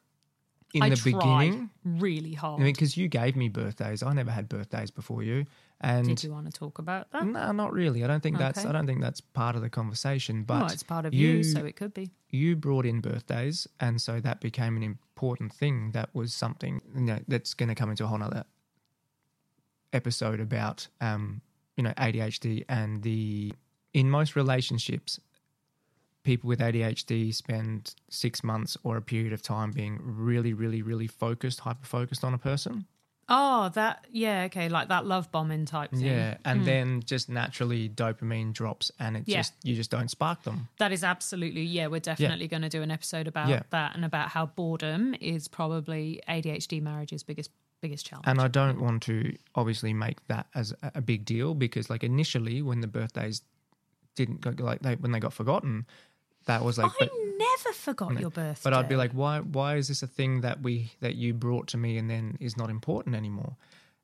in 0.74 0.82
I 0.82 0.88
the 0.88 1.00
beginning. 1.04 1.68
really 1.84 2.32
hard. 2.32 2.60
I 2.60 2.64
mean, 2.64 2.72
because 2.72 2.96
you 2.96 3.08
gave 3.08 3.36
me 3.36 3.48
birthdays. 3.50 4.02
I 4.02 4.12
never 4.14 4.30
had 4.30 4.48
birthdays 4.48 4.90
before 4.90 5.22
you, 5.22 5.44
and 5.82 6.06
Did 6.06 6.24
you 6.24 6.32
want 6.32 6.46
to 6.46 6.52
talk 6.52 6.78
about 6.78 7.10
that? 7.12 7.26
no, 7.26 7.52
not 7.52 7.74
really. 7.74 8.02
I 8.04 8.06
don't 8.06 8.22
think 8.22 8.38
that's. 8.38 8.60
Okay. 8.60 8.68
I 8.68 8.72
don't 8.72 8.86
think 8.86 9.02
that's 9.02 9.20
part 9.20 9.54
of 9.54 9.60
the 9.60 9.68
conversation. 9.68 10.44
But 10.44 10.62
well, 10.62 10.72
it's 10.72 10.82
part 10.82 11.04
of 11.04 11.12
you, 11.12 11.42
so 11.42 11.62
it 11.66 11.76
could 11.76 11.92
be. 11.92 12.10
you 12.30 12.56
brought 12.56 12.86
in 12.86 13.00
birthdays, 13.02 13.66
and 13.80 14.00
so 14.00 14.18
that 14.20 14.40
became 14.40 14.78
an 14.78 14.82
important 14.82 15.52
thing. 15.52 15.90
That 15.92 16.08
was 16.14 16.32
something 16.32 16.80
you 16.94 17.02
know 17.02 17.18
that's 17.28 17.52
going 17.52 17.68
to 17.68 17.74
come 17.74 17.90
into 17.90 18.04
a 18.04 18.06
whole 18.06 18.22
other 18.22 18.44
episode 19.92 20.40
about 20.40 20.86
um, 21.00 21.40
you 21.76 21.82
know 21.84 21.92
ADHD 21.96 22.64
and 22.68 23.02
the 23.02 23.52
in 23.94 24.08
most 24.10 24.36
relationships, 24.36 25.20
people 26.22 26.48
with 26.48 26.60
ADHD 26.60 27.34
spend 27.34 27.94
six 28.08 28.42
months 28.44 28.76
or 28.84 28.96
a 28.96 29.02
period 29.02 29.32
of 29.32 29.42
time 29.42 29.70
being 29.72 29.98
really, 30.02 30.54
really, 30.54 30.80
really 30.82 31.06
focused, 31.06 31.60
hyper 31.60 31.84
focused 31.84 32.24
on 32.24 32.32
a 32.32 32.38
person. 32.38 32.86
Oh, 33.28 33.70
that 33.74 34.04
yeah, 34.10 34.44
okay, 34.44 34.68
like 34.68 34.88
that 34.88 35.06
love 35.06 35.30
bombing 35.30 35.64
type 35.64 35.90
thing. 35.92 36.00
Yeah, 36.00 36.36
and 36.44 36.64
then 36.66 37.02
just 37.04 37.28
naturally 37.28 37.88
dopamine 37.88 38.52
drops, 38.52 38.90
and 38.98 39.16
it 39.16 39.24
Yeah. 39.26 39.38
just 39.38 39.54
you 39.62 39.74
just 39.76 39.90
don't 39.90 40.10
spark 40.10 40.42
them. 40.42 40.68
That 40.78 40.92
is 40.92 41.04
absolutely 41.04 41.62
yeah. 41.62 41.86
We're 41.86 42.00
definitely 42.00 42.48
going 42.48 42.62
to 42.62 42.68
do 42.68 42.82
an 42.82 42.90
episode 42.90 43.26
about 43.28 43.48
Yeah. 43.48 43.62
that 43.70 43.94
and 43.94 44.04
about 44.04 44.30
how 44.30 44.46
boredom 44.46 45.14
is 45.20 45.48
probably 45.48 46.20
ADHD 46.28 46.82
marriage's 46.82 47.22
biggest 47.22 47.50
biggest 47.82 48.06
challenge. 48.06 48.24
And 48.26 48.40
I 48.40 48.48
don't 48.48 48.80
want 48.80 49.02
to 49.04 49.36
obviously 49.54 49.92
make 49.92 50.26
that 50.28 50.46
as 50.54 50.72
a- 50.82 51.02
big 51.02 51.24
deal 51.24 51.54
because, 51.54 51.90
like, 51.90 52.02
initially 52.04 52.62
when 52.62 52.80
the 52.80 52.86
birthdays 52.86 53.42
didn't 54.14 54.40
go, 54.40 54.54
like 54.58 54.80
they 54.80 54.94
when 54.94 55.12
they 55.12 55.20
got 55.20 55.32
forgotten, 55.32 55.86
that 56.46 56.64
was 56.64 56.78
like, 56.78 56.90
I 56.92 56.94
but, 57.00 57.10
never 57.38 57.72
forgot 57.74 58.18
your 58.20 58.30
birthday. 58.30 58.60
but 58.64 58.72
I'd 58.72 58.88
be 58.88 58.96
like, 58.96 59.12
why 59.12 59.40
why 59.40 59.76
is 59.76 59.88
this 59.88 60.02
a 60.02 60.06
thing 60.06 60.40
that 60.42 60.62
we 60.62 60.92
that 61.00 61.16
you 61.16 61.34
brought 61.34 61.66
to 61.68 61.76
me 61.76 61.98
and 61.98 62.08
then 62.08 62.36
is 62.40 62.56
not 62.56 62.70
important 62.70 63.16
anymore? 63.16 63.56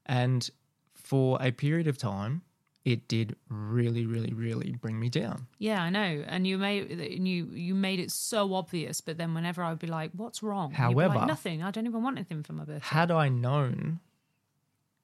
And 0.06 0.48
for 0.94 1.38
a 1.40 1.50
period 1.52 1.86
of 1.86 1.96
time, 1.98 2.42
it 2.92 3.06
did 3.08 3.36
really, 3.50 4.06
really, 4.06 4.32
really 4.32 4.72
bring 4.80 4.98
me 4.98 5.08
down. 5.08 5.46
Yeah, 5.58 5.82
I 5.82 5.90
know. 5.90 6.24
And 6.26 6.46
you 6.46 6.56
made 6.58 6.90
and 6.90 7.28
you 7.28 7.46
you 7.52 7.74
made 7.74 8.00
it 8.00 8.10
so 8.10 8.54
obvious, 8.54 9.00
but 9.00 9.18
then 9.18 9.34
whenever 9.34 9.62
I'd 9.62 9.78
be 9.78 9.86
like, 9.86 10.10
"What's 10.14 10.42
wrong?" 10.42 10.70
Be 10.70 10.74
like, 10.74 10.80
However- 10.82 11.26
nothing. 11.26 11.62
I 11.62 11.70
don't 11.70 11.86
even 11.86 12.02
want 12.02 12.16
anything 12.16 12.42
for 12.42 12.54
my 12.54 12.64
birthday. 12.64 12.86
Had 12.88 13.10
I 13.10 13.28
known 13.28 14.00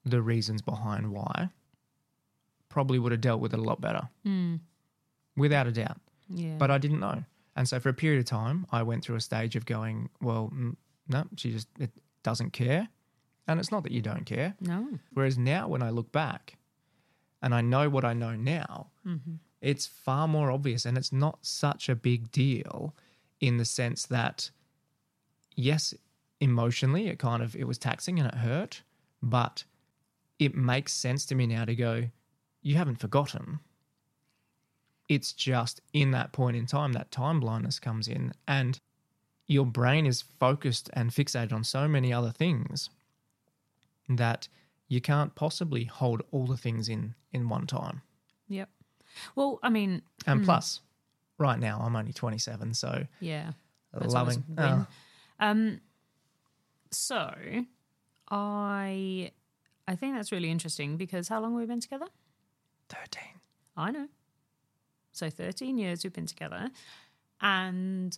the 0.04 0.22
reasons 0.22 0.62
behind 0.62 1.12
why, 1.12 1.50
probably 2.68 2.98
would 2.98 3.12
have 3.12 3.20
dealt 3.20 3.40
with 3.40 3.52
it 3.54 3.58
a 3.60 3.62
lot 3.62 3.80
better, 3.80 4.08
without 5.36 5.66
a 5.66 5.72
doubt. 5.72 6.00
Yeah, 6.28 6.56
But 6.58 6.70
I 6.70 6.78
didn't 6.78 7.00
know, 7.00 7.22
and 7.54 7.68
so 7.68 7.78
for 7.80 7.90
a 7.90 7.94
period 7.94 8.18
of 8.20 8.24
time, 8.24 8.66
I 8.72 8.82
went 8.82 9.04
through 9.04 9.16
a 9.16 9.20
stage 9.20 9.56
of 9.56 9.66
going, 9.66 10.08
"Well, 10.22 10.50
mm, 10.54 10.76
no, 11.08 11.26
she 11.36 11.52
just 11.52 11.68
it 11.78 11.90
doesn't 12.22 12.52
care," 12.52 12.88
and 13.46 13.60
it's 13.60 13.70
not 13.70 13.82
that 13.82 13.92
you 13.92 14.00
don't 14.00 14.24
care. 14.24 14.54
no, 14.60 14.98
Whereas 15.12 15.36
now, 15.36 15.68
when 15.68 15.82
I 15.82 15.90
look 15.90 16.10
back, 16.12 16.56
and 17.44 17.54
I 17.54 17.60
know 17.60 17.90
what 17.90 18.06
I 18.06 18.14
know 18.14 18.34
now, 18.34 18.86
mm-hmm. 19.06 19.34
it's 19.60 19.86
far 19.86 20.26
more 20.26 20.50
obvious, 20.50 20.86
and 20.86 20.96
it's 20.96 21.12
not 21.12 21.38
such 21.42 21.90
a 21.90 21.94
big 21.94 22.32
deal, 22.32 22.94
in 23.38 23.58
the 23.58 23.66
sense 23.66 24.06
that, 24.06 24.50
yes, 25.54 25.92
emotionally, 26.40 27.08
it 27.08 27.18
kind 27.18 27.42
of 27.42 27.54
it 27.54 27.68
was 27.68 27.76
taxing 27.76 28.18
and 28.18 28.26
it 28.26 28.34
hurt, 28.36 28.82
but 29.22 29.64
it 30.38 30.54
makes 30.54 30.94
sense 30.94 31.26
to 31.26 31.34
me 31.34 31.46
now 31.46 31.66
to 31.66 31.74
go, 31.74 32.04
you 32.62 32.76
haven't 32.76 32.98
forgotten. 32.98 33.60
It's 35.10 35.34
just 35.34 35.82
in 35.92 36.12
that 36.12 36.32
point 36.32 36.56
in 36.56 36.64
time 36.64 36.94
that 36.94 37.10
time 37.10 37.40
blindness 37.40 37.78
comes 37.78 38.08
in, 38.08 38.32
and 38.48 38.80
your 39.46 39.66
brain 39.66 40.06
is 40.06 40.22
focused 40.22 40.88
and 40.94 41.10
fixated 41.10 41.52
on 41.52 41.62
so 41.62 41.86
many 41.86 42.10
other 42.10 42.30
things 42.30 42.88
that 44.08 44.48
you 44.88 45.00
can't 45.00 45.34
possibly 45.34 45.84
hold 45.84 46.22
all 46.30 46.46
the 46.46 46.56
things 46.56 46.88
in 46.88 47.14
in 47.32 47.48
one 47.48 47.66
time. 47.66 48.02
yep. 48.48 48.68
Well, 49.36 49.58
I 49.62 49.68
mean, 49.70 50.02
And 50.26 50.44
plus, 50.44 50.80
right 51.38 51.58
now 51.58 51.80
I'm 51.80 51.94
only 51.96 52.12
27, 52.12 52.74
so 52.74 53.06
yeah, 53.20 53.52
loving. 53.92 54.44
oh, 54.58 54.86
Um, 55.40 55.80
so 56.90 57.32
I 58.30 59.30
I 59.86 59.94
think 59.96 60.14
that's 60.16 60.32
really 60.32 60.50
interesting 60.50 60.96
because 60.96 61.28
how 61.28 61.40
long 61.40 61.52
have 61.52 61.60
we 61.60 61.66
been 61.66 61.80
together? 61.80 62.06
13. 62.88 63.22
I 63.76 63.90
know. 63.90 64.08
So 65.12 65.30
13 65.30 65.78
years 65.78 66.02
we've 66.04 66.12
been 66.12 66.26
together 66.26 66.70
and 67.40 68.16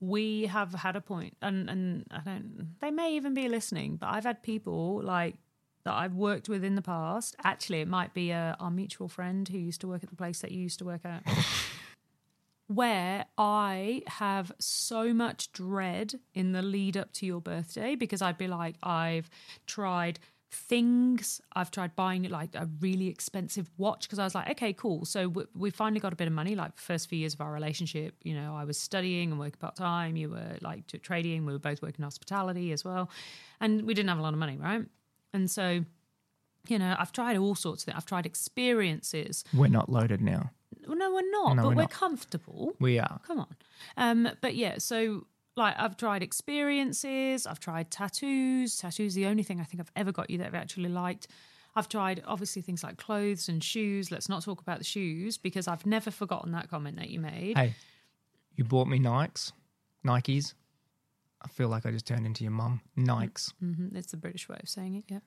we 0.00 0.46
have 0.46 0.72
had 0.74 0.94
a 0.96 1.00
point 1.00 1.36
and 1.40 1.68
and 1.70 2.04
I 2.10 2.20
don't 2.20 2.76
they 2.80 2.90
may 2.90 3.14
even 3.16 3.34
be 3.34 3.48
listening, 3.48 3.96
but 3.96 4.08
I've 4.08 4.24
had 4.24 4.42
people 4.42 5.00
like 5.02 5.36
that 5.86 5.94
I've 5.94 6.14
worked 6.14 6.48
with 6.48 6.64
in 6.64 6.74
the 6.74 6.82
past. 6.82 7.36
Actually, 7.44 7.80
it 7.80 7.88
might 7.88 8.12
be 8.12 8.32
uh, 8.32 8.56
our 8.58 8.70
mutual 8.70 9.08
friend 9.08 9.48
who 9.48 9.56
used 9.56 9.80
to 9.82 9.88
work 9.88 10.02
at 10.02 10.10
the 10.10 10.16
place 10.16 10.40
that 10.40 10.50
you 10.50 10.60
used 10.60 10.80
to 10.80 10.84
work 10.84 11.04
at. 11.04 11.22
where 12.66 13.26
I 13.38 14.02
have 14.08 14.50
so 14.58 15.14
much 15.14 15.52
dread 15.52 16.14
in 16.34 16.50
the 16.50 16.62
lead 16.62 16.96
up 16.96 17.12
to 17.14 17.26
your 17.26 17.40
birthday 17.40 17.94
because 17.94 18.20
I'd 18.20 18.36
be 18.36 18.48
like, 18.48 18.74
I've 18.82 19.30
tried 19.66 20.18
things, 20.50 21.40
I've 21.54 21.70
tried 21.70 21.94
buying 21.94 22.24
like 22.24 22.56
a 22.56 22.68
really 22.80 23.06
expensive 23.06 23.70
watch 23.76 24.08
because 24.08 24.18
I 24.18 24.24
was 24.24 24.34
like, 24.34 24.50
okay, 24.50 24.72
cool. 24.72 25.04
So 25.04 25.28
we, 25.28 25.44
we 25.54 25.70
finally 25.70 26.00
got 26.00 26.12
a 26.12 26.16
bit 26.16 26.26
of 26.26 26.32
money. 26.32 26.56
Like, 26.56 26.76
first 26.76 27.08
few 27.08 27.18
years 27.20 27.34
of 27.34 27.40
our 27.40 27.52
relationship, 27.52 28.16
you 28.24 28.34
know, 28.34 28.56
I 28.56 28.64
was 28.64 28.76
studying 28.76 29.30
and 29.30 29.38
working 29.38 29.60
part 29.60 29.76
time. 29.76 30.16
You 30.16 30.30
were 30.30 30.56
like 30.62 30.88
trading. 31.02 31.46
We 31.46 31.52
were 31.52 31.60
both 31.60 31.82
working 31.82 32.02
hospitality 32.02 32.72
as 32.72 32.84
well, 32.84 33.08
and 33.60 33.82
we 33.82 33.94
didn't 33.94 34.08
have 34.08 34.18
a 34.18 34.22
lot 34.22 34.32
of 34.32 34.40
money, 34.40 34.56
right? 34.56 34.84
And 35.36 35.50
so, 35.50 35.84
you 36.68 36.78
know, 36.78 36.96
I've 36.98 37.12
tried 37.12 37.36
all 37.36 37.54
sorts 37.54 37.82
of 37.82 37.86
things. 37.86 37.96
I've 37.96 38.06
tried 38.06 38.26
experiences. 38.26 39.44
We're 39.54 39.68
not 39.68 39.88
loaded 39.88 40.20
now. 40.20 40.50
No, 40.88 41.10
we're 41.12 41.30
not, 41.30 41.56
No, 41.56 41.62
but 41.62 41.68
we're 41.70 41.74
we're 41.76 41.82
not. 41.82 41.90
comfortable. 41.90 42.72
We 42.80 42.98
are. 42.98 43.20
Come 43.26 43.40
on. 43.40 43.56
Um, 43.96 44.28
but 44.40 44.54
yeah, 44.54 44.78
so 44.78 45.26
like 45.56 45.74
I've 45.78 45.96
tried 45.96 46.22
experiences, 46.22 47.46
I've 47.46 47.60
tried 47.60 47.90
tattoos. 47.90 48.76
Tattoos 48.78 49.14
the 49.14 49.26
only 49.26 49.42
thing 49.42 49.60
I 49.60 49.64
think 49.64 49.80
I've 49.80 49.90
ever 49.96 50.12
got 50.12 50.30
you 50.30 50.38
that 50.38 50.46
I've 50.48 50.54
actually 50.54 50.88
liked. 50.88 51.28
I've 51.74 51.88
tried 51.88 52.22
obviously 52.26 52.62
things 52.62 52.82
like 52.82 52.96
clothes 52.96 53.48
and 53.48 53.62
shoes. 53.62 54.10
Let's 54.10 54.28
not 54.28 54.42
talk 54.42 54.60
about 54.62 54.78
the 54.78 54.84
shoes 54.84 55.36
because 55.38 55.68
I've 55.68 55.84
never 55.84 56.10
forgotten 56.10 56.52
that 56.52 56.70
comment 56.70 56.96
that 56.96 57.10
you 57.10 57.20
made. 57.20 57.56
Hey, 57.58 57.74
you 58.54 58.64
bought 58.64 58.88
me 58.88 58.98
Nikes, 58.98 59.52
Nikes. 60.06 60.54
I 61.42 61.48
feel 61.48 61.68
like 61.68 61.86
I 61.86 61.90
just 61.90 62.06
turned 62.06 62.26
into 62.26 62.42
your 62.44 62.52
mum. 62.52 62.80
Nikes, 62.96 63.52
hmm 63.60 63.94
It's 63.94 64.10
the 64.10 64.16
British 64.16 64.48
way 64.48 64.58
of 64.62 64.68
saying 64.68 64.94
it, 64.94 65.04
yeah. 65.08 65.20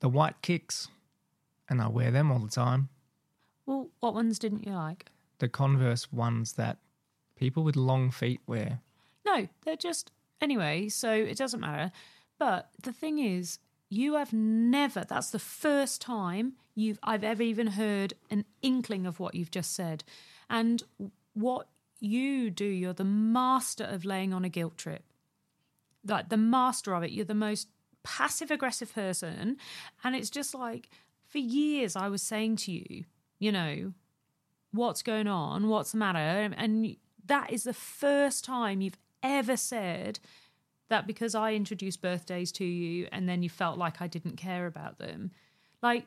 the 0.00 0.08
white 0.08 0.40
kicks, 0.42 0.88
and 1.68 1.80
I 1.82 1.88
wear 1.88 2.10
them 2.10 2.30
all 2.30 2.38
the 2.38 2.48
time. 2.50 2.88
Well, 3.66 3.88
what 4.00 4.14
ones 4.14 4.38
didn't 4.38 4.66
you 4.66 4.72
like? 4.72 5.06
The 5.38 5.48
Converse 5.48 6.12
ones 6.12 6.54
that 6.54 6.78
people 7.36 7.62
with 7.62 7.76
long 7.76 8.10
feet 8.10 8.40
wear. 8.46 8.80
No, 9.26 9.48
they're 9.64 9.76
just 9.76 10.10
anyway, 10.40 10.88
so 10.88 11.12
it 11.12 11.36
doesn't 11.36 11.60
matter. 11.60 11.92
But 12.38 12.70
the 12.82 12.92
thing 12.92 13.18
is, 13.18 13.58
you 13.90 14.14
have 14.14 14.32
never. 14.32 15.04
That's 15.04 15.30
the 15.30 15.38
first 15.38 16.00
time 16.00 16.54
you've 16.74 16.98
I've 17.02 17.24
ever 17.24 17.42
even 17.42 17.68
heard 17.68 18.14
an 18.30 18.44
inkling 18.62 19.06
of 19.06 19.18
what 19.20 19.34
you've 19.34 19.50
just 19.50 19.74
said, 19.74 20.04
and 20.48 20.82
what 21.34 21.68
you 22.00 22.50
do. 22.50 22.64
You're 22.64 22.92
the 22.92 23.04
master 23.04 23.84
of 23.84 24.04
laying 24.04 24.32
on 24.32 24.44
a 24.44 24.48
guilt 24.48 24.76
trip. 24.78 25.04
Like 26.06 26.28
the 26.28 26.36
master 26.36 26.94
of 26.94 27.02
it. 27.02 27.10
You're 27.10 27.24
the 27.24 27.34
most 27.34 27.68
passive 28.02 28.50
aggressive 28.50 28.94
person, 28.94 29.56
and 30.04 30.16
it's 30.16 30.30
just 30.30 30.54
like 30.54 30.88
for 31.26 31.38
years 31.38 31.96
I 31.96 32.08
was 32.08 32.22
saying 32.22 32.56
to 32.56 32.72
you, 32.72 33.04
you 33.38 33.52
know, 33.52 33.92
what's 34.72 35.02
going 35.02 35.26
on, 35.26 35.68
what's 35.68 35.92
the 35.92 35.98
matter, 35.98 36.54
and 36.56 36.96
that 37.26 37.52
is 37.52 37.64
the 37.64 37.74
first 37.74 38.44
time 38.44 38.80
you've 38.80 38.98
ever 39.22 39.56
said 39.56 40.18
that 40.88 41.06
because 41.06 41.34
I 41.34 41.54
introduced 41.54 42.00
birthdays 42.00 42.50
to 42.52 42.64
you 42.64 43.08
and 43.12 43.28
then 43.28 43.42
you 43.42 43.50
felt 43.50 43.78
like 43.78 44.00
I 44.00 44.06
didn't 44.06 44.36
care 44.36 44.66
about 44.66 44.98
them. 44.98 45.30
Like 45.82 46.06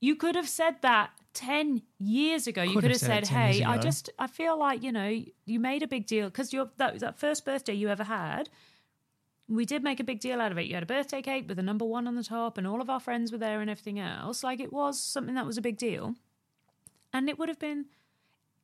you 0.00 0.14
could 0.16 0.34
have 0.34 0.48
said 0.48 0.76
that 0.82 1.10
10 1.32 1.82
years 1.98 2.46
ago. 2.46 2.62
you 2.62 2.74
Could 2.74 2.82
could 2.82 2.90
have 2.90 3.00
said 3.00 3.26
said, 3.26 3.36
"Hey, 3.36 3.64
I 3.64 3.78
just 3.78 4.10
I 4.18 4.26
feel 4.26 4.58
like, 4.58 4.82
you 4.82 4.92
know, 4.92 5.22
you 5.46 5.58
made 5.58 5.82
a 5.82 5.88
big 5.88 6.06
deal 6.06 6.30
cuz 6.30 6.52
your 6.52 6.70
that 6.76 6.92
was 6.92 7.00
that 7.00 7.18
first 7.18 7.44
birthday 7.44 7.74
you 7.74 7.88
ever 7.88 8.04
had, 8.04 8.50
we 9.48 9.64
did 9.64 9.82
make 9.82 10.00
a 10.00 10.04
big 10.04 10.20
deal 10.20 10.40
out 10.40 10.52
of 10.52 10.58
it. 10.58 10.66
You 10.66 10.74
had 10.74 10.82
a 10.82 10.86
birthday 10.86 11.22
cake 11.22 11.48
with 11.48 11.58
a 11.58 11.62
number 11.62 11.84
1 11.84 12.06
on 12.06 12.14
the 12.14 12.22
top 12.22 12.56
and 12.56 12.66
all 12.66 12.80
of 12.80 12.88
our 12.88 13.00
friends 13.00 13.30
were 13.30 13.38
there 13.38 13.60
and 13.60 13.70
everything 13.70 13.98
else. 13.98 14.42
Like 14.42 14.60
it 14.60 14.72
was 14.72 14.98
something 14.98 15.34
that 15.34 15.46
was 15.46 15.58
a 15.58 15.62
big 15.62 15.76
deal. 15.76 16.14
And 17.12 17.28
it 17.28 17.38
would 17.38 17.48
have 17.48 17.58
been 17.58 17.86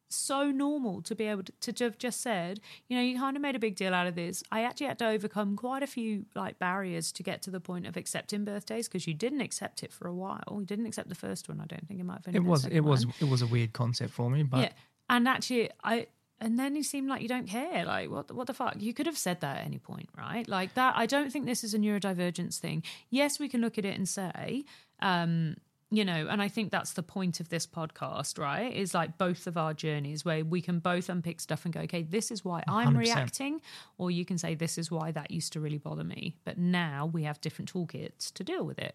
so 0.09 0.51
normal 0.51 1.03
to 1.03 1.15
be 1.15 1.25
able 1.27 1.45
to, 1.45 1.73
to 1.73 1.85
have 1.85 1.99
just 1.99 2.21
said, 2.21 2.61
you 2.89 2.97
know, 2.97 3.03
you 3.03 3.19
kind 3.19 3.37
of 3.37 3.43
made 3.43 3.55
a 3.55 3.61
big 3.61 3.77
deal 3.77 3.95
out 3.95 4.07
of 4.07 4.15
this. 4.15 4.43
I 4.51 4.63
actually 4.63 4.89
had 4.89 4.99
to 4.99 5.07
overcome 5.07 5.57
quite 5.57 5.83
a 5.83 5.87
few 5.87 6.27
like 6.35 6.59
barriers 6.59 7.13
to 7.13 7.23
get 7.23 7.43
to 7.43 7.51
the 7.51 7.61
point 7.61 7.87
of 7.87 7.97
accepting 7.97 8.45
birthdays 8.45 8.89
because 8.89 9.07
you 9.07 9.15
didn't 9.15 9.41
accept 9.41 9.83
it 9.83 9.93
for 9.93 10.09
a 10.09 10.15
while. 10.15 10.59
You 10.59 10.65
didn't 10.65 10.87
accept 10.87 11.09
the 11.09 11.15
first 11.15 11.49
one. 11.49 11.61
I 11.61 11.67
don't 11.67 11.87
think 11.87 12.01
it 12.01 12.05
might 12.05 12.15
have 12.15 12.23
been. 12.25 12.37
It 12.37 12.45
was 12.45 12.67
it 12.67 12.81
was 12.81 13.07
it 13.21 13.29
was 13.29 13.43
a 13.43 13.47
weird 13.47 13.73
concept 13.73 14.13
for 14.13 14.31
me, 14.31 14.43
but 14.43 14.61
yeah. 14.61 14.73
And 15.09 15.29
actually, 15.29 15.71
I 15.85 16.07
and 16.41 16.59
then 16.59 16.75
you 16.77 16.83
seem 16.83 17.07
like 17.07 17.23
you 17.23 17.29
don't 17.29 17.47
care. 17.47 17.85
Like 17.85 18.11
what? 18.11 18.29
the- 18.29 18.35
What 18.35 18.47
the 18.47 18.55
fuck? 18.55 18.77
You 18.79 18.95
could 18.95 19.07
have 19.07 19.19
said 19.19 19.41
that 19.41 19.59
at 19.59 19.65
any 19.67 19.79
point, 19.79 20.09
right? 20.17 20.47
Like 20.49 20.75
that. 20.75 20.95
I 20.97 21.07
don't 21.07 21.31
think 21.33 21.47
this 21.47 21.63
is 21.65 21.75
a 21.75 21.79
neurodivergence 21.79 22.59
thing. 22.59 22.83
Yes, 23.11 23.39
we 23.39 23.49
can 23.49 23.61
look 23.61 23.79
at 23.79 23.85
it 23.85 23.97
and 23.97 24.09
say, 24.09 24.65
um, 25.01 25.57
you 25.93 26.05
know, 26.05 26.29
and 26.31 26.41
I 26.41 26.47
think 26.47 26.71
that's 26.71 26.93
the 26.93 27.03
point 27.03 27.41
of 27.41 27.49
this 27.49 27.67
podcast, 27.67 28.39
right? 28.39 28.73
Is 28.73 28.95
like 28.95 29.19
both 29.19 29.49
of 29.49 29.57
our 29.57 29.75
journeys 29.75 30.25
where 30.25 30.45
we 30.45 30.61
can 30.63 30.79
both 30.79 31.09
unpick 31.09 31.41
stuff 31.41 31.65
and 31.65 31.75
go, 31.75 31.81
okay, 31.81 32.03
this 32.03 32.31
is 32.31 32.45
why 32.45 32.63
I'm 32.69 32.95
100%. 32.95 32.99
reacting, 32.99 33.61
or 33.99 34.11
you 34.11 34.25
can 34.25 34.39
say 34.39 34.55
this 34.55 34.79
is 34.79 34.89
why 34.91 35.11
that 35.11 35.33
used 35.33 35.53
to 35.55 35.61
really 35.61 35.79
bother 35.79 36.05
me, 36.05 36.37
but 36.45 36.59
now 36.59 37.07
we 37.13 37.25
have 37.25 37.41
different 37.41 37.73
toolkits 37.73 38.33
to 38.35 38.45
deal 38.45 38.65
with 38.65 38.79
it. 38.79 38.95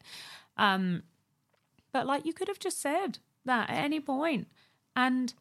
Um, 0.57 1.03
but 1.91 2.07
like 2.07 2.25
you 2.25 2.31
could 2.33 2.47
have 2.47 2.59
just 2.59 2.79
said 2.81 3.19
that 3.43 3.69
at 3.69 3.77
any 3.83 3.99
point, 3.99 4.47
and 4.95 5.33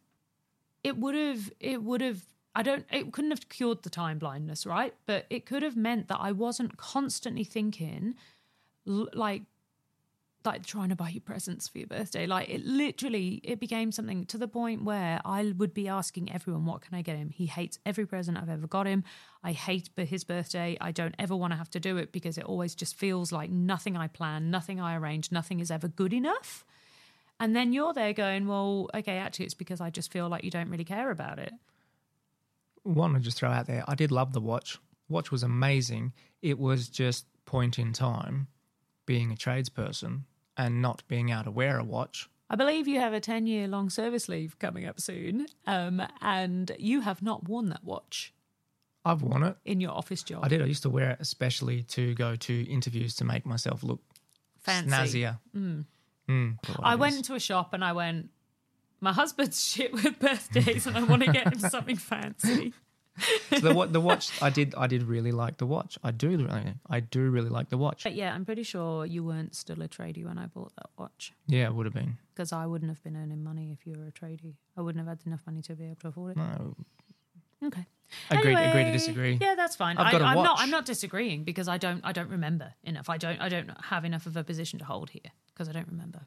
it 0.85 0.99
would 0.99 1.15
have 1.15 1.51
it 1.59 1.83
would 1.83 2.03
have 2.03 2.23
I 2.55 2.63
don't 2.63 2.85
it 2.93 3.13
couldn't 3.13 3.33
have 3.33 3.49
cured 3.49 3.83
the 3.83 3.91
time 3.91 4.19
blindness, 4.19 4.65
right? 4.65 4.95
But 5.07 5.27
it 5.31 5.47
could 5.47 5.63
have 5.63 5.77
meant 5.77 6.07
that 6.09 6.19
I 6.21 6.31
wasn't 6.31 6.77
constantly 6.77 7.43
thinking 7.43 8.15
like 8.87 9.43
like 10.45 10.67
trying 10.67 10.91
to 10.91 10.95
buy 10.95 11.09
you 11.09 11.23
presents 11.23 11.69
for 11.69 11.79
your 11.79 11.87
birthday. 11.87 12.27
Like 12.27 12.51
it 12.51 12.65
literally 12.65 13.41
it 13.43 13.59
became 13.59 13.91
something 13.91 14.27
to 14.27 14.37
the 14.37 14.47
point 14.47 14.85
where 14.85 15.21
I 15.25 15.55
would 15.57 15.73
be 15.73 15.89
asking 15.89 16.31
everyone 16.31 16.67
what 16.67 16.83
can 16.83 16.95
I 16.95 17.03
get 17.03 17.17
him? 17.17 17.31
He 17.31 17.47
hates 17.47 17.79
every 17.87 18.07
present 18.07 18.37
I've 18.37 18.51
ever 18.51 18.67
got 18.67 18.87
him. 18.87 19.05
I 19.43 19.53
hate 19.53 19.89
his 19.97 20.23
birthday. 20.23 20.77
I 20.81 20.93
don't 20.93 21.15
ever 21.19 21.35
want 21.35 21.53
to 21.55 21.57
have 21.57 21.71
to 21.71 21.81
do 21.81 21.97
it 21.97 22.13
because 22.13 22.37
it 22.37 22.45
always 22.45 22.75
just 22.75 22.95
feels 22.95 23.33
like 23.33 23.51
nothing 23.51 23.97
I 23.97 24.07
plan, 24.07 24.51
nothing 24.51 24.81
I 24.81 24.97
arrange, 24.97 25.33
nothing 25.33 25.61
is 25.61 25.71
ever 25.71 25.89
good 25.89 26.13
enough. 26.13 26.65
And 27.41 27.55
then 27.55 27.73
you're 27.73 27.93
there 27.93 28.13
going, 28.13 28.47
well, 28.47 28.89
okay, 28.95 29.19
actually, 29.19 29.47
it's 29.47 29.55
because 29.55 29.81
I 29.81 29.91
just 29.91 30.13
feel 30.13 30.29
like 30.29 30.45
you 30.45 30.51
don't 30.51 30.69
really 30.71 30.85
care 30.85 31.11
about 31.11 31.39
it. 31.39 31.53
one 32.85 33.15
to 33.15 33.21
just 33.21 33.39
throw 33.39 33.51
out 33.51 33.67
there, 33.67 33.85
I 33.89 33.95
did 33.95 34.11
love 34.13 34.33
the 34.33 34.41
watch. 34.41 34.79
Watch 35.09 35.31
was 35.31 35.43
amazing. 35.43 36.13
It 36.43 36.59
was 36.59 36.89
just 36.89 37.27
point 37.45 37.79
in 37.79 37.93
time 37.93 38.49
being 39.07 39.33
a 39.33 39.35
tradesperson 39.35 40.23
and 40.57 40.81
not 40.81 41.03
being 41.09 41.31
able 41.31 41.45
to 41.45 41.51
wear 41.51 41.79
a 41.79 41.85
watch. 41.85 42.29
I 42.49 42.57
believe 42.57 42.87
you 42.87 43.01
have 43.01 43.13
a 43.13 43.21
10 43.21 43.47
year 43.47 43.67
long 43.67 43.91
service 43.91 44.29
leave 44.29 44.59
coming 44.59 44.87
up 44.87 45.01
soon, 45.01 45.47
um, 45.67 46.03
and 46.21 46.71
you 46.79 47.01
have 47.01 47.21
not 47.23 47.49
worn 47.49 47.71
that 47.71 47.83
watch 47.83 48.33
I've 49.05 49.23
worn 49.23 49.43
it. 49.43 49.57
in 49.65 49.81
your 49.81 49.91
office 49.93 50.23
job. 50.23 50.45
I 50.45 50.49
did. 50.49 50.63
I 50.63 50.67
used 50.67 50.83
to 50.85 50.91
wear 50.91 51.11
it 51.11 51.19
especially 51.21 51.83
to 51.85 52.15
go 52.15 52.37
to 52.37 52.63
interviews 52.71 53.15
to 53.17 53.25
make 53.25 53.45
myself 53.45 53.83
look 53.83 54.01
Fancy. 54.61 54.91
snazzier. 55.23 55.39
Mm. 55.57 55.85
Hmm. 56.29 56.53
for 56.63 56.77
I 56.83 56.95
went 56.95 57.25
to 57.27 57.35
a 57.35 57.41
shop 57.41 57.75
and 57.75 57.85
I 57.85 57.93
went, 57.93 58.31
my 59.01 59.13
husband's 59.13 59.63
shit 59.73 59.93
with 59.93 60.19
birthdays, 60.19 60.87
and 60.87 60.97
I 60.97 61.03
want 61.05 61.23
to 61.25 61.33
get 61.33 61.53
him 61.53 61.59
something 61.59 61.97
fancy. 61.97 62.73
So 63.51 63.59
the, 63.61 63.75
wa- 63.75 63.87
the 63.87 64.01
watch. 64.11 64.31
I 64.43 64.51
did. 64.51 64.75
I 64.77 64.87
did 64.89 65.03
really 65.05 65.31
like 65.31 65.59
the 65.59 65.67
watch. 65.67 65.99
I 66.03 66.11
do. 66.11 66.31
Really, 66.31 66.75
I 66.91 66.99
do 67.01 67.31
really 67.31 67.49
like 67.51 67.69
the 67.69 67.77
watch. 67.79 68.03
But 68.03 68.15
yeah, 68.15 68.35
I'm 68.35 68.45
pretty 68.45 68.65
sure 68.65 69.05
you 69.07 69.23
weren't 69.23 69.55
still 69.55 69.81
a 69.83 69.89
tradie 69.89 70.25
when 70.25 70.37
I 70.39 70.47
bought 70.47 70.75
that 70.77 70.91
watch 70.99 71.33
Yeah, 71.47 71.67
it 71.67 71.75
would 71.75 71.87
have 71.87 71.95
been. 71.95 72.17
because 72.35 72.53
I 72.53 72.67
wouldn't 72.67 72.91
have 72.91 73.03
been 73.05 73.17
earning 73.17 73.45
money 73.45 73.71
if 73.79 73.87
you 73.87 73.93
were 73.97 74.09
a 74.09 74.11
tradie. 74.13 74.55
I 74.77 74.81
wouldn't 74.81 75.07
have 75.07 75.19
had 75.19 75.25
enough 75.27 75.43
money 75.47 75.63
to 75.63 75.75
be 75.77 75.85
able 75.85 75.97
to 75.97 76.09
afford 76.09 76.33
it. 76.33 76.39
No, 76.39 76.75
Okay. 77.63 77.87
agree. 78.31 78.55
agree 78.55 78.85
to 78.85 78.93
disagree. 78.93 79.39
Yeah, 79.41 79.55
that's 79.55 79.77
fine. 79.77 79.97
I've 79.97 80.09
I, 80.09 80.13
got 80.13 80.23
a 80.23 80.25
I'm 80.25 80.43
not. 80.43 80.59
I'm 80.61 80.71
not 80.71 80.85
disagreeing 80.85 81.45
because 81.45 81.69
I 81.69 81.79
don't. 81.79 82.01
I 82.05 82.13
don't 82.13 82.31
remember 82.31 82.75
enough. 82.83 83.09
I 83.09 83.17
don't. 83.17 83.41
I 83.41 83.49
don't 83.49 83.71
have 83.85 84.05
enough 84.05 84.27
of 84.27 84.37
a 84.37 84.45
position 84.45 84.79
to 84.81 84.85
hold 84.85 85.11
here 85.11 85.33
because 85.53 85.69
I 85.69 85.73
don't 85.73 85.89
remember. 85.89 86.27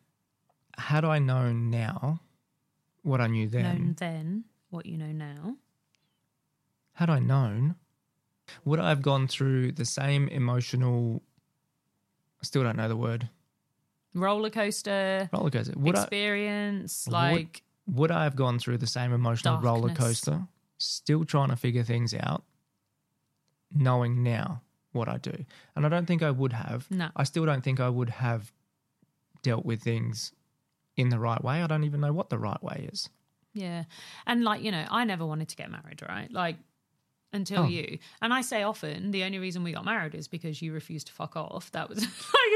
Had 0.77 1.05
I 1.05 1.19
known 1.19 1.69
now 1.69 2.19
what 3.03 3.21
I 3.21 3.27
knew 3.27 3.47
then, 3.47 3.63
Known 3.63 3.95
then 3.97 4.43
what 4.69 4.85
you 4.85 4.97
know 4.97 5.11
now. 5.11 5.55
had 6.93 7.09
I 7.09 7.19
known, 7.19 7.75
would 8.65 8.79
I 8.79 8.89
have 8.89 9.01
gone 9.01 9.27
through 9.27 9.71
the 9.73 9.85
same 9.85 10.27
emotional? 10.27 11.23
I 12.41 12.43
still 12.45 12.63
don't 12.63 12.77
know 12.77 12.87
the 12.87 12.95
word. 12.97 13.29
Roller 14.13 14.49
coaster 14.49 15.29
Roller 15.31 15.49
coaster. 15.51 15.73
Would 15.77 15.95
experience, 15.95 17.05
would- 17.07 17.13
like 17.13 17.63
Would 17.87 18.11
I 18.11 18.23
have 18.23 18.35
gone 18.35 18.59
through 18.59 18.77
the 18.79 18.87
same 18.87 19.13
emotional 19.13 19.59
roller 19.59 19.93
coaster, 19.93 20.47
still 20.77 21.25
trying 21.25 21.49
to 21.49 21.55
figure 21.55 21.83
things 21.83 22.13
out, 22.13 22.43
knowing 23.73 24.23
now 24.23 24.61
what 24.91 25.09
I 25.09 25.17
do? 25.17 25.45
And 25.75 25.85
I 25.85 25.89
don't 25.89 26.05
think 26.05 26.23
I 26.23 26.31
would 26.31 26.53
have. 26.53 26.89
no. 26.91 27.09
I 27.15 27.23
still 27.23 27.45
don't 27.45 27.63
think 27.63 27.79
I 27.79 27.89
would 27.89 28.09
have 28.09 28.51
dealt 29.43 29.65
with 29.65 29.81
things 29.81 30.31
in 30.95 31.09
the 31.09 31.19
right 31.19 31.43
way. 31.43 31.61
I 31.61 31.67
don't 31.67 31.83
even 31.83 32.01
know 32.01 32.13
what 32.13 32.29
the 32.29 32.37
right 32.39 32.61
way 32.63 32.89
is. 32.91 33.09
Yeah. 33.53 33.83
And 34.25 34.43
like, 34.43 34.63
you 34.63 34.71
know, 34.71 34.85
I 34.89 35.03
never 35.03 35.25
wanted 35.25 35.49
to 35.49 35.55
get 35.55 35.69
married, 35.71 36.01
right? 36.07 36.31
Like 36.31 36.57
until 37.33 37.63
Oh. 37.63 37.67
you. 37.67 37.99
And 38.21 38.33
I 38.33 38.41
say 38.41 38.63
often 38.63 39.11
the 39.11 39.23
only 39.23 39.37
reason 39.39 39.63
we 39.63 39.73
got 39.73 39.85
married 39.85 40.15
is 40.15 40.27
because 40.27 40.61
you 40.61 40.73
refused 40.73 41.07
to 41.07 41.13
fuck 41.13 41.35
off. 41.35 41.71
That 41.71 41.89
was 41.89 41.99
like 42.01 42.07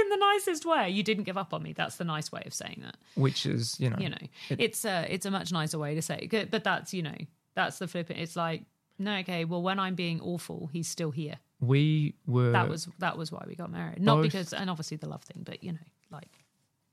in 0.02 0.10
the 0.10 0.18
nicest 0.18 0.66
way. 0.66 0.90
You 0.90 1.04
didn't 1.04 1.26
give 1.26 1.38
up 1.38 1.54
on 1.54 1.62
me. 1.62 1.74
That's 1.74 1.98
the 1.98 2.04
nice 2.04 2.32
way 2.32 2.42
of 2.46 2.54
saying 2.54 2.82
that. 2.84 2.98
Which 3.16 3.46
is, 3.46 3.80
you 3.80 3.90
know, 3.90 3.98
You 4.00 4.10
know. 4.10 4.18
It- 4.50 4.60
it's 4.60 4.86
a 4.86 5.06
it's 5.14 5.26
a 5.26 5.32
much 5.32 5.52
nicer 5.52 5.78
way 5.78 5.96
to 5.96 6.02
say 6.02 6.28
it. 6.32 6.52
But 6.52 6.64
that's, 6.64 6.94
you 6.94 7.02
know, 7.04 7.18
that's 7.56 7.80
the 7.80 7.88
flip. 7.88 8.10
It's 8.12 8.36
like, 8.36 8.64
no, 8.98 9.18
okay, 9.18 9.46
well 9.46 9.62
when 9.62 9.80
I'm 9.80 9.96
being 9.96 10.22
awful, 10.22 10.70
he's 10.72 10.88
still 10.88 11.12
here. 11.12 11.36
we 11.60 12.16
were 12.26 12.52
That 12.52 12.70
was 12.70 12.88
that 13.00 13.18
was 13.18 13.32
why 13.32 13.44
we 13.48 13.56
got 13.56 13.72
married. 13.72 14.02
Not 14.02 14.18
Both- 14.18 14.24
because 14.24 14.54
and 14.54 14.70
obviously 14.70 14.98
the 14.98 15.10
love 15.10 15.24
thing, 15.24 15.44
but 15.44 15.64
you 15.64 15.74
know, 15.74 15.80
like 16.12 16.32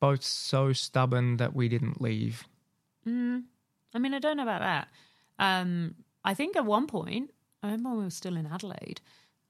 both 0.00 0.22
so 0.22 0.72
stubborn 0.72 1.38
that 1.38 1.54
we 1.54 1.68
didn't 1.68 2.00
leave. 2.00 2.44
Mm, 3.06 3.44
I 3.94 3.98
mean, 3.98 4.14
I 4.14 4.18
don't 4.18 4.36
know 4.36 4.42
about 4.44 4.60
that. 4.60 4.88
Um, 5.38 5.94
I 6.24 6.34
think 6.34 6.56
at 6.56 6.64
one 6.64 6.86
point, 6.86 7.30
I 7.62 7.66
remember 7.66 7.90
when 7.90 7.98
we 7.98 8.04
were 8.04 8.10
still 8.10 8.36
in 8.36 8.46
Adelaide, 8.46 9.00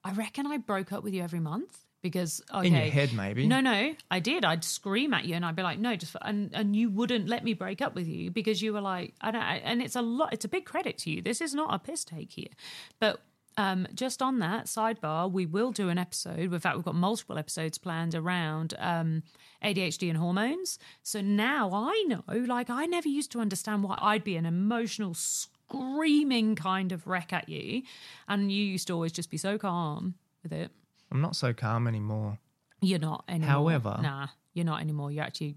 I 0.05 0.13
reckon 0.13 0.47
I 0.47 0.57
broke 0.59 0.93
up 0.93 1.03
with 1.05 1.13
you 1.13 1.23
every 1.23 1.41
month 1.41 1.85
because 2.03 2.41
okay, 2.55 2.67
In 2.69 2.73
your 2.75 2.83
head, 2.85 3.13
maybe. 3.13 3.47
no, 3.47 3.61
no, 3.61 3.95
I 4.11 4.21
did. 4.21 4.45
I'd 4.45 4.65
scream 4.65 5.13
at 5.15 5.25
you 5.25 5.35
and 5.35 5.45
I'd 5.45 5.57
be 5.57 5.63
like, 5.63 5.79
no, 5.79 5.97
just 5.97 6.15
and 6.23 6.51
and 6.55 6.77
you 6.77 6.91
wouldn't 6.91 7.29
let 7.29 7.43
me 7.45 7.55
break 7.55 7.83
up 7.83 7.95
with 7.95 8.07
you 8.07 8.31
because 8.31 8.63
you 8.63 8.73
were 8.73 8.81
like, 8.81 9.15
I 9.21 9.31
don't. 9.31 9.43
And 9.43 9.83
it's 9.83 9.97
a 9.97 10.03
lot. 10.03 10.33
It's 10.33 10.45
a 10.45 10.49
big 10.49 10.65
credit 10.65 10.99
to 10.99 11.11
you. 11.11 11.23
This 11.23 11.41
is 11.41 11.55
not 11.55 11.75
a 11.75 11.79
piss 11.79 12.05
take 12.05 12.33
here, 12.33 12.53
but. 13.01 13.21
Um, 13.61 13.89
just 13.93 14.23
on 14.23 14.39
that 14.39 14.67
sidebar, 14.67 15.29
we 15.29 15.45
will 15.45 15.73
do 15.73 15.89
an 15.89 15.99
episode. 15.99 16.39
In 16.39 16.61
fact, 16.61 16.77
we've 16.77 16.85
got 16.85 16.95
multiple 16.95 17.37
episodes 17.39 17.77
planned 17.77 18.15
around 18.15 18.73
um, 18.79 19.25
ADHD 19.65 20.09
and 20.09 20.17
hormones. 20.17 20.79
So 21.03 21.21
now 21.21 21.69
I 21.73 22.05
know, 22.07 22.23
like, 22.47 22.71
I 22.71 22.87
never 22.87 23.09
used 23.09 23.33
to 23.33 23.41
understand 23.41 23.83
why 23.83 23.99
I'd 24.01 24.23
be 24.23 24.37
an 24.37 24.47
emotional, 24.47 25.13
screaming 25.13 26.55
kind 26.55 26.93
of 26.93 27.09
wreck 27.09 27.33
at 27.33 27.49
you. 27.49 27.83
And 28.29 28.53
you 28.53 28.65
used 28.65 28.87
to 28.89 28.93
always 28.93 29.11
just 29.11 29.29
be 29.29 29.37
so 29.37 29.59
calm 29.59 30.15
with 30.45 30.53
it. 30.53 30.71
I'm 31.11 31.21
not 31.21 31.37
so 31.37 31.53
calm 31.53 31.87
anymore. 31.87 32.39
You're 32.81 32.99
not 32.99 33.25
anymore. 33.29 33.49
However- 33.49 33.99
nah, 34.03 34.29
you're 34.53 34.65
not 34.65 34.81
anymore. 34.81 35.11
You're 35.11 35.25
actually 35.25 35.57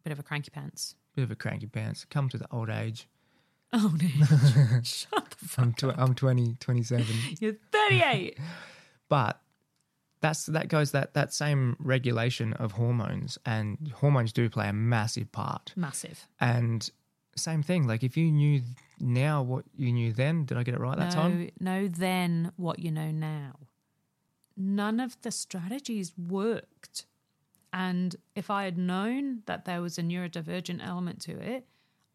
a 0.00 0.02
bit 0.04 0.12
of 0.12 0.18
a 0.18 0.22
cranky 0.22 0.50
pants. 0.50 0.94
Bit 1.14 1.22
of 1.24 1.30
a 1.30 1.36
cranky 1.36 1.66
pants. 1.66 2.04
Come 2.04 2.28
to 2.30 2.38
the 2.38 2.46
old 2.50 2.70
age. 2.70 3.08
Oh, 3.72 3.94
no. 4.00 4.80
Shut 4.82 5.30
the 5.38 5.46
fuck 5.46 5.64
I'm, 5.64 5.72
tw- 5.74 5.98
I'm 5.98 6.14
20, 6.14 6.56
27. 6.60 7.06
You're 7.40 7.56
38. 7.72 8.38
But 9.10 9.40
that's 10.20 10.44
that 10.46 10.68
goes 10.68 10.90
that 10.92 11.14
that 11.14 11.32
same 11.32 11.76
regulation 11.78 12.52
of 12.52 12.72
hormones 12.72 13.38
and 13.46 13.90
hormones 13.94 14.34
do 14.34 14.50
play 14.50 14.68
a 14.68 14.72
massive 14.74 15.32
part. 15.32 15.72
Massive. 15.76 16.26
And 16.40 16.90
same 17.36 17.62
thing, 17.62 17.86
like 17.86 18.02
if 18.02 18.18
you 18.18 18.30
knew 18.30 18.60
now 19.00 19.40
what 19.42 19.64
you 19.76 19.92
knew 19.92 20.12
then, 20.12 20.44
did 20.44 20.58
I 20.58 20.62
get 20.62 20.74
it 20.74 20.80
right 20.80 20.98
that 20.98 21.14
no, 21.14 21.22
time? 21.22 21.50
no, 21.58 21.88
then 21.88 22.52
what 22.56 22.80
you 22.80 22.90
know 22.90 23.10
now. 23.10 23.54
None 24.60 24.98
of 24.98 25.16
the 25.22 25.30
strategies 25.30 26.12
worked. 26.18 27.06
And 27.72 28.16
if 28.34 28.50
I 28.50 28.64
had 28.64 28.76
known 28.76 29.42
that 29.46 29.64
there 29.64 29.80
was 29.80 29.98
a 29.98 30.02
neurodivergent 30.02 30.84
element 30.84 31.20
to 31.22 31.38
it, 31.38 31.66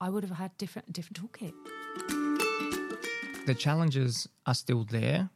I 0.01 0.09
would 0.09 0.23
have 0.23 0.37
had 0.37 0.57
different 0.57 0.91
different 0.91 1.21
toolkit. 1.21 1.53
The 3.45 3.55
challenges 3.55 4.27
are 4.45 4.53
still 4.53 4.83
there, 4.83 5.29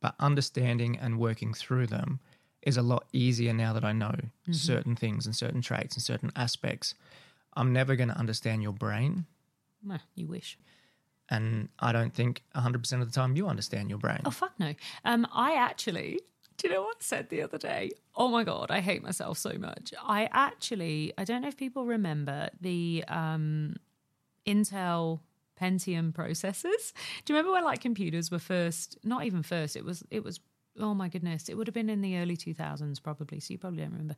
but 0.00 0.14
understanding 0.18 0.98
and 0.98 1.18
working 1.18 1.52
through 1.54 1.86
them 1.86 2.20
is 2.62 2.76
a 2.76 2.82
lot 2.82 3.06
easier 3.12 3.52
now 3.54 3.72
that 3.72 3.84
I 3.84 3.92
know 3.92 4.14
certain 4.50 4.96
things 4.96 5.24
and 5.26 5.34
certain 5.34 5.62
traits 5.62 5.94
and 5.96 6.02
certain 6.02 6.30
aspects. 6.36 6.94
I'm 7.54 7.72
never 7.72 7.96
going 7.96 8.08
to 8.10 8.18
understand 8.18 8.62
your 8.62 8.72
brain, 8.72 9.24
Meh, 9.82 9.98
you 10.14 10.26
wish. 10.26 10.58
and 11.30 11.68
I 11.78 11.92
don't 11.92 12.14
think 12.14 12.42
100% 12.54 13.00
of 13.00 13.06
the 13.10 13.14
time 13.14 13.34
you 13.36 13.48
understand 13.48 13.88
your 13.88 13.98
brain. 13.98 14.20
Oh 14.24 14.30
fuck 14.30 14.52
no. 14.58 14.74
Um, 15.04 15.26
I 15.32 15.54
actually. 15.54 16.20
Do 16.60 16.68
you 16.68 16.74
know 16.74 16.82
what 16.82 16.96
I 17.00 17.02
said 17.02 17.30
the 17.30 17.40
other 17.40 17.56
day? 17.56 17.90
Oh 18.14 18.28
my 18.28 18.44
god, 18.44 18.70
I 18.70 18.80
hate 18.80 19.02
myself 19.02 19.38
so 19.38 19.54
much. 19.58 19.94
I 20.06 20.28
actually, 20.30 21.14
I 21.16 21.24
don't 21.24 21.40
know 21.40 21.48
if 21.48 21.56
people 21.56 21.86
remember 21.86 22.50
the 22.60 23.02
um, 23.08 23.76
Intel 24.46 25.20
Pentium 25.58 26.12
processors. 26.12 26.92
Do 27.24 27.32
you 27.32 27.38
remember 27.38 27.52
when 27.52 27.64
like 27.64 27.80
computers 27.80 28.30
were 28.30 28.38
first? 28.38 28.98
Not 29.02 29.24
even 29.24 29.42
first. 29.42 29.74
It 29.74 29.86
was. 29.86 30.04
It 30.10 30.22
was. 30.22 30.38
Oh 30.78 30.92
my 30.92 31.08
goodness! 31.08 31.48
It 31.48 31.54
would 31.54 31.66
have 31.66 31.74
been 31.74 31.88
in 31.88 32.02
the 32.02 32.18
early 32.18 32.36
two 32.36 32.52
thousands, 32.52 33.00
probably. 33.00 33.40
So 33.40 33.52
you 33.52 33.58
probably 33.58 33.80
don't 33.80 33.92
remember. 33.92 34.16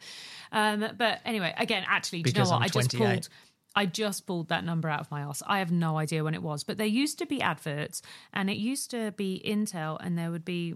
Um, 0.51 0.85
but 0.99 1.21
anyway, 1.25 1.55
again, 1.57 1.85
actually, 1.87 2.23
do 2.25 2.31
you 2.31 2.43
know 2.43 2.51
what? 2.51 2.63
I 2.63 2.69
just 2.69 2.97
pulled. 2.97 3.29
I 3.77 3.87
just 3.87 4.27
pulled 4.27 4.49
that 4.49 4.65
number 4.65 4.89
out 4.89 5.01
of 5.01 5.11
my 5.13 5.21
ass. 5.21 5.45
I 5.47 5.61
have 5.61 5.71
no 5.71 5.97
idea 5.97 6.25
when 6.25 6.35
it 6.35 6.43
was, 6.43 6.65
but 6.65 6.77
there 6.77 6.87
used 6.87 7.19
to 7.21 7.27
be 7.27 7.41
adverts, 7.41 8.03
and 8.33 8.51
it 8.51 8.57
used 8.57 8.91
to 8.91 9.13
be 9.13 9.41
Intel, 9.47 9.97
and 10.01 10.19
there 10.19 10.33
would 10.33 10.45
be 10.45 10.75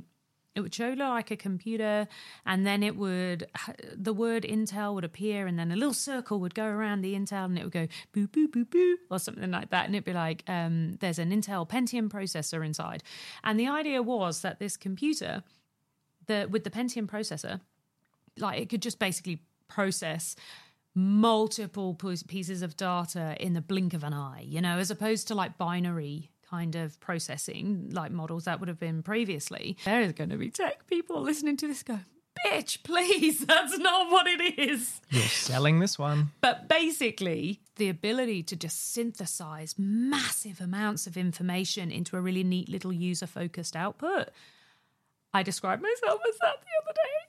it 0.56 0.60
would 0.60 0.74
show 0.74 0.94
like 0.96 1.30
a 1.30 1.36
computer 1.36 2.08
and 2.46 2.66
then 2.66 2.82
it 2.82 2.96
would 2.96 3.46
the 3.94 4.14
word 4.14 4.42
intel 4.42 4.94
would 4.94 5.04
appear 5.04 5.46
and 5.46 5.58
then 5.58 5.70
a 5.70 5.76
little 5.76 5.94
circle 5.94 6.40
would 6.40 6.54
go 6.54 6.64
around 6.64 7.02
the 7.02 7.14
intel 7.14 7.44
and 7.44 7.58
it 7.58 7.62
would 7.62 7.72
go 7.72 7.86
boo 8.12 8.26
boo 8.26 8.48
boo 8.48 8.64
boo 8.64 8.96
or 9.10 9.18
something 9.18 9.50
like 9.50 9.68
that 9.68 9.84
and 9.84 9.94
it'd 9.94 10.04
be 10.04 10.14
like 10.14 10.42
um, 10.48 10.96
there's 11.00 11.18
an 11.18 11.30
intel 11.30 11.68
pentium 11.68 12.08
processor 12.08 12.64
inside. 12.64 13.02
And 13.44 13.60
the 13.60 13.68
idea 13.68 14.02
was 14.02 14.40
that 14.40 14.58
this 14.58 14.76
computer 14.76 15.44
the 16.26 16.48
with 16.50 16.64
the 16.64 16.70
pentium 16.70 17.06
processor 17.06 17.60
like 18.38 18.60
it 18.60 18.68
could 18.70 18.82
just 18.82 18.98
basically 18.98 19.42
process 19.68 20.36
multiple 20.94 21.94
pieces 22.26 22.62
of 22.62 22.76
data 22.76 23.36
in 23.38 23.52
the 23.52 23.60
blink 23.60 23.92
of 23.92 24.02
an 24.02 24.14
eye 24.14 24.42
you 24.46 24.60
know 24.60 24.78
as 24.78 24.90
opposed 24.90 25.28
to 25.28 25.34
like 25.34 25.58
binary 25.58 26.30
kind 26.48 26.76
of 26.76 26.98
processing 27.00 27.88
like 27.92 28.10
models 28.12 28.44
that 28.44 28.60
would 28.60 28.68
have 28.68 28.78
been 28.78 29.02
previously 29.02 29.76
there 29.84 30.00
is 30.00 30.12
going 30.12 30.30
to 30.30 30.36
be 30.36 30.50
tech 30.50 30.86
people 30.86 31.20
listening 31.20 31.56
to 31.56 31.66
this 31.66 31.82
go 31.82 31.98
bitch 32.46 32.82
please 32.82 33.38
that's 33.46 33.78
not 33.78 34.10
what 34.12 34.26
it 34.26 34.58
is 34.58 35.00
You're 35.10 35.22
selling 35.24 35.80
this 35.80 35.98
one. 35.98 36.30
but 36.40 36.68
basically, 36.68 37.60
the 37.76 37.88
ability 37.88 38.42
to 38.44 38.56
just 38.56 38.92
synthesize 38.92 39.74
massive 39.78 40.60
amounts 40.60 41.06
of 41.06 41.16
information 41.16 41.90
into 41.90 42.16
a 42.16 42.20
really 42.20 42.44
neat 42.44 42.68
little 42.68 42.92
user 42.92 43.26
focused 43.26 43.74
output. 43.76 44.28
I 45.34 45.42
described 45.42 45.82
myself 45.82 46.20
as 46.28 46.38
that 46.38 46.56
the 46.60 46.72
other 46.82 46.94
day. 46.94 47.25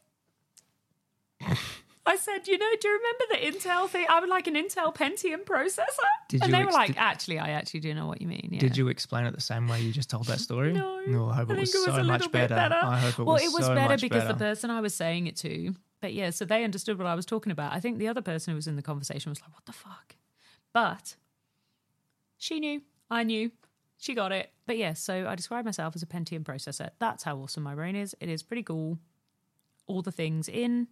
I 2.08 2.16
said, 2.16 2.48
you 2.48 2.58
know, 2.58 2.66
do 2.80 2.88
you 2.88 3.00
remember 3.00 3.26
the 3.32 3.70
Intel 3.70 3.90
thing? 3.90 4.06
I 4.10 4.22
would 4.22 4.30
like 4.30 4.48
an 4.48 4.56
Intel 4.56 4.96
Pentium 4.96 5.44
processor. 5.44 5.84
Did 6.30 6.42
and 6.44 6.54
they 6.54 6.60
were 6.60 6.68
ex- 6.68 6.74
like, 6.74 6.88
did- 6.88 6.98
actually, 6.98 7.40
I 7.40 7.50
actually 7.50 7.82
do 7.82 7.94
know 7.94 8.08
what 8.08 8.22
you 8.22 8.28
mean. 8.28 8.50
Yeah. 8.54 8.60
Did 8.60 8.78
you 8.78 8.88
explain 8.88 9.26
it 9.26 9.36
the 9.36 9.42
same 9.42 9.68
way 9.68 9.82
you 9.82 9.92
just 9.92 10.10
told 10.10 10.26
that 10.28 10.40
story? 10.50 10.72
No. 10.72 11.02
No, 11.06 11.30
I 11.30 11.36
hope 11.36 11.50
was 11.50 11.58
it 11.58 11.62
was 11.62 11.86
so 11.86 12.04
much 12.04 12.32
better. 12.32 12.56
better. 12.56 12.80
I 12.82 12.98
hope 12.98 13.20
it 13.20 13.24
well, 13.26 13.34
was 13.34 13.44
it 13.44 13.52
was 13.54 13.66
so 13.66 13.76
better 13.76 13.98
because 13.98 14.24
better. 14.24 14.34
the 14.34 14.40
person 14.40 14.70
I 14.70 14.80
was 14.80 14.96
saying 14.96 15.28
it 15.28 15.36
to, 15.38 15.76
but 16.02 16.14
yeah, 16.14 16.30
so 16.30 16.46
they 16.46 16.64
understood 16.64 16.98
what 16.98 17.08
I 17.08 17.16
was 17.16 17.26
talking 17.26 17.52
about. 17.52 17.74
I 17.74 17.80
think 17.82 17.98
the 17.98 18.08
other 18.08 18.22
person 18.22 18.52
who 18.52 18.56
was 18.56 18.68
in 18.68 18.78
the 18.78 18.82
conversation 18.82 19.30
was 19.30 19.42
like, 19.42 19.54
"What 19.54 19.66
the 19.66 19.74
fuck?" 19.74 20.16
But 20.74 21.16
she 22.38 22.60
knew, 22.60 22.82
I 23.10 23.24
knew, 23.24 23.52
she 23.98 24.14
got 24.14 24.32
it. 24.32 24.52
But 24.66 24.78
yeah, 24.78 24.94
so 24.94 25.28
I 25.28 25.36
describe 25.36 25.66
myself 25.66 25.96
as 25.96 26.04
a 26.04 26.06
Pentium 26.06 26.44
processor. 26.44 26.90
That's 27.00 27.24
how 27.24 27.38
awesome 27.38 27.64
my 27.64 27.76
brain 27.76 27.96
is. 27.96 28.16
It 28.20 28.30
is 28.30 28.44
pretty 28.44 28.64
cool. 28.64 29.00
All 29.88 30.02
the 30.02 30.12
things 30.12 30.48
in, 30.50 30.88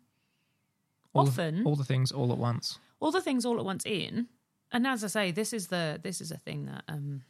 all, 1.15 1.27
often 1.27 1.65
all 1.65 1.75
the 1.75 1.83
things 1.85 2.11
all 2.11 2.31
at 2.31 2.37
once. 2.37 2.79
all 2.99 3.11
the 3.11 3.21
things 3.21 3.45
all 3.45 3.57
at 3.59 3.65
once 3.65 3.85
in 3.85 4.27
and 4.71 4.85
as 4.87 5.03
i 5.03 5.07
say 5.07 5.31
this 5.31 5.53
is 5.53 5.67
the 5.67 5.99
this 6.03 6.21
is 6.21 6.31
a 6.31 6.37
thing 6.37 6.65
that 6.65 6.83
um 6.87 7.21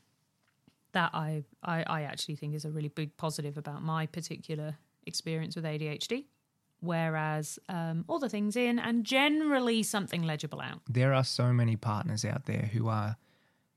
that 0.94 1.12
I, 1.14 1.44
I 1.64 1.84
i 1.84 2.02
actually 2.04 2.36
think 2.36 2.56
is 2.56 2.66
a 2.66 2.72
really 2.72 2.90
big 2.90 3.16
positive 3.18 3.58
about 3.58 3.82
my 3.84 4.06
particular 4.06 4.78
experience 5.06 5.56
with 5.56 5.66
adhd 5.66 6.26
whereas 6.82 7.60
um 7.70 8.06
all 8.08 8.20
the 8.20 8.30
things 8.30 8.56
in 8.56 8.80
and 8.80 9.04
generally 9.06 9.84
something 9.84 10.24
legible 10.24 10.62
out 10.62 10.82
There 10.90 11.14
are 11.14 11.24
so 11.24 11.54
many 11.54 11.76
partners 11.76 12.24
out 12.26 12.46
there 12.46 12.70
who 12.74 12.88
are 12.88 13.18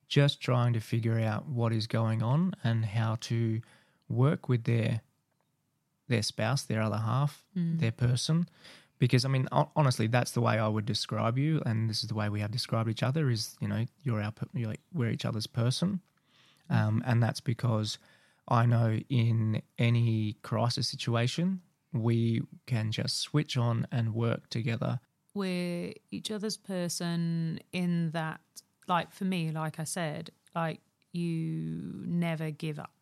just 0.09 0.41
trying 0.41 0.73
to 0.73 0.81
figure 0.81 1.19
out 1.21 1.47
what 1.47 1.73
is 1.73 1.87
going 1.87 2.23
on 2.23 2.55
and 2.65 2.85
how 2.85 3.17
to 3.21 3.61
work 4.09 4.49
with 4.49 4.65
their 4.65 5.03
their 6.09 6.23
spouse, 6.23 6.63
their 6.63 6.81
other 6.81 6.97
half, 6.97 7.45
their 7.55 7.93
person. 7.93 8.49
Because 8.99 9.25
I 9.25 9.29
mean, 9.29 9.49
honestly, 9.77 10.07
that's 10.09 10.33
the 10.33 10.41
way 10.41 10.59
I 10.59 10.67
would 10.69 10.85
describe 10.87 11.39
you, 11.39 11.63
and 11.65 11.89
this 11.89 12.03
is 12.03 12.09
the 12.09 12.15
way 12.15 12.29
we 12.29 12.41
have 12.41 12.51
described 12.51 12.89
each 12.91 13.03
other. 13.03 13.31
Is 13.31 13.57
you 13.61 13.69
know, 13.69 13.85
you're 14.03 14.21
our, 14.21 14.33
you're 14.55 14.69
like 14.71 14.81
we're 14.93 15.11
each 15.11 15.25
other's 15.25 15.47
person, 15.47 16.01
um, 16.69 17.03
and 17.07 17.23
that's 17.23 17.41
because 17.41 17.99
I 18.49 18.67
know 18.67 18.99
in 19.09 19.63
any 19.79 20.37
crisis 20.43 20.89
situation 20.89 21.61
we 21.93 22.43
can 22.67 22.93
just 22.93 23.19
switch 23.21 23.57
on 23.57 23.87
and 23.91 24.15
work 24.15 24.49
together. 24.51 25.01
we're 25.35 25.93
each 26.11 26.31
other's 26.31 26.57
person 26.57 27.61
in 27.73 28.11
that 28.11 28.41
like 28.89 29.13
for 29.13 29.25
me 29.25 29.51
like 29.51 29.79
i 29.79 29.85
said 29.85 30.31
like 30.55 30.81
you 31.13 32.03
never 32.07 32.51
give 32.51 32.79
up 32.79 32.93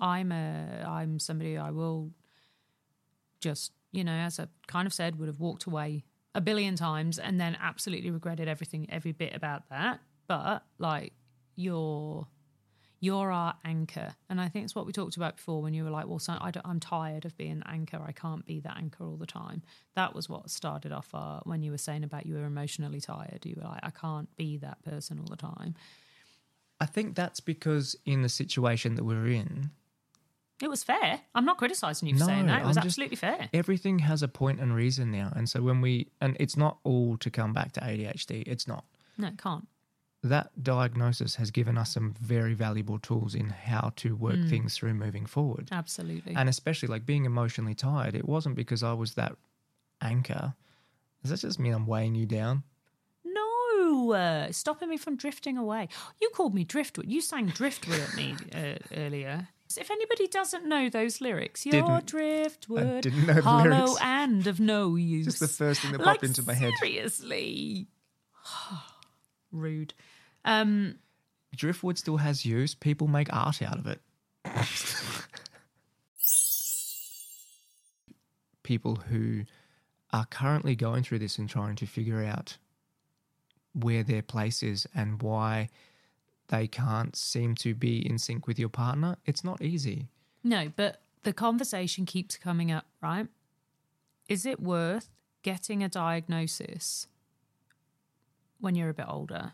i'm 0.00 0.32
a 0.32 0.84
i'm 0.86 1.18
somebody 1.18 1.56
i 1.56 1.70
will 1.70 2.10
just 3.40 3.72
you 3.94 4.04
know 4.04 4.12
as 4.12 4.40
i 4.40 4.46
kind 4.66 4.86
of 4.86 4.92
said 4.92 5.18
would 5.18 5.28
have 5.28 5.40
walked 5.40 5.64
away 5.64 6.04
a 6.34 6.40
billion 6.40 6.74
times 6.74 7.18
and 7.18 7.40
then 7.40 7.56
absolutely 7.60 8.10
regretted 8.10 8.48
everything 8.48 8.86
every 8.90 9.12
bit 9.12 9.34
about 9.34 9.68
that. 9.70 10.00
But 10.26 10.64
like 10.78 11.12
you're 11.54 12.26
you're 13.00 13.30
our 13.30 13.54
anchor. 13.64 14.14
And 14.28 14.40
i 14.40 14.48
think 14.48 14.64
it's 14.64 14.74
what 14.74 14.86
we 14.86 14.92
talked 14.92 15.16
about 15.16 15.36
before 15.36 15.62
when 15.62 15.74
you 15.74 15.84
were 15.84 15.90
like 15.90 16.06
well 16.06 16.18
so 16.18 16.32
I 16.32 16.52
i'm 16.64 16.80
tired 16.80 17.24
of 17.24 17.36
being 17.36 17.60
the 17.60 17.70
anchor. 17.70 18.02
I 18.04 18.12
can't 18.12 18.44
be 18.44 18.60
the 18.60 18.76
anchor 18.76 19.04
all 19.04 19.16
the 19.16 19.26
time. 19.26 19.62
That 19.94 20.14
was 20.14 20.28
what 20.28 20.50
started 20.50 20.90
off 20.90 21.10
uh, 21.14 21.40
when 21.44 21.62
you 21.62 21.70
were 21.70 21.78
saying 21.78 22.02
about 22.02 22.26
you 22.26 22.34
were 22.34 22.44
emotionally 22.44 23.00
tired. 23.00 23.44
You 23.44 23.54
were 23.56 23.68
like 23.68 23.80
i 23.82 23.90
can't 23.90 24.34
be 24.36 24.56
that 24.58 24.82
person 24.82 25.18
all 25.20 25.28
the 25.28 25.36
time. 25.36 25.74
I 26.80 26.86
think 26.86 27.14
that's 27.14 27.40
because 27.40 27.94
in 28.04 28.22
the 28.22 28.28
situation 28.28 28.96
that 28.96 29.04
we're 29.04 29.28
in, 29.28 29.70
it 30.62 30.68
was 30.70 30.84
fair 30.84 31.20
i'm 31.34 31.44
not 31.44 31.56
criticizing 31.58 32.08
you 32.08 32.14
for 32.14 32.20
No, 32.20 32.26
saying 32.26 32.46
that 32.46 32.62
it 32.62 32.66
was 32.66 32.76
I'm 32.76 32.82
just- 32.84 32.92
absolutely 32.98 33.16
fair 33.16 33.48
everything 33.52 33.98
has 34.00 34.22
a 34.22 34.28
point 34.28 34.60
and 34.60 34.74
reason 34.74 35.10
now. 35.10 35.32
And 35.36 35.48
so 35.48 35.60
when 35.62 35.80
we, 35.80 36.08
and 36.20 36.36
it's 36.40 36.56
not 36.56 36.78
all 36.84 37.16
to 37.18 37.30
come 37.30 37.52
back 37.52 37.72
to 37.72 37.80
ADHD, 37.80 38.44
it's 38.46 38.66
not. 38.68 38.84
no 39.18 39.28
it 39.28 39.38
can't 39.38 39.66
That 40.22 40.50
diagnosis 40.62 41.34
has 41.36 41.50
given 41.50 41.76
us 41.76 41.90
some 41.92 42.14
very 42.20 42.54
valuable 42.54 42.98
tools 42.98 43.34
in 43.34 43.50
how 43.50 43.92
to 43.96 44.14
work 44.16 44.36
Mm. 44.36 44.48
things 44.48 44.76
through 44.76 44.94
moving 44.94 45.26
forward. 45.26 45.68
absolutely 45.72 46.34
And 46.36 46.48
especially 46.48 46.88
like 46.88 47.04
being 47.04 47.24
emotionally 47.26 47.74
tired, 47.74 48.14
it 48.14 48.26
wasn't 48.28 48.54
because 48.56 48.82
I 48.82 48.92
was 48.94 49.14
that 49.14 49.34
anchor. 50.00 50.54
Does 51.22 51.30
that 51.30 51.40
just 51.46 51.58
mean 51.58 51.74
I'm 51.74 51.86
weighing 51.86 52.14
you 52.14 52.26
down? 52.26 52.62
no 53.24 54.12
uh, 54.12 54.52
stopping 54.52 54.88
me 54.88 54.96
from 54.96 55.16
drifting 55.16 55.56
away 55.58 55.88
you 56.20 56.30
called 56.34 56.54
me 56.54 56.64
driftwood 56.64 57.10
you 57.10 57.20
sang 57.20 57.46
driftwood 57.46 58.00
at 58.00 58.14
me 58.14 58.34
uh, 58.54 58.76
earlier 58.96 59.48
if 59.78 59.90
anybody 59.90 60.26
doesn't 60.26 60.66
know 60.66 60.88
those 60.88 61.20
lyrics, 61.20 61.64
you're 61.66 61.82
Didn't- 61.82 62.06
driftwood, 62.06 63.02
didn't 63.02 63.26
know 63.26 63.34
the 63.34 63.42
hollow 63.42 63.70
lyrics. 63.70 63.98
and 64.02 64.46
of 64.46 64.60
no 64.60 64.96
use. 64.96 65.26
Just 65.26 65.40
the 65.40 65.48
first 65.48 65.80
thing 65.80 65.92
that 65.92 66.00
like, 66.00 66.16
popped 66.20 66.24
into 66.24 66.42
my 66.42 66.54
head. 66.54 66.72
Seriously, 66.80 67.86
rude. 69.52 69.94
Um, 70.44 70.96
Driftwood 71.56 71.98
still 71.98 72.16
has 72.18 72.44
use. 72.44 72.74
People 72.74 73.06
make 73.06 73.32
art 73.32 73.62
out 73.62 73.78
of 73.78 73.86
it. 73.86 74.00
People 78.62 78.96
who 78.96 79.44
are 80.12 80.24
currently 80.26 80.74
going 80.74 81.02
through 81.02 81.18
this 81.18 81.38
and 81.38 81.48
trying 81.48 81.76
to 81.76 81.86
figure 81.86 82.24
out 82.24 82.56
where 83.74 84.02
their 84.02 84.22
place 84.22 84.62
is 84.62 84.86
and 84.94 85.20
why 85.20 85.68
they 86.48 86.66
can't 86.66 87.16
seem 87.16 87.54
to 87.56 87.74
be 87.74 88.06
in 88.06 88.18
sync 88.18 88.46
with 88.46 88.58
your 88.58 88.68
partner, 88.68 89.16
it's 89.24 89.44
not 89.44 89.62
easy. 89.62 90.08
no, 90.42 90.72
but 90.76 91.00
the 91.22 91.32
conversation 91.32 92.04
keeps 92.04 92.36
coming 92.36 92.70
up, 92.70 92.86
right? 93.00 93.28
is 94.28 94.46
it 94.46 94.60
worth 94.60 95.10
getting 95.42 95.82
a 95.82 95.88
diagnosis 95.88 97.06
when 98.60 98.74
you're 98.74 98.88
a 98.88 98.94
bit 98.94 99.06
older? 99.08 99.52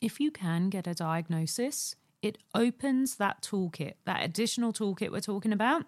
If 0.00 0.20
you 0.20 0.30
can 0.30 0.68
get 0.68 0.86
a 0.86 0.94
diagnosis, 0.94 1.96
it 2.20 2.38
opens 2.54 3.16
that 3.16 3.42
toolkit, 3.42 3.94
that 4.04 4.24
additional 4.24 4.72
toolkit 4.72 5.10
we're 5.10 5.20
talking 5.20 5.52
about. 5.52 5.86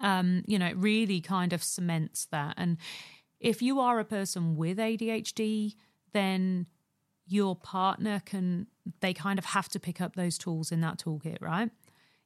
Um, 0.00 0.42
you 0.46 0.58
know, 0.58 0.66
it 0.66 0.76
really 0.76 1.20
kind 1.20 1.52
of 1.52 1.62
cements 1.62 2.26
that. 2.26 2.54
And 2.56 2.76
if 3.40 3.62
you 3.62 3.80
are 3.80 3.98
a 3.98 4.04
person 4.04 4.56
with 4.56 4.78
ADHD, 4.78 5.74
then 6.12 6.66
your 7.26 7.56
partner 7.56 8.20
can, 8.24 8.66
they 9.00 9.14
kind 9.14 9.38
of 9.38 9.46
have 9.46 9.68
to 9.70 9.80
pick 9.80 10.00
up 10.00 10.14
those 10.14 10.38
tools 10.38 10.70
in 10.72 10.80
that 10.80 10.98
toolkit, 10.98 11.40
right? 11.40 11.70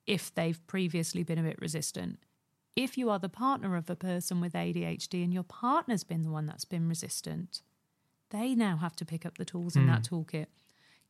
If 0.06 0.34
they've 0.34 0.64
previously 0.66 1.22
been 1.22 1.38
a 1.38 1.42
bit 1.42 1.60
resistant. 1.60 2.18
If 2.74 2.96
you 2.96 3.10
are 3.10 3.18
the 3.18 3.28
partner 3.28 3.76
of 3.76 3.90
a 3.90 3.96
person 3.96 4.40
with 4.40 4.52
ADHD 4.52 5.24
and 5.24 5.34
your 5.34 5.42
partner's 5.42 6.04
been 6.04 6.22
the 6.22 6.30
one 6.30 6.46
that's 6.46 6.64
been 6.64 6.88
resistant, 6.88 7.62
they 8.30 8.54
now 8.54 8.76
have 8.76 8.94
to 8.96 9.04
pick 9.04 9.26
up 9.26 9.38
the 9.38 9.44
tools 9.44 9.74
in 9.74 9.86
that 9.86 10.06
hmm. 10.06 10.14
toolkit. 10.14 10.46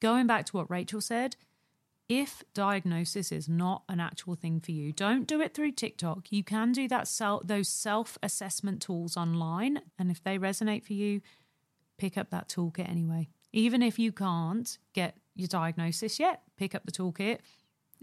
Going 0.00 0.26
back 0.26 0.46
to 0.46 0.56
what 0.56 0.70
Rachel 0.70 1.00
said, 1.00 1.36
if 2.08 2.42
diagnosis 2.54 3.30
is 3.30 3.48
not 3.48 3.82
an 3.88 4.00
actual 4.00 4.34
thing 4.34 4.60
for 4.60 4.72
you, 4.72 4.92
don't 4.92 5.26
do 5.26 5.40
it 5.42 5.52
through 5.52 5.72
TikTok. 5.72 6.32
You 6.32 6.42
can 6.42 6.72
do 6.72 6.88
that 6.88 7.06
self 7.06 7.46
those 7.46 7.68
self-assessment 7.68 8.80
tools 8.80 9.16
online, 9.16 9.80
and 9.98 10.10
if 10.10 10.22
they 10.22 10.38
resonate 10.38 10.84
for 10.84 10.94
you, 10.94 11.20
pick 11.98 12.16
up 12.16 12.30
that 12.30 12.48
toolkit 12.48 12.88
anyway. 12.88 13.28
Even 13.52 13.82
if 13.82 13.98
you 13.98 14.12
can't 14.12 14.78
get 14.94 15.16
your 15.38 15.48
diagnosis 15.48 16.18
yet, 16.18 16.42
pick 16.56 16.74
up 16.74 16.84
the 16.84 16.92
toolkit, 16.92 17.38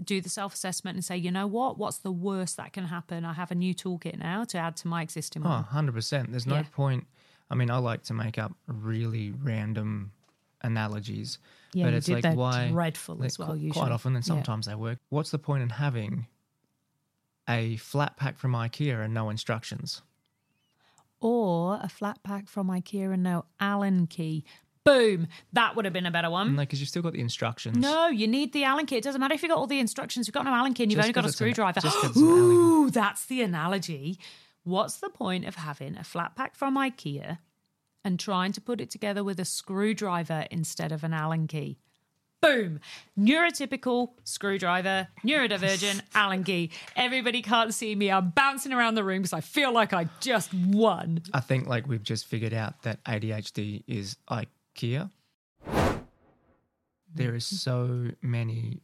do 0.03 0.19
the 0.21 0.29
self-assessment 0.29 0.95
and 0.95 1.03
say, 1.05 1.15
"You 1.17 1.31
know 1.31 1.47
what? 1.47 1.77
What's 1.77 1.99
the 1.99 2.11
worst 2.11 2.57
that 2.57 2.73
can 2.73 2.85
happen? 2.85 3.23
I 3.25 3.33
have 3.33 3.51
a 3.51 3.55
new 3.55 3.73
toolkit 3.73 4.17
now 4.17 4.43
to 4.45 4.57
add 4.57 4.75
to 4.77 4.87
my 4.87 5.01
existing 5.01 5.45
Oh, 5.45 5.49
one." 5.49 5.63
100%. 5.63 6.31
There's 6.31 6.45
no 6.47 6.55
Yeah. 6.57 6.63
point. 6.71 7.07
I 7.49 7.55
mean, 7.55 7.69
I 7.69 7.77
like 7.77 8.03
to 8.03 8.13
make 8.13 8.37
up 8.37 8.53
really 8.67 9.31
random 9.31 10.11
analogies, 10.61 11.37
Yeah, 11.73 11.85
but 11.85 11.93
it's 11.93 12.07
did. 12.07 12.23
like 12.23 12.35
why 12.35 12.71
dreadful 12.71 13.23
as 13.23 13.37
well, 13.37 13.55
usually. 13.55 13.71
Quite 13.71 13.91
often, 13.91 14.15
and 14.15 14.25
Yeah. 14.25 14.33
sometimes 14.33 14.65
they 14.65 14.75
work. 14.75 14.99
What's 15.09 15.29
the 15.31 15.37
point 15.39 15.61
in 15.63 15.69
having 15.69 16.27
a 17.47 17.77
flat 17.77 18.17
pack 18.17 18.37
from 18.37 18.53
IKEA 18.53 19.03
and 19.05 19.13
no 19.13 19.29
instructions? 19.29 20.01
or 21.21 21.79
a 21.81 21.89
flat 21.89 22.21
pack 22.23 22.47
from 22.47 22.67
IKEA 22.67 23.11
and 23.13 23.23
no 23.23 23.45
Allen 23.59 24.05
key. 24.05 24.43
Boom! 24.85 25.27
That 25.53 25.75
would 25.75 25.85
have 25.85 25.93
been 25.93 26.05
a 26.05 26.11
better 26.11 26.29
one. 26.29 26.55
No, 26.55 26.61
because 26.61 26.79
you've 26.79 26.89
still 26.89 27.01
got 27.01 27.13
the 27.13 27.19
instructions. 27.19 27.75
No, 27.77 28.07
you 28.07 28.27
need 28.27 28.53
the 28.53 28.63
Allen 28.65 28.85
key. 28.85 28.97
It 28.97 29.03
doesn't 29.03 29.19
matter 29.19 29.33
if 29.33 29.41
you've 29.41 29.49
got 29.49 29.57
all 29.57 29.65
the 29.67 29.79
instructions. 29.79 30.27
You've 30.27 30.33
got 30.35 30.45
no 30.45 30.53
Allen 30.53 30.73
key 30.75 30.83
and 30.83 30.91
you've 30.91 30.97
Just 30.99 31.07
only 31.07 31.13
got 31.13 31.25
a 31.25 31.31
screwdriver. 31.31 31.79
just 31.81 31.97
'cause 31.97 32.09
it's 32.11 32.17
an 32.19 32.23
Ooh, 32.23 32.89
that's 32.91 33.25
the 33.25 33.41
analogy. 33.41 34.19
What's 34.63 34.97
the 34.97 35.09
point 35.09 35.45
of 35.45 35.55
having 35.55 35.97
a 35.97 36.03
flat 36.03 36.35
pack 36.35 36.55
from 36.55 36.75
IKEA 36.77 37.39
and 38.03 38.19
trying 38.19 38.51
to 38.51 38.61
put 38.61 38.79
it 38.79 38.91
together 38.91 39.23
with 39.23 39.39
a 39.39 39.45
screwdriver 39.45 40.45
instead 40.51 40.91
of 40.91 41.03
an 41.03 41.13
Allen 41.13 41.47
key? 41.47 41.79
Boom! 42.41 42.79
Neurotypical 43.17 44.11
screwdriver, 44.23 45.07
neurodivergent 45.23 46.01
Allen 46.13 46.43
key. 46.43 46.69
Everybody 46.95 47.41
can't 47.41 47.73
see 47.73 47.95
me. 47.95 48.11
I'm 48.11 48.29
bouncing 48.29 48.71
around 48.71 48.93
the 48.95 49.03
room 49.03 49.23
because 49.23 49.33
I 49.33 49.41
feel 49.41 49.71
like 49.73 49.93
I 49.93 50.07
just 50.19 50.53
won. 50.53 51.21
I 51.33 51.39
think 51.39 51.65
like 51.67 51.87
we've 51.87 52.03
just 52.03 52.27
figured 52.27 52.53
out 52.53 52.83
that 52.83 53.03
ADHD 53.05 53.83
is 53.87 54.17
IKEA. 54.75 55.11
There 57.13 57.33
is 57.33 57.45
so 57.45 58.11
many 58.21 58.81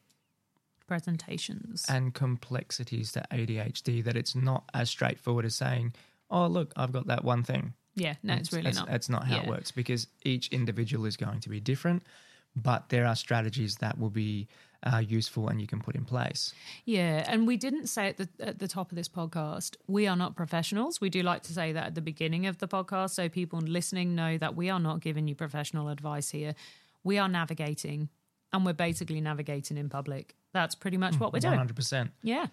Presentations. 0.88 1.86
and 1.90 2.14
complexities 2.14 3.12
to 3.14 3.24
ADHD 3.32 4.04
that 4.04 4.16
it's 4.16 4.36
not 4.36 4.64
as 4.74 4.90
straightforward 4.90 5.46
as 5.46 5.56
saying, 5.56 5.94
"Oh, 6.30 6.48
look, 6.48 6.74
I've 6.76 6.92
got 6.92 7.08
that 7.08 7.24
one 7.24 7.44
thing." 7.44 7.74
yeah, 7.96 8.16
no, 8.24 8.36
it's 8.36 8.54
really 8.54 8.64
that's, 8.64 8.78
not. 8.78 8.88
That's 8.88 9.10
not 9.10 9.28
how 9.28 9.42
it 9.42 9.48
works 9.48 9.72
because 9.72 10.08
each 10.24 10.48
individual 10.48 11.06
is 11.06 11.18
going 11.18 11.42
to 11.42 11.50
be 11.50 11.60
different, 11.60 12.04
but 12.56 12.90
there 12.90 13.06
are 13.06 13.16
strategies 13.16 13.76
that 13.78 13.98
will 14.00 14.10
be 14.10 14.48
uh, 14.84 14.98
useful 14.98 15.48
and 15.48 15.62
you 15.62 15.68
can 15.68 15.80
put 15.80 15.96
in 15.96 16.04
place. 16.06 16.54
Yeah, 16.86 17.24
and 17.28 17.46
we 17.46 17.56
didn't 17.56 17.88
say 17.88 18.08
at 18.08 18.18
the 18.18 18.28
at 18.40 18.60
the 18.60 18.68
top 18.68 18.92
of 18.92 18.96
this 18.96 19.08
podcast, 19.08 19.76
we 19.88 20.08
are 20.08 20.16
not 20.16 20.36
professionals. 20.36 21.00
We 21.00 21.10
do 21.10 21.22
like 21.22 21.44
to 21.44 21.54
say 21.54 21.72
that 21.74 21.86
at 21.86 21.96
the 21.96 22.02
beginning 22.02 22.48
of 22.48 22.58
the 22.58 22.68
podcast 22.68 23.12
so 23.12 23.30
people 23.30 23.60
listening 23.60 24.16
know 24.16 24.38
that 24.40 24.56
we 24.56 24.70
are 24.70 24.80
not 24.80 25.00
giving 25.02 25.28
you 25.28 25.36
professional 25.36 25.90
advice 25.90 26.30
here. 26.32 26.56
We 27.04 27.20
are 27.20 27.30
navigating 27.30 28.10
and 28.54 28.66
we're 28.66 28.74
basically 28.74 29.22
navigating 29.22 29.78
in 29.78 29.88
public. 29.90 30.36
That's 30.52 30.76
pretty 30.76 30.98
much 30.98 31.20
what 31.20 31.32
we're 31.32 31.38
One 31.38 31.42
doing. 31.42 31.58
hundred 31.58 31.76
percent. 31.76 32.12
Yeah. 32.24 32.48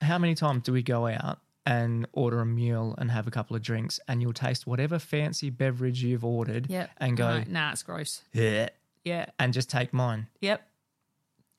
How 0.00 0.18
many 0.18 0.34
times 0.34 0.62
do 0.62 0.72
we 0.72 0.82
go 0.82 1.06
out 1.06 1.38
and 1.74 2.06
order 2.12 2.40
a 2.40 2.46
meal 2.46 2.94
and 2.98 3.10
have 3.10 3.26
a 3.26 3.30
couple 3.30 3.54
of 3.54 3.62
drinks, 3.62 4.00
and 4.08 4.22
you'll 4.22 4.32
taste 4.32 4.66
whatever 4.66 4.98
fancy 4.98 5.50
beverage 5.50 6.02
you've 6.02 6.24
ordered, 6.24 6.64
Yeah. 6.70 6.86
and 6.96 7.16
go, 7.16 7.26
Right, 7.26 7.48
nah, 7.48 7.72
it's 7.72 7.82
gross. 7.82 8.22
yeah, 8.32 8.70
Yeah. 9.04 9.26
and 9.38 9.52
just 9.52 9.68
take 9.68 9.92
mine. 9.92 10.28
Yep. 10.40 10.60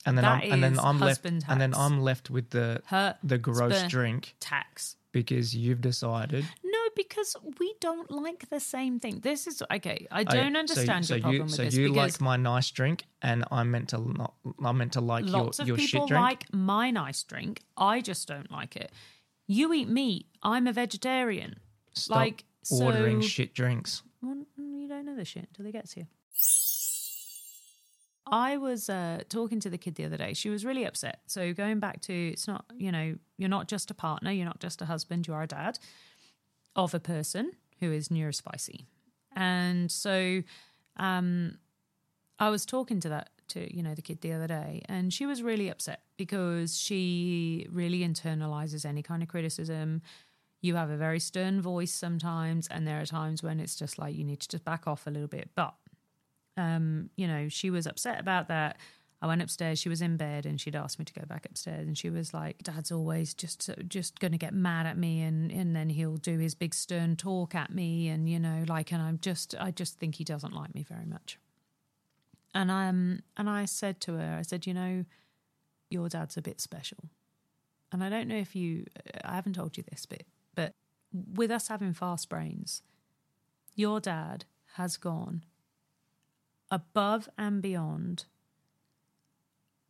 And 0.05 0.17
then 0.17 0.23
That 0.23 0.43
I'm 0.43 0.51
and 0.53 0.63
then 0.63 0.79
I'm 0.79 0.99
left 0.99 1.09
husband 1.23 1.45
and 1.47 1.59
then. 1.61 1.73
I'm 1.75 2.01
left 2.01 2.29
with 2.29 2.49
the 2.51 2.81
Her 2.87 3.17
the 3.21 3.37
gross 3.37 3.83
drink 3.87 4.35
tax. 4.39 4.95
because 5.11 5.53
you've 5.55 5.81
decided 5.81 6.45
No, 6.63 6.79
because 6.95 7.35
we 7.59 7.75
don't 7.81 8.09
like 8.09 8.49
the 8.49 8.61
same 8.61 8.99
thing. 8.99 9.19
This 9.19 9.45
is 9.45 9.61
okay. 9.77 10.07
I 10.09 10.23
don't 10.23 10.55
understand 10.55 11.05
so, 11.05 11.15
your 11.15 11.19
so 11.19 11.21
problem 11.21 11.35
you, 11.35 11.43
with 11.43 11.51
so 11.51 11.63
this 11.65 11.75
you 11.75 11.93
like 11.93 12.19
my 12.21 12.37
nice 12.37 12.71
drink, 12.71 13.05
and 13.21 13.43
I'm 13.51 13.69
meant 13.71 13.89
to 13.89 13.97
not. 13.99 14.33
I'm 14.63 14.77
meant 14.77 14.93
to 14.93 15.01
like 15.01 15.25
Lots 15.25 15.59
your 15.59 15.63
of 15.63 15.67
your 15.67 15.77
people 15.77 16.01
shit 16.01 16.07
drink. 16.07 16.23
like 16.23 16.53
my 16.53 16.89
nice 16.91 17.21
drink. 17.23 17.61
I 17.77 17.99
just 18.01 18.27
don't 18.27 18.49
like 18.51 18.75
it. 18.77 18.91
You 19.51 19.73
eat 19.73 19.89
meat. 19.89 20.27
I'm 20.43 20.67
a 20.67 20.73
vegetarian. 20.73 21.55
Stop 21.95 22.17
like 22.17 22.45
ordering 22.69 23.23
so, 23.23 23.27
shit 23.27 23.55
drinks. 23.55 24.03
Well, 24.21 24.45
you 24.57 24.87
don't 24.87 25.07
know 25.07 25.15
the 25.15 25.25
shit 25.25 25.47
until 25.49 25.65
it 25.65 25.71
gets 25.71 25.93
here. 25.93 26.07
I 28.31 28.57
was 28.57 28.91
uh, 28.91 29.23
talking 29.27 29.59
to 29.61 29.71
the 29.71 29.79
kid 29.79 29.95
the 29.95 30.05
other 30.05 30.17
day. 30.17 30.33
She 30.35 30.51
was 30.51 30.63
really 30.63 30.85
upset. 30.85 31.21
So 31.25 31.51
going 31.51 31.79
back 31.79 31.99
to 32.01 32.13
it's 32.13 32.47
not 32.47 32.65
you 32.77 32.91
know 32.91 33.15
you're 33.37 33.49
not 33.49 33.67
just 33.67 33.89
a 33.89 33.95
partner. 33.95 34.31
You're 34.31 34.45
not 34.45 34.59
just 34.59 34.83
a 34.83 34.85
husband. 34.85 35.27
You 35.27 35.33
are 35.33 35.41
a 35.41 35.47
dad 35.47 35.79
of 36.75 36.93
a 36.93 36.99
person 36.99 37.53
who 37.79 37.91
is 37.91 38.09
neurospicy. 38.09 38.85
And 39.35 39.91
so 39.91 40.43
um, 40.97 41.57
I 42.37 42.51
was 42.51 42.67
talking 42.67 42.99
to 42.99 43.09
that 43.09 43.31
to 43.49 43.75
you 43.75 43.83
know 43.83 43.93
the 43.93 44.01
kid 44.01 44.21
the 44.21 44.33
other 44.33 44.47
day, 44.47 44.81
and 44.87 45.13
she 45.13 45.25
was 45.25 45.41
really 45.41 45.69
upset 45.69 46.01
because 46.17 46.77
she 46.77 47.67
really 47.71 47.99
internalizes 47.99 48.85
any 48.85 49.03
kind 49.03 49.21
of 49.23 49.29
criticism. 49.29 50.01
You 50.61 50.75
have 50.75 50.89
a 50.89 50.97
very 50.97 51.19
stern 51.19 51.61
voice 51.61 51.91
sometimes, 51.93 52.67
and 52.67 52.87
there 52.87 52.99
are 53.01 53.05
times 53.05 53.41
when 53.41 53.59
it's 53.59 53.75
just 53.75 53.97
like 53.97 54.15
you 54.15 54.23
need 54.23 54.41
to 54.41 54.47
just 54.47 54.65
back 54.65 54.87
off 54.87 55.07
a 55.07 55.09
little 55.09 55.27
bit. 55.27 55.49
But 55.55 55.73
um, 56.57 57.09
you 57.15 57.27
know, 57.27 57.47
she 57.49 57.69
was 57.69 57.87
upset 57.87 58.19
about 58.19 58.47
that. 58.49 58.77
I 59.21 59.27
went 59.27 59.41
upstairs. 59.41 59.79
She 59.79 59.89
was 59.89 60.01
in 60.01 60.15
bed, 60.15 60.45
and 60.45 60.59
she'd 60.61 60.75
asked 60.75 60.97
me 60.97 61.05
to 61.05 61.13
go 61.13 61.25
back 61.25 61.45
upstairs. 61.45 61.87
And 61.87 61.97
she 61.97 62.09
was 62.09 62.33
like, 62.33 62.63
"Dad's 62.63 62.91
always 62.91 63.33
just 63.33 63.69
just 63.87 64.19
going 64.19 64.31
to 64.31 64.37
get 64.37 64.53
mad 64.53 64.85
at 64.85 64.97
me, 64.97 65.21
and 65.21 65.51
and 65.51 65.75
then 65.75 65.89
he'll 65.89 66.17
do 66.17 66.37
his 66.37 66.55
big 66.55 66.73
stern 66.73 67.15
talk 67.15 67.53
at 67.53 67.73
me, 67.73 68.07
and 68.07 68.29
you 68.29 68.39
know, 68.39 68.63
like, 68.67 68.91
and 68.91 69.01
I'm 69.01 69.19
just, 69.19 69.55
I 69.59 69.71
just 69.71 69.97
think 69.97 70.15
he 70.15 70.23
doesn't 70.23 70.53
like 70.53 70.73
me 70.73 70.83
very 70.83 71.05
much." 71.05 71.37
And 72.53 72.71
um, 72.71 73.21
and 73.37 73.49
I 73.49 73.65
said 73.65 74.01
to 74.01 74.13
her, 74.13 74.37
I 74.39 74.41
said, 74.41 74.65
"You 74.65 74.73
know, 74.73 75.05
your 75.89 76.09
dad's 76.09 76.37
a 76.37 76.41
bit 76.41 76.59
special." 76.61 77.09
And 77.91 78.03
I 78.03 78.09
don't 78.09 78.27
know 78.27 78.37
if 78.37 78.55
you, 78.55 78.85
I 79.23 79.33
haven't 79.35 79.53
told 79.53 79.75
you 79.75 79.83
this 79.89 80.05
bit, 80.05 80.27
but 80.53 80.75
with 81.11 81.49
us 81.49 81.69
having 81.69 81.93
fast 81.93 82.29
brains, 82.29 82.83
your 83.75 83.99
dad 83.99 84.45
has 84.75 84.95
gone 84.97 85.43
above 86.69 87.27
and 87.37 87.61
beyond 87.61 88.25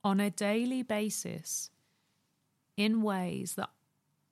on 0.04 0.20
a 0.22 0.30
daily 0.30 0.82
basis 0.82 1.72
in 2.78 3.02
ways 3.02 3.56
that 3.56 3.70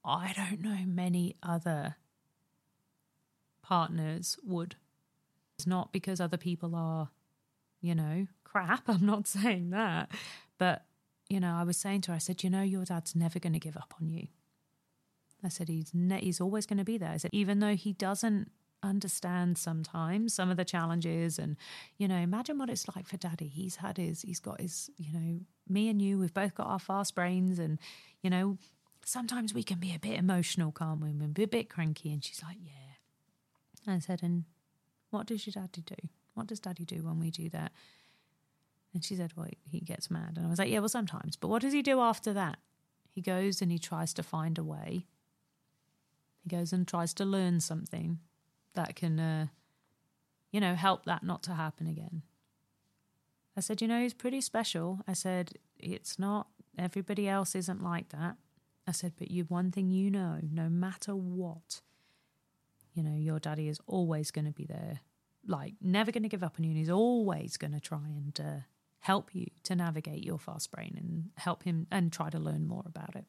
I 0.05 0.33
don't 0.35 0.61
know 0.61 0.85
many 0.85 1.35
other 1.43 1.97
partners 3.61 4.37
would. 4.45 4.75
It's 5.57 5.67
not 5.67 5.91
because 5.91 6.21
other 6.21 6.37
people 6.37 6.73
are, 6.73 7.09
you 7.87 7.95
know, 7.95 8.27
crap. 8.43 8.83
I'm 8.87 9.05
not 9.05 9.27
saying 9.27 9.69
that. 9.71 10.11
But, 10.57 10.83
you 11.29 11.39
know, 11.39 11.53
I 11.53 11.63
was 11.63 11.77
saying 11.77 12.01
to 12.01 12.11
her, 12.11 12.15
I 12.15 12.19
said, 12.19 12.43
you 12.43 12.49
know, 12.49 12.61
your 12.61 12.83
dad's 12.83 13.15
never 13.15 13.39
going 13.39 13.53
to 13.53 13.59
give 13.59 13.77
up 13.77 13.93
on 14.01 14.09
you. 14.09 14.27
I 15.43 15.49
said, 15.49 15.69
he's, 15.69 15.91
ne- 15.93 16.21
he's 16.21 16.41
always 16.41 16.65
going 16.65 16.79
to 16.79 16.83
be 16.83 16.97
there. 16.97 17.11
I 17.11 17.17
said, 17.17 17.31
even 17.33 17.59
though 17.59 17.75
he 17.75 17.93
doesn't 17.93 18.51
understand 18.83 19.57
sometimes 19.57 20.33
some 20.33 20.51
of 20.51 20.57
the 20.57 20.63
challenges 20.63 21.39
and 21.39 21.57
you 21.97 22.07
know 22.07 22.15
imagine 22.15 22.59
what 22.59 22.69
it's 22.69 22.87
like 22.95 23.07
for 23.07 23.17
daddy 23.17 23.47
he's 23.47 23.77
had 23.77 23.97
his 23.97 24.21
he's 24.21 24.39
got 24.39 24.61
his 24.61 24.91
you 24.97 25.11
know 25.11 25.39
me 25.67 25.89
and 25.89 25.99
you 25.99 26.19
we've 26.19 26.33
both 26.33 26.53
got 26.53 26.67
our 26.67 26.77
fast 26.77 27.15
brains 27.15 27.57
and 27.57 27.79
you 28.21 28.29
know 28.29 28.55
sometimes 29.03 29.51
we 29.51 29.63
can 29.63 29.79
be 29.79 29.95
a 29.95 29.99
bit 29.99 30.19
emotional 30.19 30.71
can't 30.71 31.01
we 31.01 31.09
and 31.09 31.33
be 31.33 31.41
a 31.41 31.47
bit 31.47 31.71
cranky 31.71 32.13
and 32.13 32.23
she's 32.23 32.43
like 32.43 32.57
yeah 32.61 33.91
i 33.95 33.97
said 33.97 34.21
and 34.21 34.43
what 35.09 35.25
does 35.25 35.47
your 35.47 35.53
daddy 35.53 35.81
do 35.81 36.07
what 36.37 36.47
does 36.47 36.59
daddy 36.59 36.85
do 36.85 37.03
when 37.03 37.19
we 37.19 37.29
do 37.31 37.49
that 37.49 37.71
and 38.93 39.03
she 39.03 39.15
said 39.15 39.33
well 39.35 39.47
he 39.69 39.79
gets 39.79 40.09
mad 40.09 40.33
and 40.37 40.45
i 40.45 40.49
was 40.49 40.59
like 40.59 40.69
yeah 40.69 40.79
well 40.79 40.89
sometimes 40.89 41.35
but 41.35 41.47
what 41.49 41.61
does 41.61 41.73
he 41.73 41.81
do 41.81 41.99
after 41.99 42.31
that 42.33 42.57
he 43.11 43.21
goes 43.21 43.61
and 43.61 43.71
he 43.71 43.79
tries 43.79 44.13
to 44.13 44.23
find 44.23 44.57
a 44.57 44.63
way 44.63 45.07
He 46.43 46.49
goes 46.49 46.71
and 46.71 46.87
tries 46.87 47.13
to 47.15 47.25
learn 47.25 47.59
something 47.59 48.19
that 48.75 48.95
can, 48.95 49.19
uh, 49.19 49.47
you 50.51 50.61
know, 50.61 50.75
help 50.75 51.05
that 51.05 51.23
not 51.23 51.41
to 51.43 51.53
happen 51.53 51.87
again. 51.87 52.21
I 53.57 53.61
said, 53.61 53.81
you 53.81 53.87
know, 53.87 53.99
he's 53.99 54.13
pretty 54.13 54.39
special. 54.41 54.99
I 55.07 55.13
said, 55.13 55.53
it's 55.79 56.19
not, 56.19 56.47
everybody 56.77 57.27
else 57.27 57.55
isn't 57.55 57.81
like 57.83 58.09
that. 58.09 58.35
I 58.85 58.91
said, 58.91 59.13
but 59.17 59.31
you, 59.31 59.45
one 59.45 59.71
thing 59.71 59.89
you 59.89 60.11
know, 60.11 60.39
no 60.43 60.69
matter 60.69 61.15
what, 61.15 61.81
you 62.93 63.01
know, 63.03 63.17
your 63.17 63.39
daddy 63.39 63.67
is 63.67 63.79
always 63.87 64.29
going 64.31 64.45
to 64.45 64.51
be 64.51 64.65
there, 64.65 64.99
like 65.47 65.75
never 65.81 66.11
going 66.11 66.23
to 66.23 66.29
give 66.29 66.43
up 66.43 66.55
on 66.57 66.63
you. 66.63 66.71
And 66.71 66.77
he's 66.77 66.89
always 66.89 67.57
going 67.57 67.73
to 67.73 67.79
try 67.79 68.05
and 68.05 68.39
uh, 68.39 68.59
help 68.99 69.33
you 69.33 69.47
to 69.63 69.75
navigate 69.75 70.23
your 70.23 70.37
fast 70.37 70.71
brain 70.71 70.95
and 70.97 71.29
help 71.35 71.63
him 71.63 71.87
and 71.91 72.11
try 72.11 72.29
to 72.29 72.39
learn 72.39 72.67
more 72.67 72.83
about 72.85 73.15
it. 73.15 73.25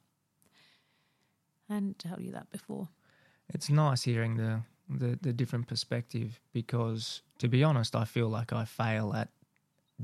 And 1.69 1.99
tell 1.99 2.21
you 2.21 2.33
that 2.33 2.51
before. 2.51 2.89
It's 3.49 3.69
nice 3.69 4.03
hearing 4.03 4.37
the, 4.37 4.63
the 4.89 5.19
the 5.21 5.33
different 5.33 5.67
perspective 5.67 6.41
because, 6.53 7.23
to 7.39 7.49
be 7.49 7.63
honest, 7.63 7.95
I 7.95 8.05
feel 8.05 8.29
like 8.29 8.53
I 8.53 8.65
fail 8.65 9.15
at 9.15 9.29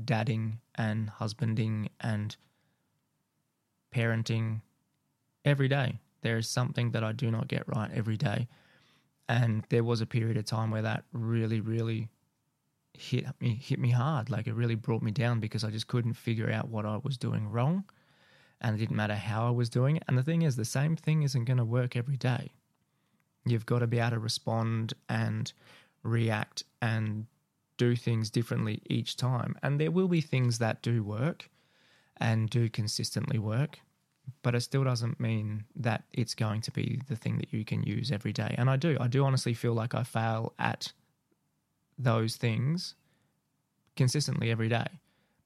dadding 0.03 0.59
and 0.75 1.09
husbanding 1.09 1.89
and 1.99 2.35
parenting 3.93 4.61
every 5.43 5.67
day. 5.67 5.99
There 6.21 6.37
is 6.37 6.47
something 6.47 6.91
that 6.91 7.03
I 7.03 7.11
do 7.11 7.31
not 7.31 7.47
get 7.47 7.67
right 7.67 7.89
every 7.93 8.17
day. 8.17 8.47
And 9.27 9.63
there 9.69 9.83
was 9.83 10.01
a 10.01 10.05
period 10.05 10.37
of 10.37 10.45
time 10.45 10.71
where 10.71 10.83
that 10.83 11.03
really, 11.11 11.59
really 11.61 12.09
hit 12.93 13.25
me 13.41 13.55
hit 13.55 13.79
me 13.79 13.91
hard. 13.91 14.29
Like 14.29 14.47
it 14.47 14.53
really 14.53 14.75
brought 14.75 15.01
me 15.01 15.11
down 15.11 15.39
because 15.39 15.63
I 15.63 15.69
just 15.69 15.87
couldn't 15.87 16.13
figure 16.13 16.51
out 16.51 16.69
what 16.69 16.85
I 16.85 16.97
was 17.03 17.17
doing 17.17 17.49
wrong. 17.49 17.85
And 18.61 18.75
it 18.75 18.79
didn't 18.79 18.95
matter 18.95 19.15
how 19.15 19.47
I 19.47 19.51
was 19.51 19.69
doing 19.69 19.97
it. 19.97 20.03
And 20.07 20.17
the 20.17 20.23
thing 20.23 20.43
is, 20.43 20.55
the 20.55 20.65
same 20.65 20.95
thing 20.95 21.23
isn't 21.23 21.45
going 21.45 21.57
to 21.57 21.65
work 21.65 21.95
every 21.95 22.17
day. 22.17 22.53
You've 23.45 23.65
got 23.65 23.79
to 23.79 23.87
be 23.87 23.99
able 23.99 24.11
to 24.11 24.19
respond 24.19 24.93
and 25.09 25.51
react 26.03 26.63
and 26.81 27.25
do 27.77 27.95
things 27.95 28.29
differently 28.29 28.81
each 28.89 29.17
time. 29.17 29.55
And 29.61 29.79
there 29.79 29.91
will 29.91 30.07
be 30.07 30.21
things 30.21 30.59
that 30.59 30.81
do 30.81 31.03
work 31.03 31.49
and 32.17 32.49
do 32.49 32.69
consistently 32.69 33.37
work, 33.37 33.79
but 34.41 34.55
it 34.55 34.61
still 34.61 34.83
doesn't 34.83 35.19
mean 35.19 35.65
that 35.75 36.03
it's 36.13 36.33
going 36.35 36.61
to 36.61 36.71
be 36.71 37.01
the 37.07 37.15
thing 37.15 37.37
that 37.37 37.51
you 37.53 37.63
can 37.65 37.83
use 37.83 38.11
every 38.11 38.33
day. 38.33 38.53
And 38.57 38.69
I 38.69 38.75
do, 38.75 38.97
I 38.99 39.07
do 39.07 39.23
honestly 39.25 39.53
feel 39.53 39.73
like 39.73 39.93
I 39.95 40.03
fail 40.03 40.53
at 40.59 40.91
those 41.97 42.35
things 42.35 42.95
consistently 43.95 44.51
every 44.51 44.69
day. 44.69 44.87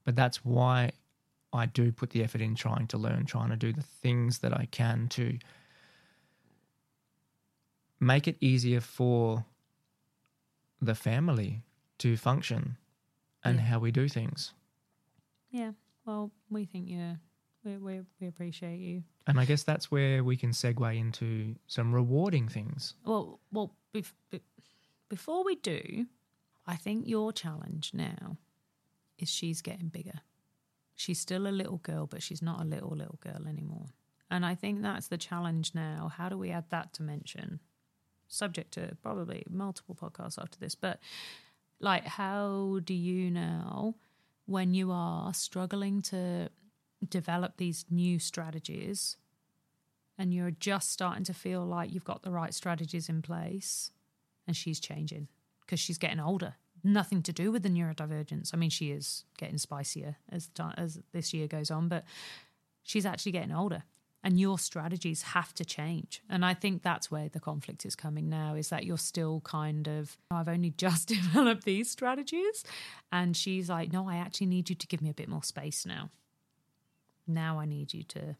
But 0.04 0.16
that's 0.16 0.44
why 0.44 0.92
I 1.52 1.66
do 1.66 1.92
put 1.92 2.10
the 2.10 2.22
effort 2.22 2.40
in 2.40 2.54
trying 2.54 2.86
to 2.88 2.98
learn, 2.98 3.26
trying 3.26 3.50
to 3.50 3.56
do 3.56 3.72
the 3.72 3.82
things 3.82 4.38
that 4.40 4.52
I 4.52 4.66
can 4.70 5.08
to 5.10 5.38
make 7.98 8.26
it 8.26 8.36
easier 8.40 8.80
for 8.80 9.44
the 10.80 10.94
family 10.94 11.62
to 11.98 12.16
function 12.16 12.76
and 13.44 13.56
Yeah. 13.58 13.64
how 13.66 13.78
we 13.78 13.90
do 13.90 14.08
things. 14.08 14.52
Yeah. 15.50 15.72
Well, 16.04 16.30
we 16.48 16.64
think 16.64 16.88
you. 16.88 17.18
We, 17.64 17.76
we 17.76 18.00
we 18.20 18.26
appreciate 18.26 18.78
you. 18.78 19.02
And 19.26 19.38
I 19.38 19.44
guess 19.44 19.62
that's 19.64 19.90
where 19.90 20.24
we 20.24 20.36
can 20.36 20.50
segue 20.50 20.98
into 20.98 21.54
some 21.66 21.94
rewarding 21.94 22.48
things. 22.48 22.94
Well, 23.04 23.38
well, 23.52 23.74
bef- 23.94 24.14
be- 24.30 24.40
before 25.08 25.44
we 25.44 25.56
do, 25.56 26.06
I 26.66 26.76
think 26.76 27.06
your 27.06 27.32
challenge 27.32 27.90
now 27.92 28.38
is 29.18 29.28
she's 29.28 29.60
getting 29.60 29.88
bigger. 29.88 30.20
She's 30.96 31.20
still 31.20 31.46
a 31.46 31.48
little 31.48 31.78
girl, 31.78 32.06
but 32.06 32.22
she's 32.22 32.42
not 32.42 32.60
a 32.60 32.64
little 32.64 32.96
little 32.96 33.18
girl 33.20 33.46
anymore. 33.46 33.86
And 34.30 34.46
I 34.46 34.54
think 34.54 34.82
that's 34.82 35.08
the 35.08 35.18
challenge 35.18 35.72
now. 35.74 36.10
How 36.16 36.28
do 36.28 36.38
we 36.38 36.50
add 36.50 36.70
that 36.70 36.92
dimension? 36.92 37.60
Subject 38.28 38.72
to 38.74 38.96
probably 39.02 39.44
multiple 39.50 39.94
podcasts 40.00 40.40
after 40.40 40.58
this, 40.58 40.74
but 40.74 41.00
like, 41.80 42.06
how 42.06 42.80
do 42.84 42.94
you 42.94 43.30
now, 43.30 43.94
when 44.46 44.72
you 44.72 44.92
are 44.92 45.34
struggling 45.34 46.00
to 46.02 46.48
develop 47.08 47.56
these 47.56 47.84
new 47.90 48.18
strategies 48.18 49.16
and 50.18 50.34
you're 50.34 50.50
just 50.50 50.92
starting 50.92 51.24
to 51.24 51.34
feel 51.34 51.64
like 51.64 51.92
you've 51.92 52.04
got 52.04 52.22
the 52.22 52.30
right 52.30 52.52
strategies 52.52 53.08
in 53.08 53.22
place 53.22 53.90
and 54.46 54.54
she's 54.56 54.78
changing 54.78 55.28
because 55.60 55.80
she's 55.80 55.98
getting 55.98 56.20
older. 56.20 56.56
Nothing 56.82 57.22
to 57.22 57.32
do 57.32 57.50
with 57.50 57.62
the 57.62 57.68
neurodivergence. 57.68 58.50
I 58.52 58.56
mean 58.56 58.70
she 58.70 58.90
is 58.90 59.24
getting 59.38 59.56
spicier 59.56 60.16
as 60.30 60.50
as 60.76 61.00
this 61.12 61.32
year 61.32 61.46
goes 61.46 61.70
on 61.70 61.88
but 61.88 62.04
she's 62.82 63.06
actually 63.06 63.32
getting 63.32 63.52
older 63.52 63.84
and 64.22 64.38
your 64.38 64.58
strategies 64.58 65.22
have 65.22 65.54
to 65.54 65.64
change. 65.64 66.22
And 66.28 66.44
i 66.44 66.54
think 66.54 66.82
that's 66.82 67.10
where 67.10 67.28
the 67.28 67.40
conflict 67.40 67.86
is 67.86 67.96
coming 67.96 68.28
now 68.28 68.54
is 68.54 68.68
that 68.68 68.84
you're 68.84 68.98
still 68.98 69.40
kind 69.40 69.88
of 69.88 70.18
i've 70.30 70.48
only 70.48 70.70
just 70.76 71.08
developed 71.08 71.64
these 71.64 71.90
strategies 71.90 72.64
and 73.10 73.36
she's 73.36 73.70
like 73.70 73.92
no 73.92 74.08
i 74.08 74.16
actually 74.16 74.46
need 74.46 74.68
you 74.68 74.76
to 74.76 74.86
give 74.86 75.00
me 75.00 75.10
a 75.10 75.14
bit 75.14 75.28
more 75.28 75.42
space 75.42 75.86
now 75.86 76.10
now 77.30 77.58
i 77.58 77.64
need 77.64 77.92
you 77.94 78.02
to 78.02 78.36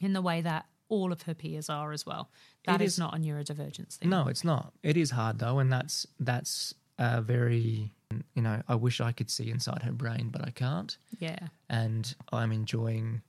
in 0.00 0.12
the 0.12 0.22
way 0.22 0.40
that 0.40 0.66
all 0.88 1.12
of 1.12 1.22
her 1.22 1.34
peers 1.34 1.68
are 1.70 1.92
as 1.92 2.04
well 2.04 2.30
That 2.66 2.80
is 2.80 2.92
is- 2.94 2.98
not 2.98 3.14
a 3.14 3.18
neurodivergence 3.18 3.96
thing 3.96 4.10
No, 4.10 4.26
it's 4.28 4.42
not. 4.44 4.72
It 4.82 4.96
is 4.96 5.10
hard 5.12 5.38
though, 5.38 5.58
and 5.60 5.72
that's 5.72 6.06
that's 6.18 6.74
a 6.98 7.22
very 7.22 7.92
you 8.34 8.42
know, 8.42 8.60
I 8.66 8.74
wish 8.74 9.00
I 9.00 9.12
could 9.12 9.30
see 9.30 9.50
inside 9.50 9.82
her 9.84 9.92
brain, 9.92 10.30
but 10.32 10.44
I 10.44 10.50
can't. 10.50 10.96
yeah 11.20 11.38
And 11.68 12.12
I'm 12.32 12.50
enjoying 12.50 13.22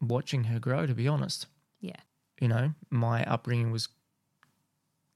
watching 0.00 0.44
her 0.44 0.60
grow 0.60 0.86
to 0.86 0.94
be 0.94 1.08
honest. 1.08 1.46
yeah 1.80 1.96
You 2.40 2.46
know, 2.48 2.74
my 2.90 3.24
upbringing 3.24 3.72
was 3.72 3.88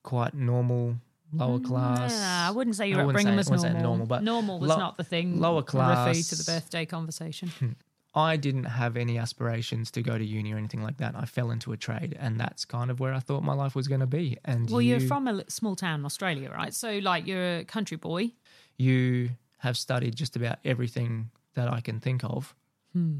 quite 0.03 0.35
normal, 0.35 0.97
lower 1.33 1.61
class. 1.61 2.12
Yeah, 2.12 2.49
I 2.49 2.51
wouldn't 2.51 2.77
say 2.77 2.89
your 2.89 3.01
I 3.01 3.05
upbringing 3.05 3.35
say- 3.35 3.37
was 3.37 3.49
I 3.49 3.51
wouldn't 3.53 3.62
say 3.62 3.73
normal. 3.73 3.89
normal, 3.91 4.07
but 4.07 4.23
normal 4.25 4.59
was 4.59 4.69
lo- 4.71 4.79
not 4.79 4.97
the 4.97 5.05
thing. 5.05 5.39
lower 5.41 5.62
class. 5.62 6.29
to 6.29 6.37
the 6.37 6.45
birthday 6.45 6.87
conversation. 6.87 7.51
I 8.17 8.37
didn't 8.39 8.64
have 8.64 8.97
any 8.97 9.19
aspirations 9.19 9.91
to 9.93 10.03
go 10.03 10.17
to 10.17 10.25
uni 10.25 10.53
or 10.53 10.57
anything 10.57 10.83
like 10.83 10.97
that. 10.97 11.14
I 11.14 11.27
fell 11.27 11.51
into 11.51 11.73
a 11.73 11.77
trade, 11.77 12.17
and 12.19 12.41
that's 12.41 12.64
kind 12.64 12.91
of 12.91 12.99
where 12.99 13.12
I 13.12 13.21
thought 13.21 13.43
my 13.45 13.53
life 13.53 13.75
was 13.75 13.87
going 13.89 14.01
to 14.01 14.07
be. 14.07 14.39
And 14.45 14.71
well, 14.71 14.81
you, 14.81 14.93
you're 14.97 15.01
from 15.07 15.29
a 15.29 15.45
small 15.51 15.77
town 15.77 16.01
in 16.01 16.07
Australia, 16.07 16.51
right? 16.51 16.73
So, 16.73 16.99
like, 16.99 17.27
you're 17.27 17.59
a 17.59 17.64
country 17.64 17.99
boy. 17.99 18.33
you 18.79 19.31
have 19.59 19.77
studied 19.77 20.14
just 20.17 20.37
about 20.37 20.59
everything 20.64 21.31
that 21.55 21.69
I 21.73 21.81
can 21.81 22.01
think 22.01 22.25
of. 22.25 22.55
Hmm. 22.93 23.17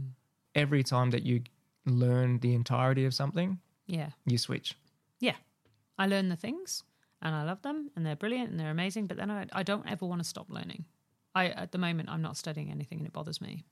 Every 0.55 0.82
time 0.82 1.11
that 1.11 1.22
you 1.24 1.42
learn 1.84 2.38
the 2.40 2.55
entirety 2.55 3.05
of 3.05 3.12
something, 3.14 3.59
Yeah, 3.86 4.11
you 4.24 4.38
switch. 4.38 4.76
yeah. 5.20 5.36
I 5.99 6.07
learn 6.07 6.28
the 6.28 6.36
things, 6.36 6.82
and 7.22 7.34
I 7.34 7.42
love 7.44 7.62
them, 7.62 7.90
and 7.97 8.05
they're 8.05 8.16
brilliant 8.16 8.51
and 8.51 8.59
they're 8.61 8.70
amazing. 8.70 9.07
But 9.07 9.16
then 9.18 9.30
I, 9.30 9.47
I 9.53 9.62
don't 9.62 9.90
ever 9.90 10.05
want 10.07 10.20
to 10.22 10.28
stop 10.28 10.49
learning. 10.51 10.84
I, 11.34 11.49
at 11.49 11.72
the 11.72 11.78
moment, 11.78 12.09
I'm 12.11 12.22
not 12.22 12.36
studying 12.36 12.70
anything, 12.70 12.99
and 12.99 13.07
it 13.07 13.12
bothers 13.12 13.40
me. 13.40 13.64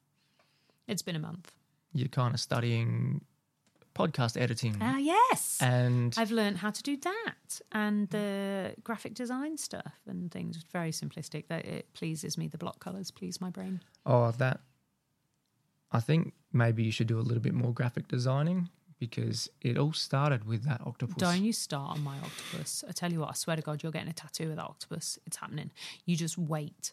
It's 0.87 1.03
been 1.03 1.16
a 1.16 1.20
month. 1.20 1.53
You're 1.93 2.09
kind 2.09 2.35
of 2.35 2.41
studying 2.41 3.24
podcast 3.95 4.37
editing, 4.41 4.76
Ah, 4.80 4.97
yes. 4.99 5.59
and 5.62 6.12
I've 6.16 6.32
learned 6.32 6.59
how 6.59 6.70
to 6.70 6.82
do 6.82 6.97
that 6.97 7.61
and 7.70 8.09
the 8.11 8.74
graphic 8.82 9.14
design 9.14 9.57
stuff 9.57 9.95
and 10.09 10.32
things. 10.32 10.64
Very 10.72 10.91
simplistic. 10.91 11.47
That 11.47 11.64
it 11.64 11.95
pleases 11.95 12.37
me. 12.37 12.49
The 12.49 12.59
block 12.59 12.80
colors 12.80 13.11
please 13.12 13.41
my 13.41 13.51
brain. 13.51 13.80
oh, 14.05 14.30
that. 14.32 14.61
I 15.93 16.01
think 16.01 16.32
maybe 16.53 16.82
you 16.82 16.91
should 16.91 17.07
do 17.07 17.20
a 17.20 17.22
little 17.22 17.43
bit 17.43 17.55
more 17.55 17.72
graphic 17.72 18.09
designing 18.09 18.68
because 18.99 19.49
it 19.61 19.78
all 19.78 19.93
started 19.93 20.45
with 20.45 20.64
that 20.64 20.80
octopus. 20.85 21.14
Don't 21.18 21.45
you 21.45 21.53
start 21.53 21.91
on 21.97 22.03
my 22.03 22.16
octopus. 22.18 22.82
I 22.89 22.91
tell 22.93 23.12
you 23.12 23.20
what, 23.20 23.28
I 23.30 23.35
swear 23.35 23.55
to 23.55 23.62
God, 23.62 23.85
you're 23.85 23.93
getting 23.93 24.09
a 24.09 24.12
tattoo 24.12 24.51
of 24.51 24.57
that 24.57 24.64
octopus. 24.64 25.20
It's 25.24 25.37
happening. 25.37 25.70
You 26.05 26.16
just 26.16 26.37
wait. 26.37 26.93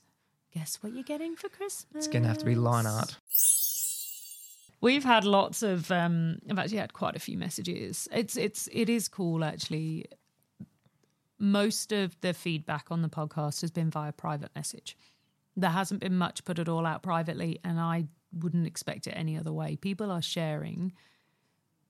Guess 0.53 0.77
what 0.81 0.93
you're 0.93 1.01
getting 1.03 1.35
for 1.35 1.49
Christmas? 1.49 2.05
It's 2.05 2.07
going 2.07 2.21
to 2.21 2.27
have 2.29 2.37
to 2.39 2.45
be 2.45 2.53
line 2.53 2.85
art. 2.85 3.17
We've 4.81 5.03
had 5.03 5.23
lots 5.23 5.61
of 5.61 5.91
um 5.91 6.39
I've 6.49 6.57
actually 6.57 6.79
had 6.79 6.93
quite 6.93 7.15
a 7.15 7.19
few 7.19 7.37
messages. 7.37 8.07
It's 8.11 8.35
it's 8.35 8.67
it 8.71 8.89
is 8.89 9.07
cool 9.07 9.43
actually. 9.43 10.05
Most 11.37 11.91
of 11.91 12.19
the 12.21 12.33
feedback 12.33 12.87
on 12.91 13.01
the 13.01 13.09
podcast 13.09 13.61
has 13.61 13.71
been 13.71 13.89
via 13.89 14.11
private 14.11 14.51
message. 14.55 14.97
There 15.55 15.69
hasn't 15.69 16.01
been 16.01 16.17
much 16.17 16.43
put 16.45 16.59
it 16.59 16.69
all 16.69 16.85
out 16.85 17.03
privately 17.03 17.59
and 17.63 17.79
I 17.79 18.05
wouldn't 18.33 18.67
expect 18.67 19.07
it 19.07 19.11
any 19.11 19.37
other 19.37 19.51
way. 19.51 19.75
People 19.75 20.11
are 20.11 20.21
sharing 20.21 20.93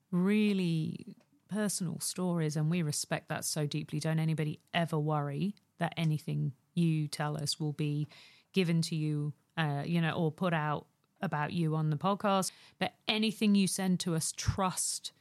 really 0.09 1.15
personal 1.49 1.99
stories 1.99 2.55
and 2.55 2.69
we 2.69 2.81
respect 2.81 3.29
that 3.29 3.45
so 3.45 3.65
deeply. 3.65 3.99
Don't 3.99 4.19
anybody 4.19 4.59
ever 4.73 4.97
worry 4.97 5.55
that 5.79 5.93
anything 5.97 6.53
you 6.73 7.07
tell 7.07 7.37
us 7.37 7.59
will 7.59 7.73
be 7.73 8.07
given 8.53 8.81
to 8.83 8.95
you, 8.95 9.33
uh, 9.57 9.83
you 9.85 10.01
know, 10.01 10.11
or 10.11 10.31
put 10.31 10.53
out 10.53 10.87
about 11.21 11.53
you 11.53 11.75
on 11.75 11.89
the 11.89 11.97
podcast. 11.97 12.51
But 12.79 12.93
anything 13.07 13.55
you 13.55 13.67
send 13.67 13.99
to 14.01 14.15
us, 14.15 14.33
trust 14.35 15.11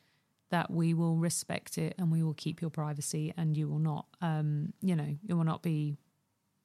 that 0.50 0.70
we 0.70 0.94
will 0.94 1.16
respect 1.16 1.78
it 1.78 1.94
and 1.98 2.10
we 2.10 2.22
will 2.22 2.34
keep 2.34 2.60
your 2.60 2.70
privacy 2.70 3.32
and 3.36 3.56
you 3.56 3.68
will 3.68 3.78
not, 3.78 4.06
um, 4.20 4.72
you 4.82 4.96
know, 4.96 5.16
you 5.22 5.36
will 5.36 5.44
not 5.44 5.62
be 5.62 5.96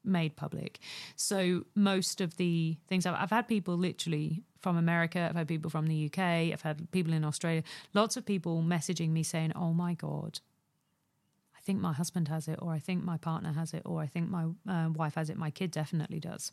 made 0.04 0.36
public. 0.36 0.80
So 1.16 1.66
most 1.76 2.22
of 2.22 2.38
the 2.38 2.78
things 2.88 3.06
I've, 3.06 3.16
I've 3.16 3.30
had 3.30 3.48
people 3.48 3.76
literally 3.76 4.44
from 4.62 4.78
America, 4.78 5.28
I've 5.30 5.36
had 5.36 5.48
people 5.48 5.70
from 5.70 5.88
the 5.88 6.06
UK, 6.06 6.20
I've 6.20 6.62
had 6.62 6.92
people 6.92 7.14
in 7.14 7.24
Australia, 7.24 7.64
lots 7.94 8.18
of 8.18 8.26
people 8.26 8.64
messaging 8.64 9.10
me 9.12 9.24
saying, 9.24 9.52
"Oh 9.56 9.74
my 9.74 9.94
god, 9.94 10.40
I 11.56 11.62
think 11.62 11.80
my 11.80 11.94
husband 11.94 12.28
has 12.30 12.48
it, 12.48 12.60
or 12.62 12.72
I 12.72 12.80
think 12.80 13.04
my 13.04 13.18
partner 13.18 13.54
has 13.54 13.74
it, 13.74 13.84
or 13.86 14.02
I 14.02 14.08
think 14.08 14.30
my 14.30 14.46
uh, 14.68 14.90
wife 14.90 15.16
has 15.16 15.30
it. 15.30 15.38
My 15.38 15.52
kid 15.52 15.72
definitely 15.72 16.20
does. 16.20 16.52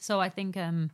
So 0.00 0.20
I 0.20 0.28
think 0.28 0.56
um, 0.56 0.90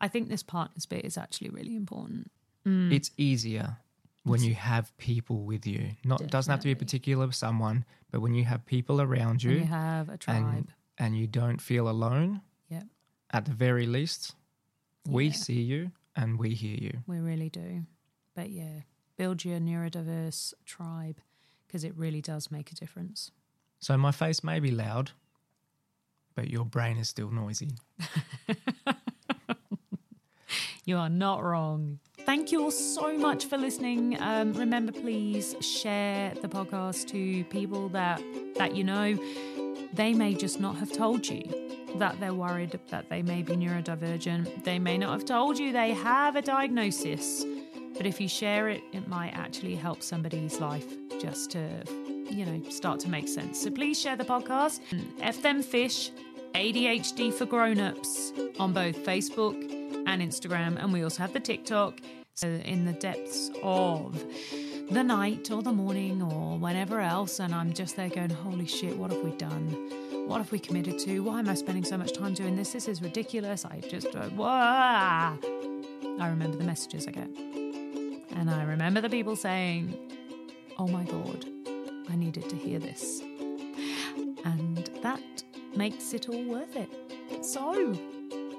I 0.00 0.08
think 0.08 0.28
this 0.28 0.42
partners 0.42 0.86
bit 0.86 1.04
is 1.04 1.16
actually 1.18 1.50
really 1.50 1.74
important. 1.76 2.30
Mm. 2.66 2.92
It's 2.92 3.10
easier 3.16 3.76
when 4.24 4.42
you 4.42 4.54
have 4.54 4.96
people 4.98 5.44
with 5.44 5.66
you. 5.66 5.92
Not 6.04 6.26
doesn't 6.28 6.50
have 6.50 6.60
to 6.60 6.64
be 6.64 6.72
a 6.72 6.74
Definitely. 6.74 6.86
particular 6.86 7.32
someone, 7.32 7.84
but 8.10 8.20
when 8.20 8.34
you 8.34 8.44
have 8.44 8.64
people 8.66 9.00
around 9.00 9.42
When 9.42 9.54
you 9.54 9.58
you 9.60 9.66
have 9.66 10.08
a 10.08 10.16
tribe. 10.16 10.36
and 10.44 10.72
and 10.98 11.16
you 11.16 11.26
don't 11.26 11.60
feel 11.60 11.88
alone, 11.88 12.42
Yep. 12.68 12.84
at 13.30 13.44
the 13.44 13.52
very 13.52 13.86
least, 13.86 14.34
we 15.06 15.30
see 15.30 15.60
you 15.62 15.92
and 16.16 16.38
we 16.38 16.54
hear 16.54 16.76
you. 16.76 17.02
We 17.06 17.18
really 17.20 17.48
do. 17.48 17.86
But 18.34 18.50
yeah, 18.50 18.82
build 19.16 19.44
your 19.44 19.58
neurodiverse 19.60 20.52
tribe 20.66 21.20
because 21.66 21.84
it 21.84 21.94
really 21.96 22.20
does 22.20 22.50
make 22.50 22.70
a 22.72 22.74
difference. 22.74 23.30
So 23.80 23.96
my 23.96 24.10
face 24.12 24.42
may 24.44 24.58
be 24.60 24.70
loud, 24.72 25.12
but 26.34 26.50
your 26.50 26.64
brain 26.64 26.96
is 26.98 27.08
still 27.08 27.30
noisy. 27.30 27.70
You 30.88 30.96
are 30.96 31.10
not 31.10 31.44
wrong. 31.44 31.98
Thank 32.20 32.50
you 32.50 32.62
all 32.62 32.70
so 32.70 33.18
much 33.18 33.44
for 33.44 33.58
listening. 33.58 34.16
Um, 34.22 34.54
remember, 34.54 34.90
please 34.90 35.54
share 35.60 36.32
the 36.40 36.48
podcast 36.48 37.08
to 37.08 37.44
people 37.50 37.90
that 37.90 38.22
that 38.56 38.74
you 38.74 38.84
know. 38.84 39.18
They 39.92 40.14
may 40.14 40.32
just 40.32 40.60
not 40.60 40.76
have 40.76 40.90
told 40.90 41.28
you 41.28 41.42
that 41.96 42.18
they're 42.20 42.32
worried 42.32 42.80
that 42.88 43.10
they 43.10 43.20
may 43.20 43.42
be 43.42 43.54
neurodivergent. 43.54 44.64
They 44.64 44.78
may 44.78 44.96
not 44.96 45.12
have 45.12 45.26
told 45.26 45.58
you 45.58 45.72
they 45.72 45.92
have 45.92 46.36
a 46.36 46.42
diagnosis. 46.42 47.44
But 47.98 48.06
if 48.06 48.18
you 48.18 48.26
share 48.26 48.70
it, 48.70 48.80
it 48.94 49.06
might 49.08 49.32
actually 49.34 49.74
help 49.74 50.02
somebody's 50.02 50.58
life 50.58 50.86
just 51.20 51.50
to, 51.50 51.68
you 52.30 52.46
know, 52.46 52.62
start 52.70 52.98
to 53.00 53.10
make 53.10 53.28
sense. 53.28 53.60
So 53.60 53.70
please 53.70 54.00
share 54.00 54.16
the 54.16 54.24
podcast. 54.24 54.80
F 55.20 55.42
them 55.42 55.60
fish, 55.62 56.12
ADHD 56.54 57.30
for 57.34 57.44
grown-ups 57.44 58.32
on 58.58 58.72
both 58.72 58.96
Facebook 59.04 59.77
and 60.08 60.22
Instagram, 60.22 60.82
and 60.82 60.92
we 60.92 61.02
also 61.02 61.20
have 61.22 61.32
the 61.34 61.40
TikTok. 61.40 62.00
So 62.34 62.48
in 62.48 62.84
the 62.84 62.92
depths 62.92 63.50
of 63.62 64.24
the 64.90 65.02
night 65.02 65.50
or 65.50 65.62
the 65.62 65.72
morning 65.72 66.22
or 66.22 66.56
whenever 66.58 67.00
else, 67.00 67.40
and 67.40 67.54
I'm 67.54 67.72
just 67.74 67.96
there 67.96 68.08
going, 68.08 68.30
"Holy 68.30 68.66
shit, 68.66 68.96
what 68.96 69.10
have 69.12 69.22
we 69.22 69.32
done? 69.32 69.66
What 70.26 70.38
have 70.38 70.50
we 70.50 70.58
committed 70.58 70.98
to? 71.00 71.20
Why 71.20 71.40
am 71.40 71.48
I 71.48 71.54
spending 71.54 71.84
so 71.84 71.98
much 71.98 72.12
time 72.14 72.32
doing 72.32 72.56
this? 72.56 72.72
This 72.72 72.88
is 72.88 73.02
ridiculous." 73.02 73.64
I 73.64 73.80
just, 73.80 74.14
wah. 74.34 75.36
I 76.20 76.28
remember 76.28 76.56
the 76.56 76.64
messages 76.64 77.06
I 77.06 77.10
get, 77.10 77.28
and 78.30 78.50
I 78.50 78.62
remember 78.64 79.00
the 79.02 79.10
people 79.10 79.36
saying, 79.36 79.94
"Oh 80.78 80.88
my 80.88 81.04
god, 81.04 81.44
I 82.08 82.16
needed 82.16 82.48
to 82.48 82.56
hear 82.56 82.78
this," 82.78 83.20
and 84.44 84.90
that 85.02 85.44
makes 85.76 86.14
it 86.14 86.28
all 86.28 86.44
worth 86.44 86.76
it. 86.76 86.90
So, 87.44 87.94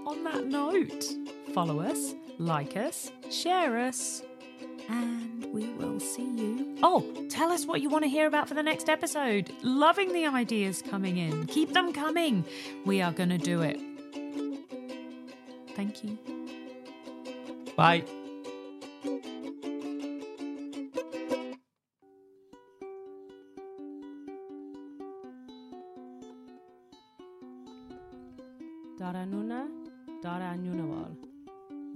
on 0.06 0.24
that 0.26 0.46
note, 0.48 1.16
follow 1.50 1.80
us, 1.82 2.16
like 2.38 2.76
us, 2.78 3.12
share 3.30 3.78
us, 3.80 4.22
and 4.90 5.46
we 5.54 5.68
will 5.74 6.00
see 6.00 6.24
you. 6.24 6.78
Oh, 6.82 7.26
tell 7.30 7.52
us 7.52 7.66
what 7.66 7.82
you 7.82 7.90
want 7.90 8.04
to 8.04 8.10
hear 8.10 8.28
about 8.28 8.48
for 8.48 8.54
the 8.54 8.64
next 8.64 8.90
episode. 8.90 9.52
Loving 9.62 10.14
the 10.14 10.26
ideas 10.28 10.82
coming 10.82 11.18
in. 11.18 11.46
Keep 11.48 11.74
them 11.74 11.94
coming. 11.94 12.46
We 12.86 13.02
are 13.02 13.12
going 13.12 13.30
to 13.30 13.38
do 13.38 13.62
it. 13.62 13.80
Thank 15.76 16.04
you. 16.04 16.18
Bye. 17.76 18.04
Daranuna, 29.00 29.68
Dara 30.22 30.58
Nunawal, 30.58 31.16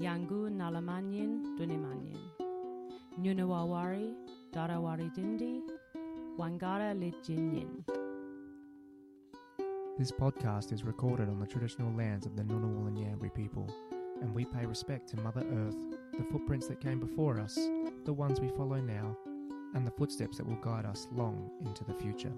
Yangu 0.01 0.49
Nalamanyin, 0.49 1.55
Dunimanyin, 1.55 2.17
Nunawawari, 3.21 4.11
Darawari 4.51 5.13
Dindi, 5.15 5.61
Wangara 6.37 6.93
Lijinyin. 6.97 7.85
This 9.99 10.11
podcast 10.11 10.73
is 10.73 10.83
recorded 10.83 11.29
on 11.29 11.39
the 11.39 11.45
traditional 11.45 11.93
lands 11.93 12.25
of 12.25 12.35
the 12.35 12.41
Ngunnawal 12.41 12.87
and 12.87 12.97
Ngambri 12.97 13.31
people, 13.35 13.69
and 14.19 14.33
we 14.33 14.45
pay 14.45 14.65
respect 14.65 15.09
to 15.09 15.21
Mother 15.21 15.45
Earth, 15.53 15.77
the 16.17 16.23
footprints 16.31 16.67
that 16.69 16.81
came 16.81 16.99
before 16.99 17.39
us, 17.39 17.55
the 18.03 18.13
ones 18.13 18.39
we 18.41 18.49
follow 18.49 18.81
now, 18.81 19.15
and 19.75 19.85
the 19.85 19.91
footsteps 19.91 20.37
that 20.37 20.47
will 20.47 20.55
guide 20.55 20.87
us 20.87 21.07
long 21.13 21.51
into 21.63 21.83
the 21.83 21.93
future. 21.93 22.33